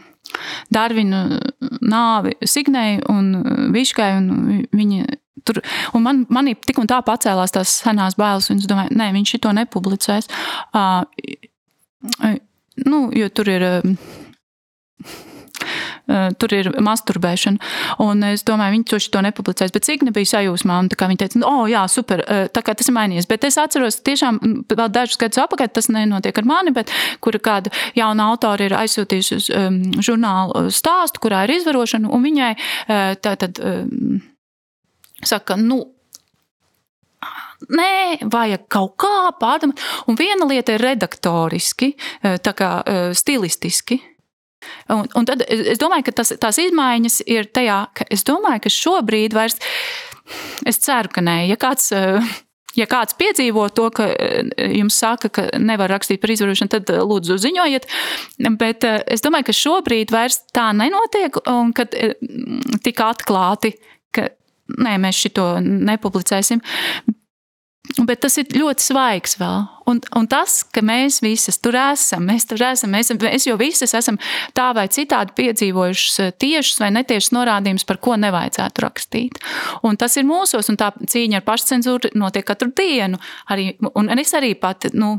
[0.73, 1.39] Darvinu
[1.81, 3.31] nāvi Signēju un
[3.73, 5.05] Viškai, un viņi
[5.47, 5.61] tur,
[5.97, 9.37] un man, manī tik un tā pacēlās tās senās bailes, un es domāju, nē, viņš
[9.43, 10.29] to nepublicēs.
[10.73, 11.03] Uh,
[12.85, 13.69] nu, jo tur ir.
[13.69, 13.95] Uh,
[16.39, 17.69] tur ir masturbēšana.
[18.03, 19.73] Un es domāju, viņi to šo nepublicēs.
[19.75, 23.29] Bet cik nebija sajūsmā, un viņi teica, oh, jā, super, tā kā tas ir mainījies.
[23.29, 24.39] Bet es atceros, tiešām
[24.69, 26.93] vēl dažus gadus atpakaļ, tas nenotiek ar mani, bet
[27.23, 32.51] kur kāda jauna autora ir aizsūtījusi uz um, žurnālu stāstu, kurā ir izvarošana, un viņai
[33.23, 34.19] tā tad um,
[35.23, 35.85] saka, nu,
[37.59, 39.81] Nē, vajag kaut kā pārdomāt.
[40.07, 41.91] Un viena lieta ir redaktoriski,
[42.23, 42.69] tā kā
[43.11, 43.99] stilistiski.
[44.91, 48.73] Un, un tad es domāju, ka tas, tās izmaiņas ir tajā, ka es domāju, ka
[48.73, 49.59] šobrīd vairs,
[50.67, 51.91] es ceru, ka nē, ja kāds.
[52.77, 54.05] Ja kāds piedzīvo to, ka
[54.69, 57.87] jums saka, ka nevar rakstīt par izvarošanu, tad lūdzu ziņojiet.
[58.61, 61.97] Bet es domāju, ka šobrīd vairs tā nenotiek, un kad
[62.85, 63.73] tik atklāti,
[64.15, 64.29] ka
[64.77, 66.61] nē, mēs šito nepublicēsim.
[68.05, 69.63] Bet tas ir ļoti svaigs vēl.
[69.89, 73.95] Un, un tas, ka mēs visas tur esam, mēs tur esam, mēs, mēs jau visas
[73.97, 74.19] esam
[74.57, 79.41] tā vai citādi piedzīvojušas eh, tiešus vai netiešus norādījumus, par ko nevajadzētu rakstīt.
[79.87, 83.17] Un tas ir mūsos, un tā cīņa ar pašcensūru notiek katru dienu.
[83.49, 85.17] Arī, un es arī pat, nu,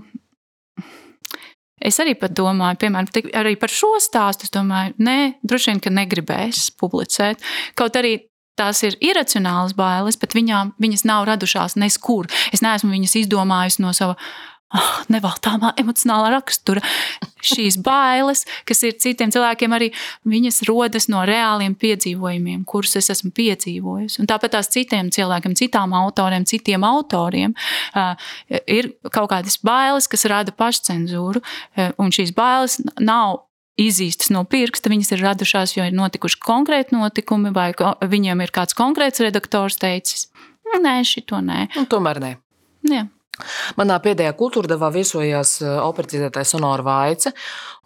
[1.81, 4.45] Es arī domāju, piemēram, arī par šo stāstu.
[4.45, 7.41] Es domāju, nē, droši vien, ka negribēs publicēt.
[7.73, 8.19] Kaut arī
[8.61, 12.31] tās ir iracionālas bailes, bet viņām, viņas nav radušās neskur.
[12.55, 14.17] Es neesmu viņas izdomājusi no sava
[14.77, 16.83] oh, nevaltāmā emocionālā rakstura.
[17.41, 19.89] Šīs bailes, kas ir citiem cilvēkiem, arī
[20.29, 24.21] viņas rodas no reāliem piedzīvojumiem, kurus es esmu piedzīvojusi.
[24.21, 28.13] Un tāpat tās citiem cilvēkiem, citām autoriem, citiem autoriem uh,
[28.69, 33.47] ir kaut kādas bailes, kas rada pašcensūru, uh, un šīs bailes nav
[33.81, 38.77] izīstas no pirksta, viņas ir radušās, jo ir notikuši konkrēti notikumi, vai viņiem ir kāds
[38.79, 40.29] konkrēts redaktors teicis,
[40.71, 41.67] nē, šito nē.
[41.81, 42.35] Un tomēr nē.
[42.91, 43.07] Jā.
[43.79, 47.33] Manā pēdējā kultūrdevā viesojās eh, operētāja Sonora Vaice,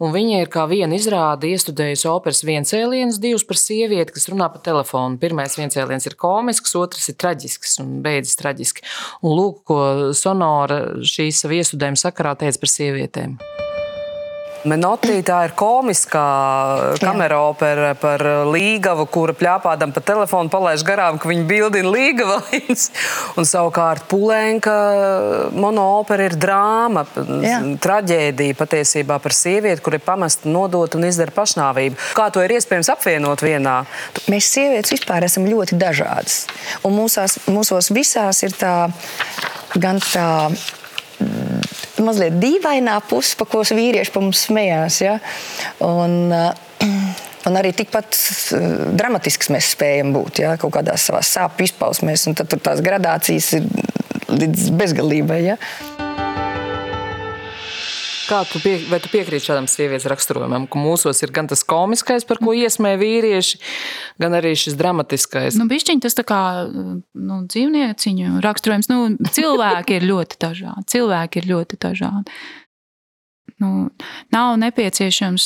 [0.03, 4.63] un viņa ir kā viena izrāde iestudējusi operas viencēlienus, divus par sievieti, kas runā pa
[4.65, 5.21] telefonu.
[5.23, 8.87] Pirmais viencēliens ir komisks, otrs ir traģisks un beidzas traģiski.
[9.23, 9.81] Un lūk, ko
[10.17, 13.39] Sonora šīs savu iestudējumu sakarā teica par sievietēm.
[14.65, 16.25] Menotī tā ir komiskā
[17.03, 22.87] kamera opera par Līgavu, kura pļāpādam pa telefonu palaiž garām, ka viņa bildina Līgavainas.
[23.39, 24.75] Un savukārt Pulēnka
[25.53, 27.05] monoopera ir drāma,
[27.45, 27.59] Jā.
[27.85, 32.01] traģēdija patiesībā par sievieti, kur ir pamesta nodot un izdara pašnāvību.
[32.17, 33.83] Kā to ir iespējams apvienot vienā?
[34.33, 36.45] Mēs sievietes vispār esam ļoti dažādas.
[36.87, 38.77] Un mūsās, mūsos visās ir tā
[39.77, 40.31] gan tā
[42.03, 45.01] mazliet dīvainā puse, pa ko vīrieši pa mums smējās.
[45.05, 45.19] Ja?
[45.85, 46.53] Un, uh,
[47.45, 48.17] Un arī tikpat
[48.57, 48.63] uh,
[48.97, 50.55] dramatisks mēs spējam būt ja?
[50.61, 53.69] kaut kādās savās sāpju izpausmēs, un tad tās gradācijas ir
[54.33, 55.41] līdz bezgalībai.
[55.45, 55.59] Ja?
[58.25, 62.41] Kā tu, pie, tu piekrīti šādam sievietes raksturojumam, ka mūsos ir gan tas komiskais, par
[62.41, 63.61] ko iesmē vīrieši,
[64.23, 65.59] gan arī šis dramatiskais?
[65.61, 66.41] Nu, bišķiņ, tas tā kā
[66.71, 68.91] nu, dzīvnieciņu raksturojums.
[68.93, 70.87] Nu, cilvēki ir ļoti dažādi.
[70.95, 72.39] Cilvēki ir ļoti dažādi.
[73.63, 73.89] Nu,
[74.35, 75.45] nav nepieciešams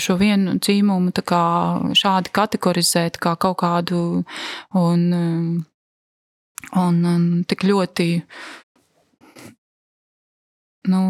[0.00, 1.44] šo vienu dzīmumu kā
[1.94, 4.00] šādi kategorizēt kā kaut kādu
[4.74, 5.04] un,
[6.80, 8.08] un, un tik ļoti.
[10.90, 11.02] Nu,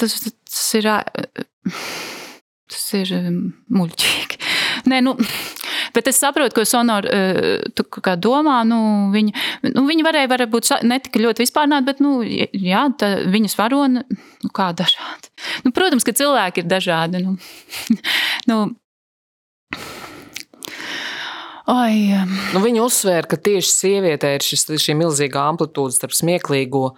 [0.00, 0.90] tas, tas, ir.
[2.70, 3.10] Tas ir
[3.74, 4.36] muļķīgi.
[4.90, 5.16] Nē, nu,
[5.94, 8.60] bet es saprotu, ko Sonora domā.
[8.68, 8.78] Nu,
[9.14, 14.04] viņa, nu, viņa varēja varbūt ne tik ļoti vispārnāt, bet nu, jā, tā, viņas varona,
[14.06, 15.32] nu, kā dažādi.
[15.66, 17.24] Nu, protams, ka cilvēki ir dažādi.
[17.26, 17.34] Nu,
[18.50, 18.60] nu,
[21.70, 22.08] Ai,
[22.50, 26.88] nu, viņa uzsvēra, ka tieši sievietē ir šis, šī milzīgā amplitūda starp smieklīgo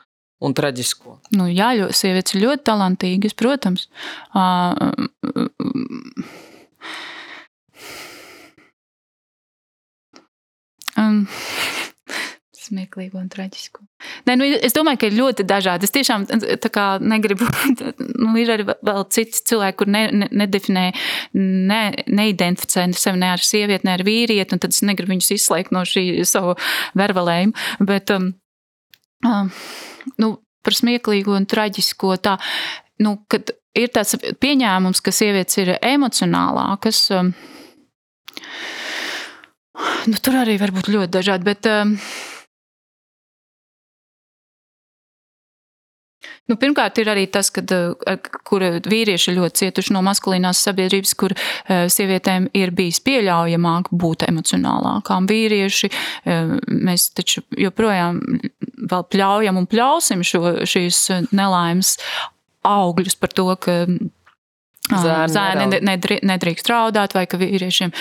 [0.43, 1.19] un traģisko.
[1.39, 3.89] Nu, jā, jo sievietes ir ļoti talantīgas, protams.
[10.97, 11.27] Um,
[12.73, 13.85] smieklīgu un traģisku.
[14.28, 15.89] Nē, nu, es domāju, ka ir ļoti dažādi.
[15.89, 16.27] Es tiešām
[17.12, 17.48] negribu.
[18.23, 20.85] Nu, ir arī vēl citi cilvēki, kur ne, ne, nedefinē,
[21.35, 25.74] ne, neidentificē sevi ne ar sievieti, ne ar vīrieti, un tad es negribu viņus izslēgt
[25.74, 26.55] no šī savu
[26.98, 27.85] vervelējumu.
[27.89, 28.41] Bet, um, um,
[29.22, 30.30] nu,
[30.62, 32.16] par smieklīgu un traģisko.
[32.22, 32.36] Tā,
[33.02, 37.04] nu, kad ir tāds pieņēmums, ka sievietes ir emocionālākas.
[37.16, 37.32] Um,
[40.10, 41.48] nu, tur arī var būt ļoti dažādi.
[41.48, 41.70] Bet,
[46.52, 47.62] Nu, pirmkārt, ir arī tas, ka
[48.44, 55.30] kur vīrieši ļoti cietuši no maskulīnās sabiedrības, kur uh, sievietēm ir bijis pieļaujamāk būt emocionālākām.
[55.30, 58.20] Vīrieši uh, mēs taču joprojām
[58.90, 61.96] vēl pļaujam un pļausim šo, šīs nelaimes
[62.68, 63.84] augļus par to, ka
[64.92, 65.78] Zēni
[66.26, 67.92] nedrīkst raudāt, vai ka vīriešiem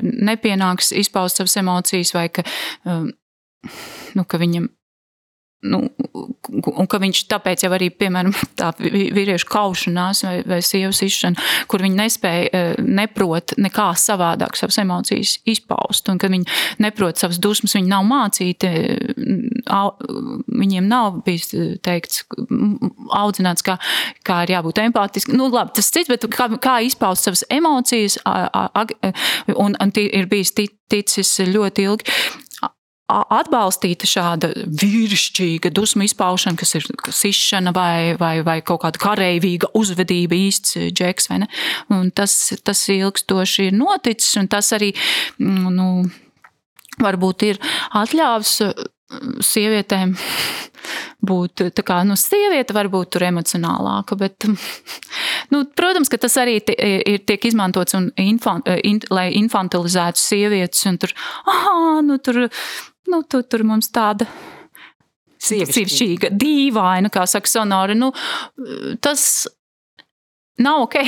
[0.00, 2.42] nepienāks izpaust savas emocijas, vai ka,
[2.88, 4.66] nu, ka viņam
[5.64, 5.80] Nu,
[6.52, 11.84] un ka viņš tāpēc jau arī, piemēram, tā vīriešu kaušanās vai, vai sievas izšana, kur
[11.84, 16.44] viņi nespēja, e, neprot nekā savādāk savas emocijas izpaust, un ka viņi
[16.84, 18.72] neprot savas dusmas, viņi nav mācīti,
[20.52, 21.54] viņiem nav bijis
[21.84, 22.26] teikts,
[23.16, 23.78] audzināts, kā,
[24.26, 25.36] kā ir jābūt empātiski.
[25.38, 28.20] Nu, labi, tas cits, bet kā, kā izpaust savas emocijas,
[29.56, 30.52] un, un ir bijis
[30.92, 32.16] ticis ļoti ilgi
[33.12, 40.38] atbalstīta šāda vīrišķīga dusmu izpaušana, kas ir sišana vai, vai, vai kaut kāda kareivīga uzvedība,
[40.48, 41.28] īsts džeks.
[42.16, 44.94] Tas, tas ilgstoši ir noticis, un tas arī
[45.36, 45.88] mm, nu,
[47.04, 47.60] varbūt ir
[47.92, 50.16] atļāvis mm, sievietēm
[51.28, 54.16] būt kā nu, sieviete, varbūt tur emocionālāka.
[54.16, 54.48] Bet,
[55.52, 60.88] nu, protams, ka tas arī ir, tiek izmantots, un infant, in, lai infantilizētu sievietes.
[61.04, 61.12] Tur,
[61.52, 62.46] ah, nu, tur
[63.10, 64.28] nu, tu, tur mums tāda
[65.44, 67.96] sievišķīga, dīvaina, kā saka Sonora.
[67.98, 68.10] Nu,
[69.04, 69.46] tas
[70.62, 70.98] nav ok.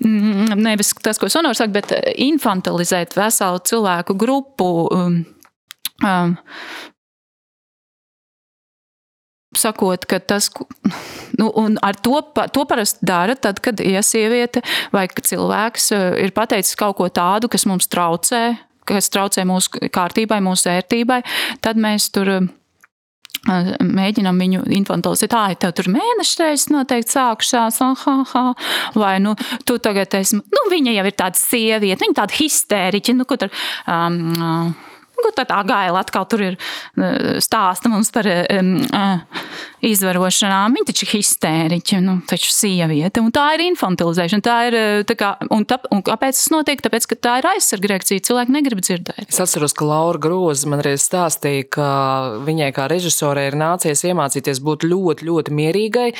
[0.66, 4.72] Nevis tas, ko Sonora saka, bet infantilizēt veselu cilvēku grupu.
[4.94, 5.22] Um,
[6.04, 6.34] um,
[9.54, 10.50] sakot, ka tas,
[11.40, 11.50] nu,
[11.82, 12.18] ar to,
[12.52, 14.64] to parasti dara, tad, kad ja sieviete
[14.94, 18.48] vai cilvēks uh, ir pateicis kaut ko tādu, kas mums traucē,
[18.88, 21.22] kas traucē mūsu kārtībai, mūsu ērtībai,
[21.64, 22.36] tad mēs tur
[23.44, 25.34] mēģinām viņu infantilizēt.
[25.34, 28.44] Ir tev tur mēneša reizes noteikti sākušās, ha, ha.
[28.96, 29.34] vai nu,
[29.68, 33.52] tu tagad esi, nu, viņa jau ir tāda sieviete, viņa tāda histēriķa, nu, ko tur.
[33.86, 34.74] Um,
[35.20, 36.56] Nu, tā tā gaila atkal tur ir
[37.42, 39.44] stāsta mums par um, uh,
[39.84, 40.74] izvarošanām.
[40.74, 43.22] Viņa taču ir histēriķa, nu, taču sieviete.
[43.22, 44.44] Un tā ir infantilizēšana.
[44.44, 44.76] Tā ir,
[45.08, 46.82] tā kā, un, tā, un kāpēc tas notiek?
[46.84, 48.24] Tāpēc, ka tā ir aizsargreakcija.
[48.28, 49.28] Cilvēki negrib dzirdēt.
[49.28, 51.88] Es atceros, ka Laura Groza man reiz stāstīja, ka
[52.44, 56.10] viņai kā režisorei ir nācies iemācīties būt ļoti, ļoti mierīgai,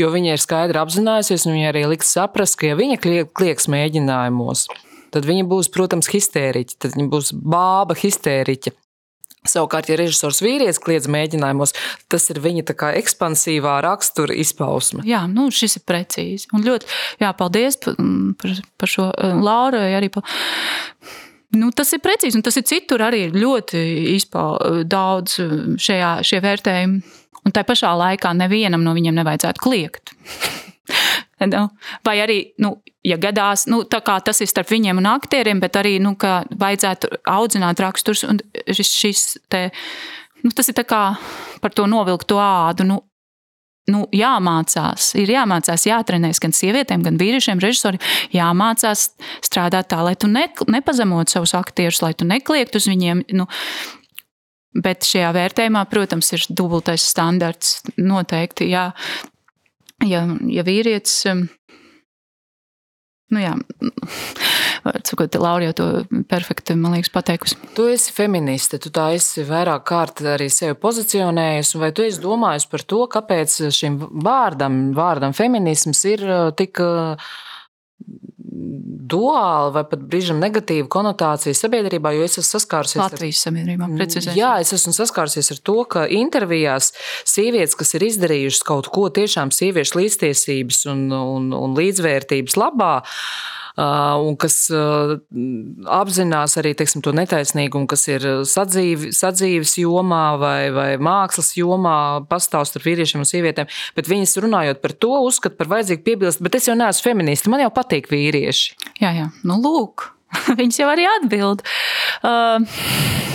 [0.00, 3.00] jo viņa ir skaidri apzinājusies un viņa arī liks saprast, ka ja viņa
[3.32, 4.68] klieks mēģinājumos,
[5.12, 8.74] tad viņa būs, protams, histēriķa, tad viņa būs bāba histēriķa.
[9.42, 11.72] Savukārt, ja režisors vīrietis kliedz mēģinājumos,
[12.12, 15.02] tas ir viņa kā ekspansīvā rakstura izpausme.
[15.08, 16.46] Jā, nu, šis ir precīzi.
[16.54, 16.86] Un ļoti,
[17.18, 17.98] jā, paldies par,
[18.78, 20.12] par, šo eh, Laurai arī.
[20.14, 20.26] Par,
[21.52, 23.80] Nu, tas ir precīzi, un tas ir citur arī ļoti
[24.14, 25.50] izpaudzis daudz eh,
[25.84, 27.18] šajā, šie vērtējumi.
[27.42, 30.14] Un tā pašā laikā nevienam no viņiem nevajadzētu kliegt.
[31.50, 31.68] Nu,
[32.06, 36.14] vai arī, nu, ja gadās, nu, tas ir starp viņiem un aktieriem, bet arī nu,
[36.58, 38.24] vajadzētu audzināt raksturus.
[38.70, 39.68] Šis, šis te,
[40.42, 40.78] nu, tas ir
[41.62, 42.86] par to novilkto ādu.
[42.88, 43.00] Nu,
[43.90, 48.02] nu, jāmācās, ir jāmācās, jātrenēs gan sievietēm, gan vīriešiem, režisoriem.
[48.34, 49.08] Jāmācās
[49.42, 53.26] strādāt tā, lai tu ne, nepazemotu savus aktierus, lai tu nekliegtu uz viņiem.
[53.38, 53.48] Nu,
[54.72, 57.82] Bet šajā vērtējumā, protams, ir dubultais standarts.
[58.00, 58.86] Noteikti, jā,
[60.08, 61.22] ja, ja vīrietis.
[63.32, 63.54] Nu jā,
[65.08, 65.86] sakot, Laura jau to
[66.28, 67.56] perfekti, man liekas, pateikusi.
[67.76, 72.68] Tu esi feministe, tu tā esi vairāk kārt arī sevi pozicionējusi, vai tu esi domājusi
[72.72, 77.32] par to, kāpēc šim vārdam, vārdam feminisms ir uh, tik uh,
[78.52, 83.88] duāla vai pat brīžam negatīva konotācija sabiedrībā, jo es esmu saskārusies Latvijas ar, sabiedrībā.
[83.96, 84.36] Precizēsim.
[84.38, 86.92] Jā, es esmu saskārusies ar to, ka intervijās
[87.28, 92.94] sievietes, kas ir izdarījušas kaut ko tiešām sieviešu līdztiesības un, un, un līdzvērtības labā,
[93.76, 101.54] un kas apzinās arī teiksim, to netaisnīgumu, kas ir sadzīvi, sadzīves jomā vai, vai mākslas
[101.56, 101.96] jomā,
[102.28, 103.70] pastāv starp vīriešiem un sievietēm.
[103.96, 107.64] Bet viņas runājot par to, uzskata par vajadzīgu piebilst, bet es jau neesmu feministi, man
[107.64, 108.76] jau patīk vīrieši.
[109.00, 110.10] Jā, jā, nu lūk,
[110.60, 111.64] viņas jau arī atbild.
[112.22, 113.30] Uh...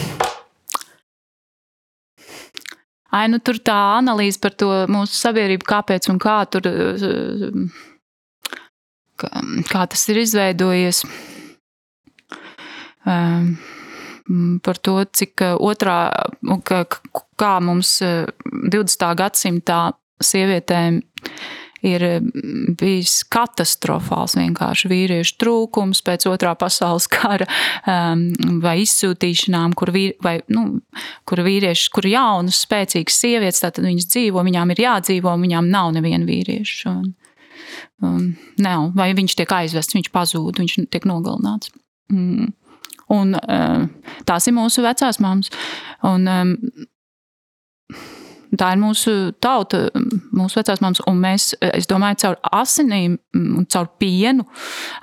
[3.17, 6.73] Ai, nu, tur tā analīze par to mūsu sabiedrību, kāpēc un kā tur kā,
[9.17, 11.03] kā tas ir izveidojies.
[13.07, 13.55] Um,
[14.63, 15.99] par to, cik uh, otrā,
[17.39, 19.05] kā mums 20.
[19.07, 19.79] Uh, gadsimtā
[20.23, 20.99] sievietēm
[21.85, 22.03] ir
[22.77, 27.47] bijis katastrofāls vienkārši vīriešu trūkums pēc otrā pasaules kara
[27.85, 28.25] um,
[28.63, 30.81] vai izsūtīšanām, kur, vīr, vai, nu,
[31.27, 36.27] kur vīrieši, kur jaunas, spēcīgas sievietes, tātad viņas dzīvo, viņām ir jādzīvo, viņām nav neviena
[36.27, 36.95] vīrieša.
[36.97, 37.13] Un,
[38.03, 41.73] um, nav, vai viņš tiek aizvests, viņš pazūd, viņš tiek nogalināts.
[42.13, 42.53] Mm.
[43.13, 43.87] Un, um,
[44.27, 45.51] tās ir mūsu vecās mammas.
[46.05, 46.55] Un, um,
[48.55, 49.13] Tā ir mūsu
[49.43, 49.89] tauta,
[50.35, 54.45] mūsu vecās māmas, un mēs, es domāju, caur asinīm un caur pienu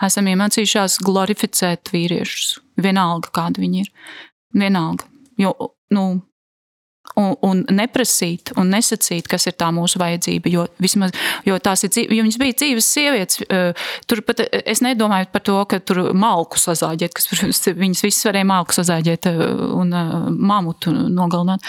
[0.05, 2.55] esam iemācījušās glorificēt vīriešus.
[2.81, 3.91] Vienalga, kādi viņi ir.
[4.57, 5.05] Vienalga.
[5.39, 5.53] Jo,
[5.93, 6.07] nu,
[7.21, 10.51] un, un neprasīt un nesacīt, kas ir tā mūsu vajadzība.
[10.51, 11.15] Jo, vismaz,
[11.47, 13.41] jo tās ir dzīves, jo viņas bija dzīves sievietes.
[13.47, 18.05] Eh, tur pat eh, es nedomāju par to, ka tur malku sazāģēt, kas, protams, viņas
[18.07, 19.43] visas varēja malku sazāģēt eh,
[19.79, 19.95] un
[20.35, 21.65] mamutu nogalināt.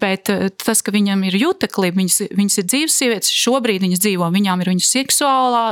[0.00, 0.30] Bet
[0.60, 4.72] tas, ka viņam ir jutekli, viņas, viņas ir dzīves sievietes, šobrīd viņas dzīvo, viņām ir
[4.74, 5.64] viņu seksuālā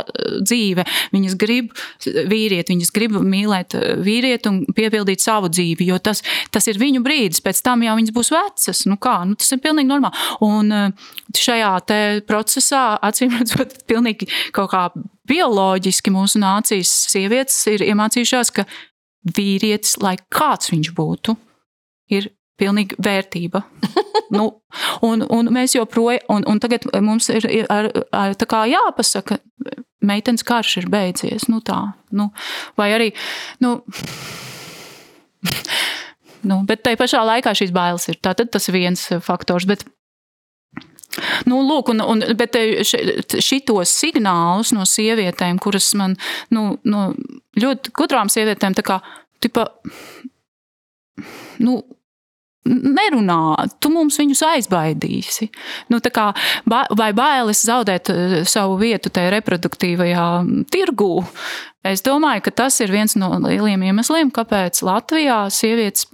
[0.42, 1.70] dzīve, viņas grib
[2.04, 7.42] vīrieti, viņas grib mīlēt vīrieti un piepildīt savu dzīvi, jo tas, tas ir viņu brīdis,
[7.44, 8.87] pēc tam jau viņas būs vecas.
[8.88, 10.26] Nu kā, nu tas ir pilnīgi normāli.
[10.44, 11.72] Un eh, šajā
[12.28, 14.88] procesā, acīm redzot, pilnīgi kaut kā
[15.28, 18.64] bioloģiski mūsu nācijas sievietes ir iemācījušās, ka
[19.36, 21.36] vīrietis, lai kāds viņš būtu,
[22.14, 23.62] ir pilnīgi vērtība.
[24.36, 24.48] nu,
[25.06, 28.34] un, un mēs joprojām, un, un tagad mums ir ar, ar,
[28.72, 29.38] jāpasaka,
[30.04, 31.48] meitenes karš ir beidzies.
[31.52, 32.30] Nu tā, nu,
[32.78, 33.12] vai arī.
[33.62, 33.78] Nu,
[36.46, 38.18] Nu, bet tajā pašā laikā šīs bailes ir.
[38.22, 39.68] Tātad tas ir viens eh, faktors.
[39.68, 39.86] Bet,
[41.48, 46.14] Nu, lūk, un, un, bet eh, šitos signālus no sievietēm, kuras man
[46.54, 47.08] nu, no
[47.58, 48.98] ļoti gudrām sievietēm, tā kā,
[49.42, 49.64] tipa,
[51.64, 51.80] nu,
[52.68, 53.40] nerunā,
[53.80, 55.48] tu mums viņus aizbaidīsi.
[55.92, 56.28] Nu, kā,
[56.68, 60.28] vai bailes zaudēt eh, savu vietu tajā reproduktīvajā
[60.72, 61.12] tirgū?
[61.88, 66.08] Es domāju, ka tas ir viens no lieliem iemesliem, kāpēc Latvijā sievietes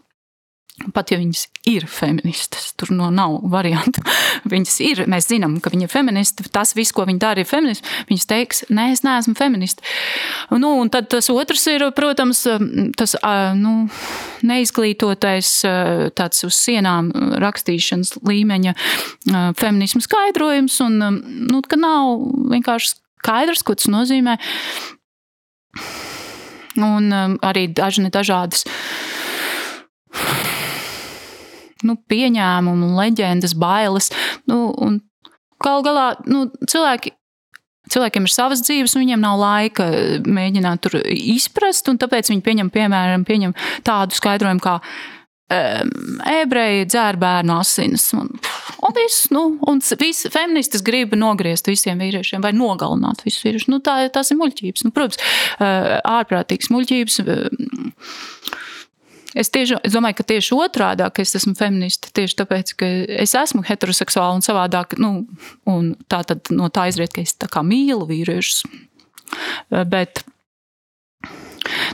[0.75, 4.03] Pat ja viņas ir feministas, tur no nav variantu.
[4.53, 6.47] Viņas ir, mēs zinām, ka viņa ir feministe.
[6.51, 7.87] Tas viss, ko viņa dara, ir feminists.
[8.09, 9.87] Viņas teiks, nē, es neesmu feministe.
[10.51, 12.43] Nu, un tad tas otrs ir, protams,
[12.99, 13.15] tas
[13.61, 13.77] nu,
[14.43, 15.55] neizglītotais,
[16.19, 17.15] tāds uz sienām
[17.47, 18.75] rakstīšanas līmeņa
[19.55, 20.99] feminismu skaidrojums, un
[21.55, 22.19] nu, ka nav
[22.51, 24.41] vienkārši skaidrs, ko tas nozīmē.
[26.83, 27.13] Un
[27.47, 28.67] arī dažni dažādas
[31.83, 34.13] nu, pieņēmumu, leģendas, bailes.
[34.51, 34.71] Nu,
[35.65, 37.15] Galu galā nu, cilvēki
[37.93, 39.85] Cilvēkiem ir savas dzīves, un viņiem nav laika
[40.25, 43.53] mēģināt tur izprast, un tāpēc viņi pieņem, piemēram, pieņem
[43.85, 44.79] tādu skaidrojumu, kā
[45.53, 48.07] ebreji dzēr bērnu asinis.
[48.17, 48.31] Un,
[48.89, 53.69] un viss, nu, un visi feministas grib nogriezt visiem vīriešiem vai nogalināt visus vīriešus.
[53.69, 54.87] Nu, tā, tas ir muļķības.
[54.87, 55.21] Nu, protams,
[55.61, 57.21] ārprātīgas muļķības.
[59.35, 62.91] Es, tieši, es domāju, ka tieši otrādi, es esmu feministe tieši tāpēc, ka
[63.25, 65.25] es esmu heteroseksuāla un savādāk, nu,
[65.71, 67.35] un tā tad no tā izriet, ka es
[67.67, 68.63] mīlu vīriešus.
[69.91, 70.23] Bet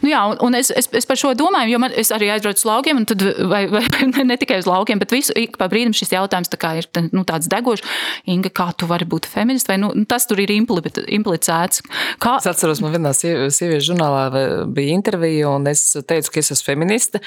[0.03, 2.67] Nu jā, un es, es, es par šo domāju, jo man, es arī aizbraucu uz
[2.67, 3.83] laukiem, tad, vai, vai
[4.27, 7.51] ne, tikai uz laukiem, bet visu ik pa brīdim šis jautājums tā ir nu, tāds
[7.51, 7.87] degošs.
[8.31, 9.71] Inga, kā tu vari būt feminists?
[9.71, 11.85] Vai nu, tas tur ir implicēts?
[12.23, 12.37] Kā...
[12.41, 14.27] Es atceros, man vienā sieviešu žurnālā
[14.75, 17.23] bija intervija, un es teicu, ka es esmu feministe.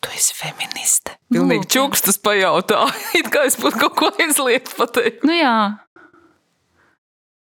[0.00, 1.18] Tu esi feministe.
[1.28, 2.86] Pilnīgi nu, čukstas pajautā.
[3.20, 5.26] It kā es būtu kaut ko aizliegts pateikt.
[5.28, 5.56] Nu jā.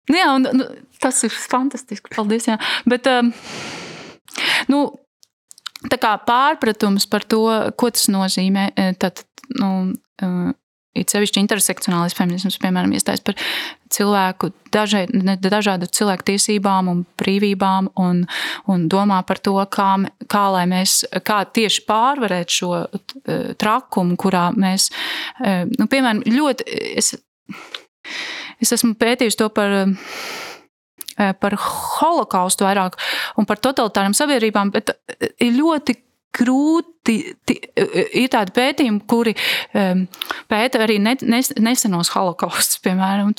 [0.06, 0.66] Nu jā, un, nu,
[1.06, 2.12] tas ir fantastiski.
[2.12, 2.50] Paldies.
[2.50, 2.58] Jā.
[2.90, 3.32] Bet, um,
[4.72, 4.82] Nu,
[5.90, 7.46] tā kā pārpratums par to,
[7.78, 9.24] ko tas nozīmē, e, tad,
[9.60, 9.72] nu,
[10.20, 10.30] e,
[10.96, 13.36] ir sevišķi intersekcionālais feminisms, piemēram, iestājas par
[13.92, 15.04] cilvēku, dažai,
[15.44, 18.22] dažādu cilvēku tiesībām un brīvībām un,
[18.72, 19.90] un domā par to, kā,
[20.32, 24.88] kā lai mēs, kā tieši pārvarēt šo e, trakumu, kurā mēs,
[25.76, 27.12] nu, piemēram, ļoti, es,
[28.64, 29.82] es esmu pētījis to par
[31.16, 32.98] par holokaustu vairāk
[33.40, 34.92] un par totalitārām sabiedrībām, bet
[35.40, 35.96] ir ļoti
[36.36, 37.16] grūti.
[37.46, 39.32] Ir tādi pētījumi, kuri
[39.78, 40.02] um,
[40.50, 43.30] pēta arī ne, nes, nesenos holokaustus, piemēram,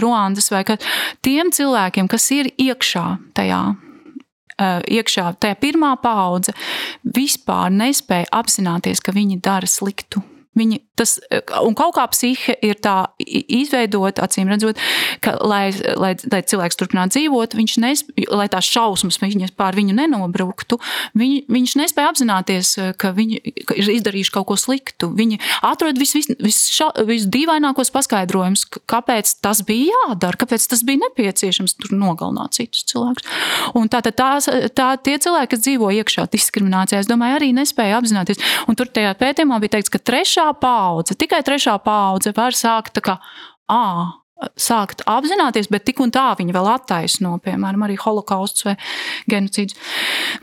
[0.00, 0.78] Ruandas vai kā
[1.26, 3.64] tiem cilvēkiem, kas ir iekšā tajā.
[4.56, 6.54] Uh, iekšā tajā pirmā paudze
[7.04, 10.22] vispār nespēja apzināties, ka viņi dara sliktu
[10.56, 11.16] Viņi, tas,
[11.62, 14.80] un kaut kā psihe ir tā izveidota, acīm redzot,
[15.24, 19.96] ka, lai, lai, lai cilvēks turpinātu dzīvot, viņš nespēja, lai tās šausmas viņas pār viņu
[19.96, 20.80] nenobruktu,
[21.18, 25.08] viņi, viņš nespēja apzināties, ka viņi ka ir izdarījuši kaut ko sliktu.
[25.16, 31.76] Viņi atrod visdīvainākos vis, vis, vis paskaidrojumus, kāpēc tas bija jādara, kāpēc tas bija nepieciešams
[31.80, 33.26] tur nogalināt citus cilvēkus.
[33.78, 34.12] Un tā, tā,
[34.76, 38.40] tā, tie cilvēki, kas dzīvo iekšā diskriminācijā, es domāju, arī nespēja apzināties.
[38.70, 43.04] Un tur tajā pētījumā bija teikts, ka trešā paudze, tikai trešā paudze var sākt tā
[43.04, 43.18] kā,
[43.72, 43.82] ā,
[44.60, 48.74] sākt apzināties, bet tik un tā viņi vēl attaisno, piemēram, arī holokausts vai
[49.30, 49.76] genocīds.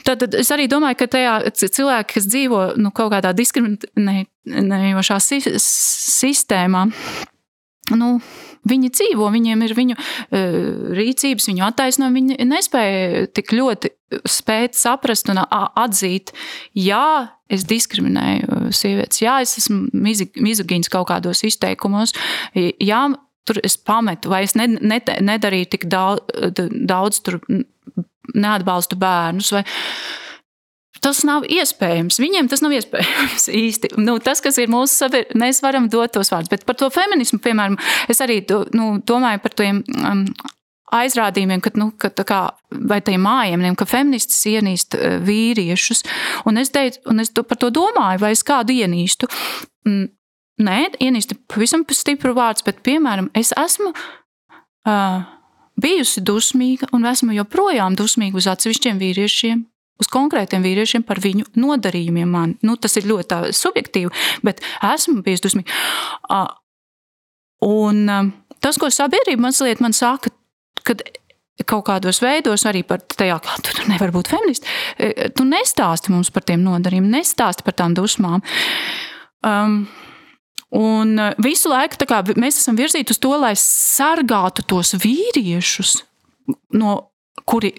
[0.04, 6.88] Tad, tad es arī domāju, ka tajā cilvēki, kas dzīvo nu, kaut kādā diskriminējošā sistēmā,
[7.94, 8.16] nu,
[8.64, 10.54] Viņi dzīvo, viņiem ir viņu uh,
[10.96, 12.22] rīcības, viņu attaisnojumi.
[12.22, 13.92] Viņi nespēja tik ļoti
[14.30, 16.32] spēt saprast un atzīt,
[16.78, 22.16] jā, es diskriminēju sievietes, jā, es esmu mizogīns kaut kādos izteikumos,
[22.56, 23.04] jā,
[23.48, 26.24] tur es pametu, vai es ne, ne, nedarīju tik daudz,
[26.88, 27.42] daudz tur
[28.34, 29.52] neatbalstu bērnus.
[29.56, 29.66] Vai,
[31.04, 32.16] Tas nav iespējams.
[32.22, 33.90] Viņiem tas nav iespējams īsti.
[34.00, 36.52] Nu, tas, kas ir mūsu sabiedrībā, mēs varam dot tos vārdus.
[36.54, 37.76] Bet par to feminismu, piemēram,
[38.12, 38.40] es arī
[38.78, 40.24] nu, domāju par tiem um,
[40.94, 42.42] aizrādījumiem, ka, nu, ka, kā,
[42.90, 46.04] vai tiem mājiem, ka feministas ienīst uh, vīriešus.
[46.50, 49.30] Un es, teicu, un es par to domāju, vai es kādu ienīstu.
[49.88, 50.10] Mm,
[50.68, 53.94] nē, ienīst ir pavisam stipru vārds, bet, piemēram, es esmu.
[54.84, 55.24] Uh,
[55.80, 59.64] bijusi dusmīga un esmu joprojām dusmīga uz atsevišķiem vīriešiem,
[60.02, 62.30] uz konkrētiem vīriešiem par viņu nodarījumiem.
[62.30, 62.56] Man.
[62.66, 64.12] Nu, tas ir ļoti subjektīvi,
[64.46, 64.62] bet
[64.94, 65.74] esmu bijis dusmīgs.
[67.64, 68.06] Un
[68.64, 70.34] tas, ko sabiedrība mazliet man saka,
[70.82, 71.04] kad
[71.70, 74.68] kaut kādos veidos, arī par tajā, ka tu nevari būt feminists,
[74.98, 78.44] e, tu nestāsti mums par tiem nodarījumiem, nestāsti par tām dusmām.
[79.46, 79.84] Um,
[80.74, 86.00] Un visu laiku kā, mēs esam virzīti uz to, lai sargātu tos vīriešus,
[86.74, 86.96] no,
[87.46, 87.76] kuri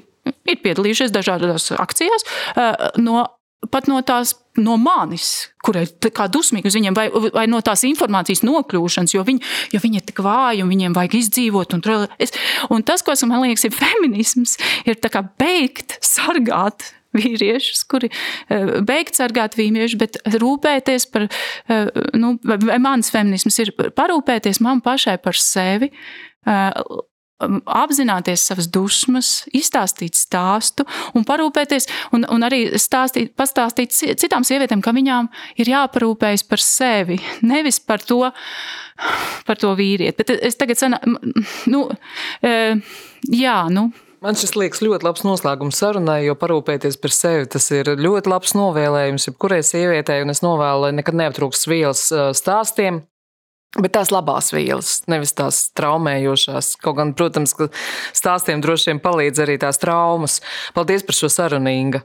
[0.47, 3.25] ir piedalījušies dažādās akcijās, eh, no,
[3.71, 7.83] pat no tās no manis, kurai ir kā dusmīgi uz viņiem, vai, vai no tās
[7.89, 11.79] informācijas nokļūšanas, jo viņi, jo viņi ir tik vāji un viņiem vajag izdzīvot.
[11.79, 12.35] Un, es,
[12.71, 15.01] un tas, kas man liekas, ir feminisms, ir
[15.41, 21.29] beigt sargāt vīriešus, kuri eh, beigt sargāt vīriešus, bet rūpēties par,
[21.71, 22.37] eh, nu,
[22.83, 25.93] mans feminisms ir parūpēties man pašai par sevi,
[26.45, 27.05] Um,
[27.43, 30.87] apzināties savas dusmas, izstāstīt stāstu
[31.19, 35.29] un parūpēties, un, un arī stāstīt, pastāstīt citām sievietēm, ka viņām
[35.59, 38.23] ir jāparūpējas par sevi, nevis par to,
[39.49, 40.17] par to vīrieti.
[40.23, 41.01] Bet es tagad, sana,
[41.71, 41.87] nu,
[42.43, 42.57] e,
[43.35, 43.89] jā, nu.
[44.25, 48.55] Man šis liekas ļoti labs noslēgums sarunai, jo parūpēties par sevi tas ir ļoti labs
[48.57, 52.07] novēlējums jebkurai sievietei, un es novēlu, lai nekad neaptrūks vielas
[52.39, 53.03] stāstiem,
[53.75, 56.75] Bet tās labās vielas, nevis tās traumējošās.
[56.83, 57.67] Kaut gan, protams, ka
[58.15, 60.39] stāstiem droši vien palīdz arī tās traumas.
[60.77, 62.05] Paldies par šo sarunu, Inga.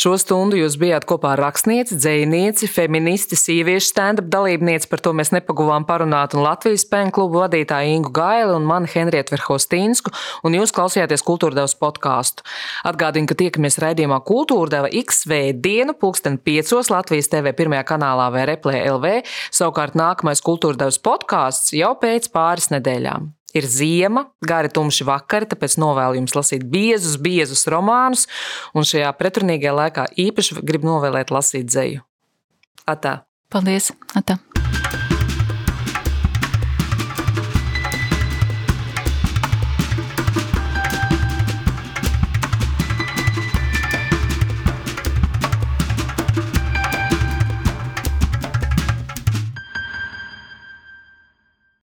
[0.00, 4.88] Šo stundu jūs bijāt kopā ar rakstnieci, dzējnieci, feministi, sieviešu stand-up dalībnieci.
[4.88, 6.32] Par to mēs nepaguvām parunāt.
[6.32, 10.14] Un Latvijas spēņu klubu vadītāju Ingu Gaili un mani Henrietu Verhostīnsku.
[10.48, 12.46] Un jūs klausījāties Kultūrdevas podkāstu.
[12.88, 16.72] Atgādinu, ka tiekamies raidījumā Kultūrdeva XV dienu, pulksten 5.
[16.94, 19.18] Latvijas TV pirmajā kanālā vai Replē LV.
[19.52, 23.34] Savukārt nākamais Kultūrdevas podkāsts jau pēc pāris nedēļām.
[23.56, 28.28] Ir ziema, gari tumši vakari, tāpēc novēlu jums lasīt biezus, biezus romānus,
[28.74, 32.04] un šajā pretrunīgajā laikā īpaši gribu novēlēt lasīt dzeju.
[32.90, 33.20] Atā!
[33.50, 33.90] Paldies!
[34.14, 34.38] Atā.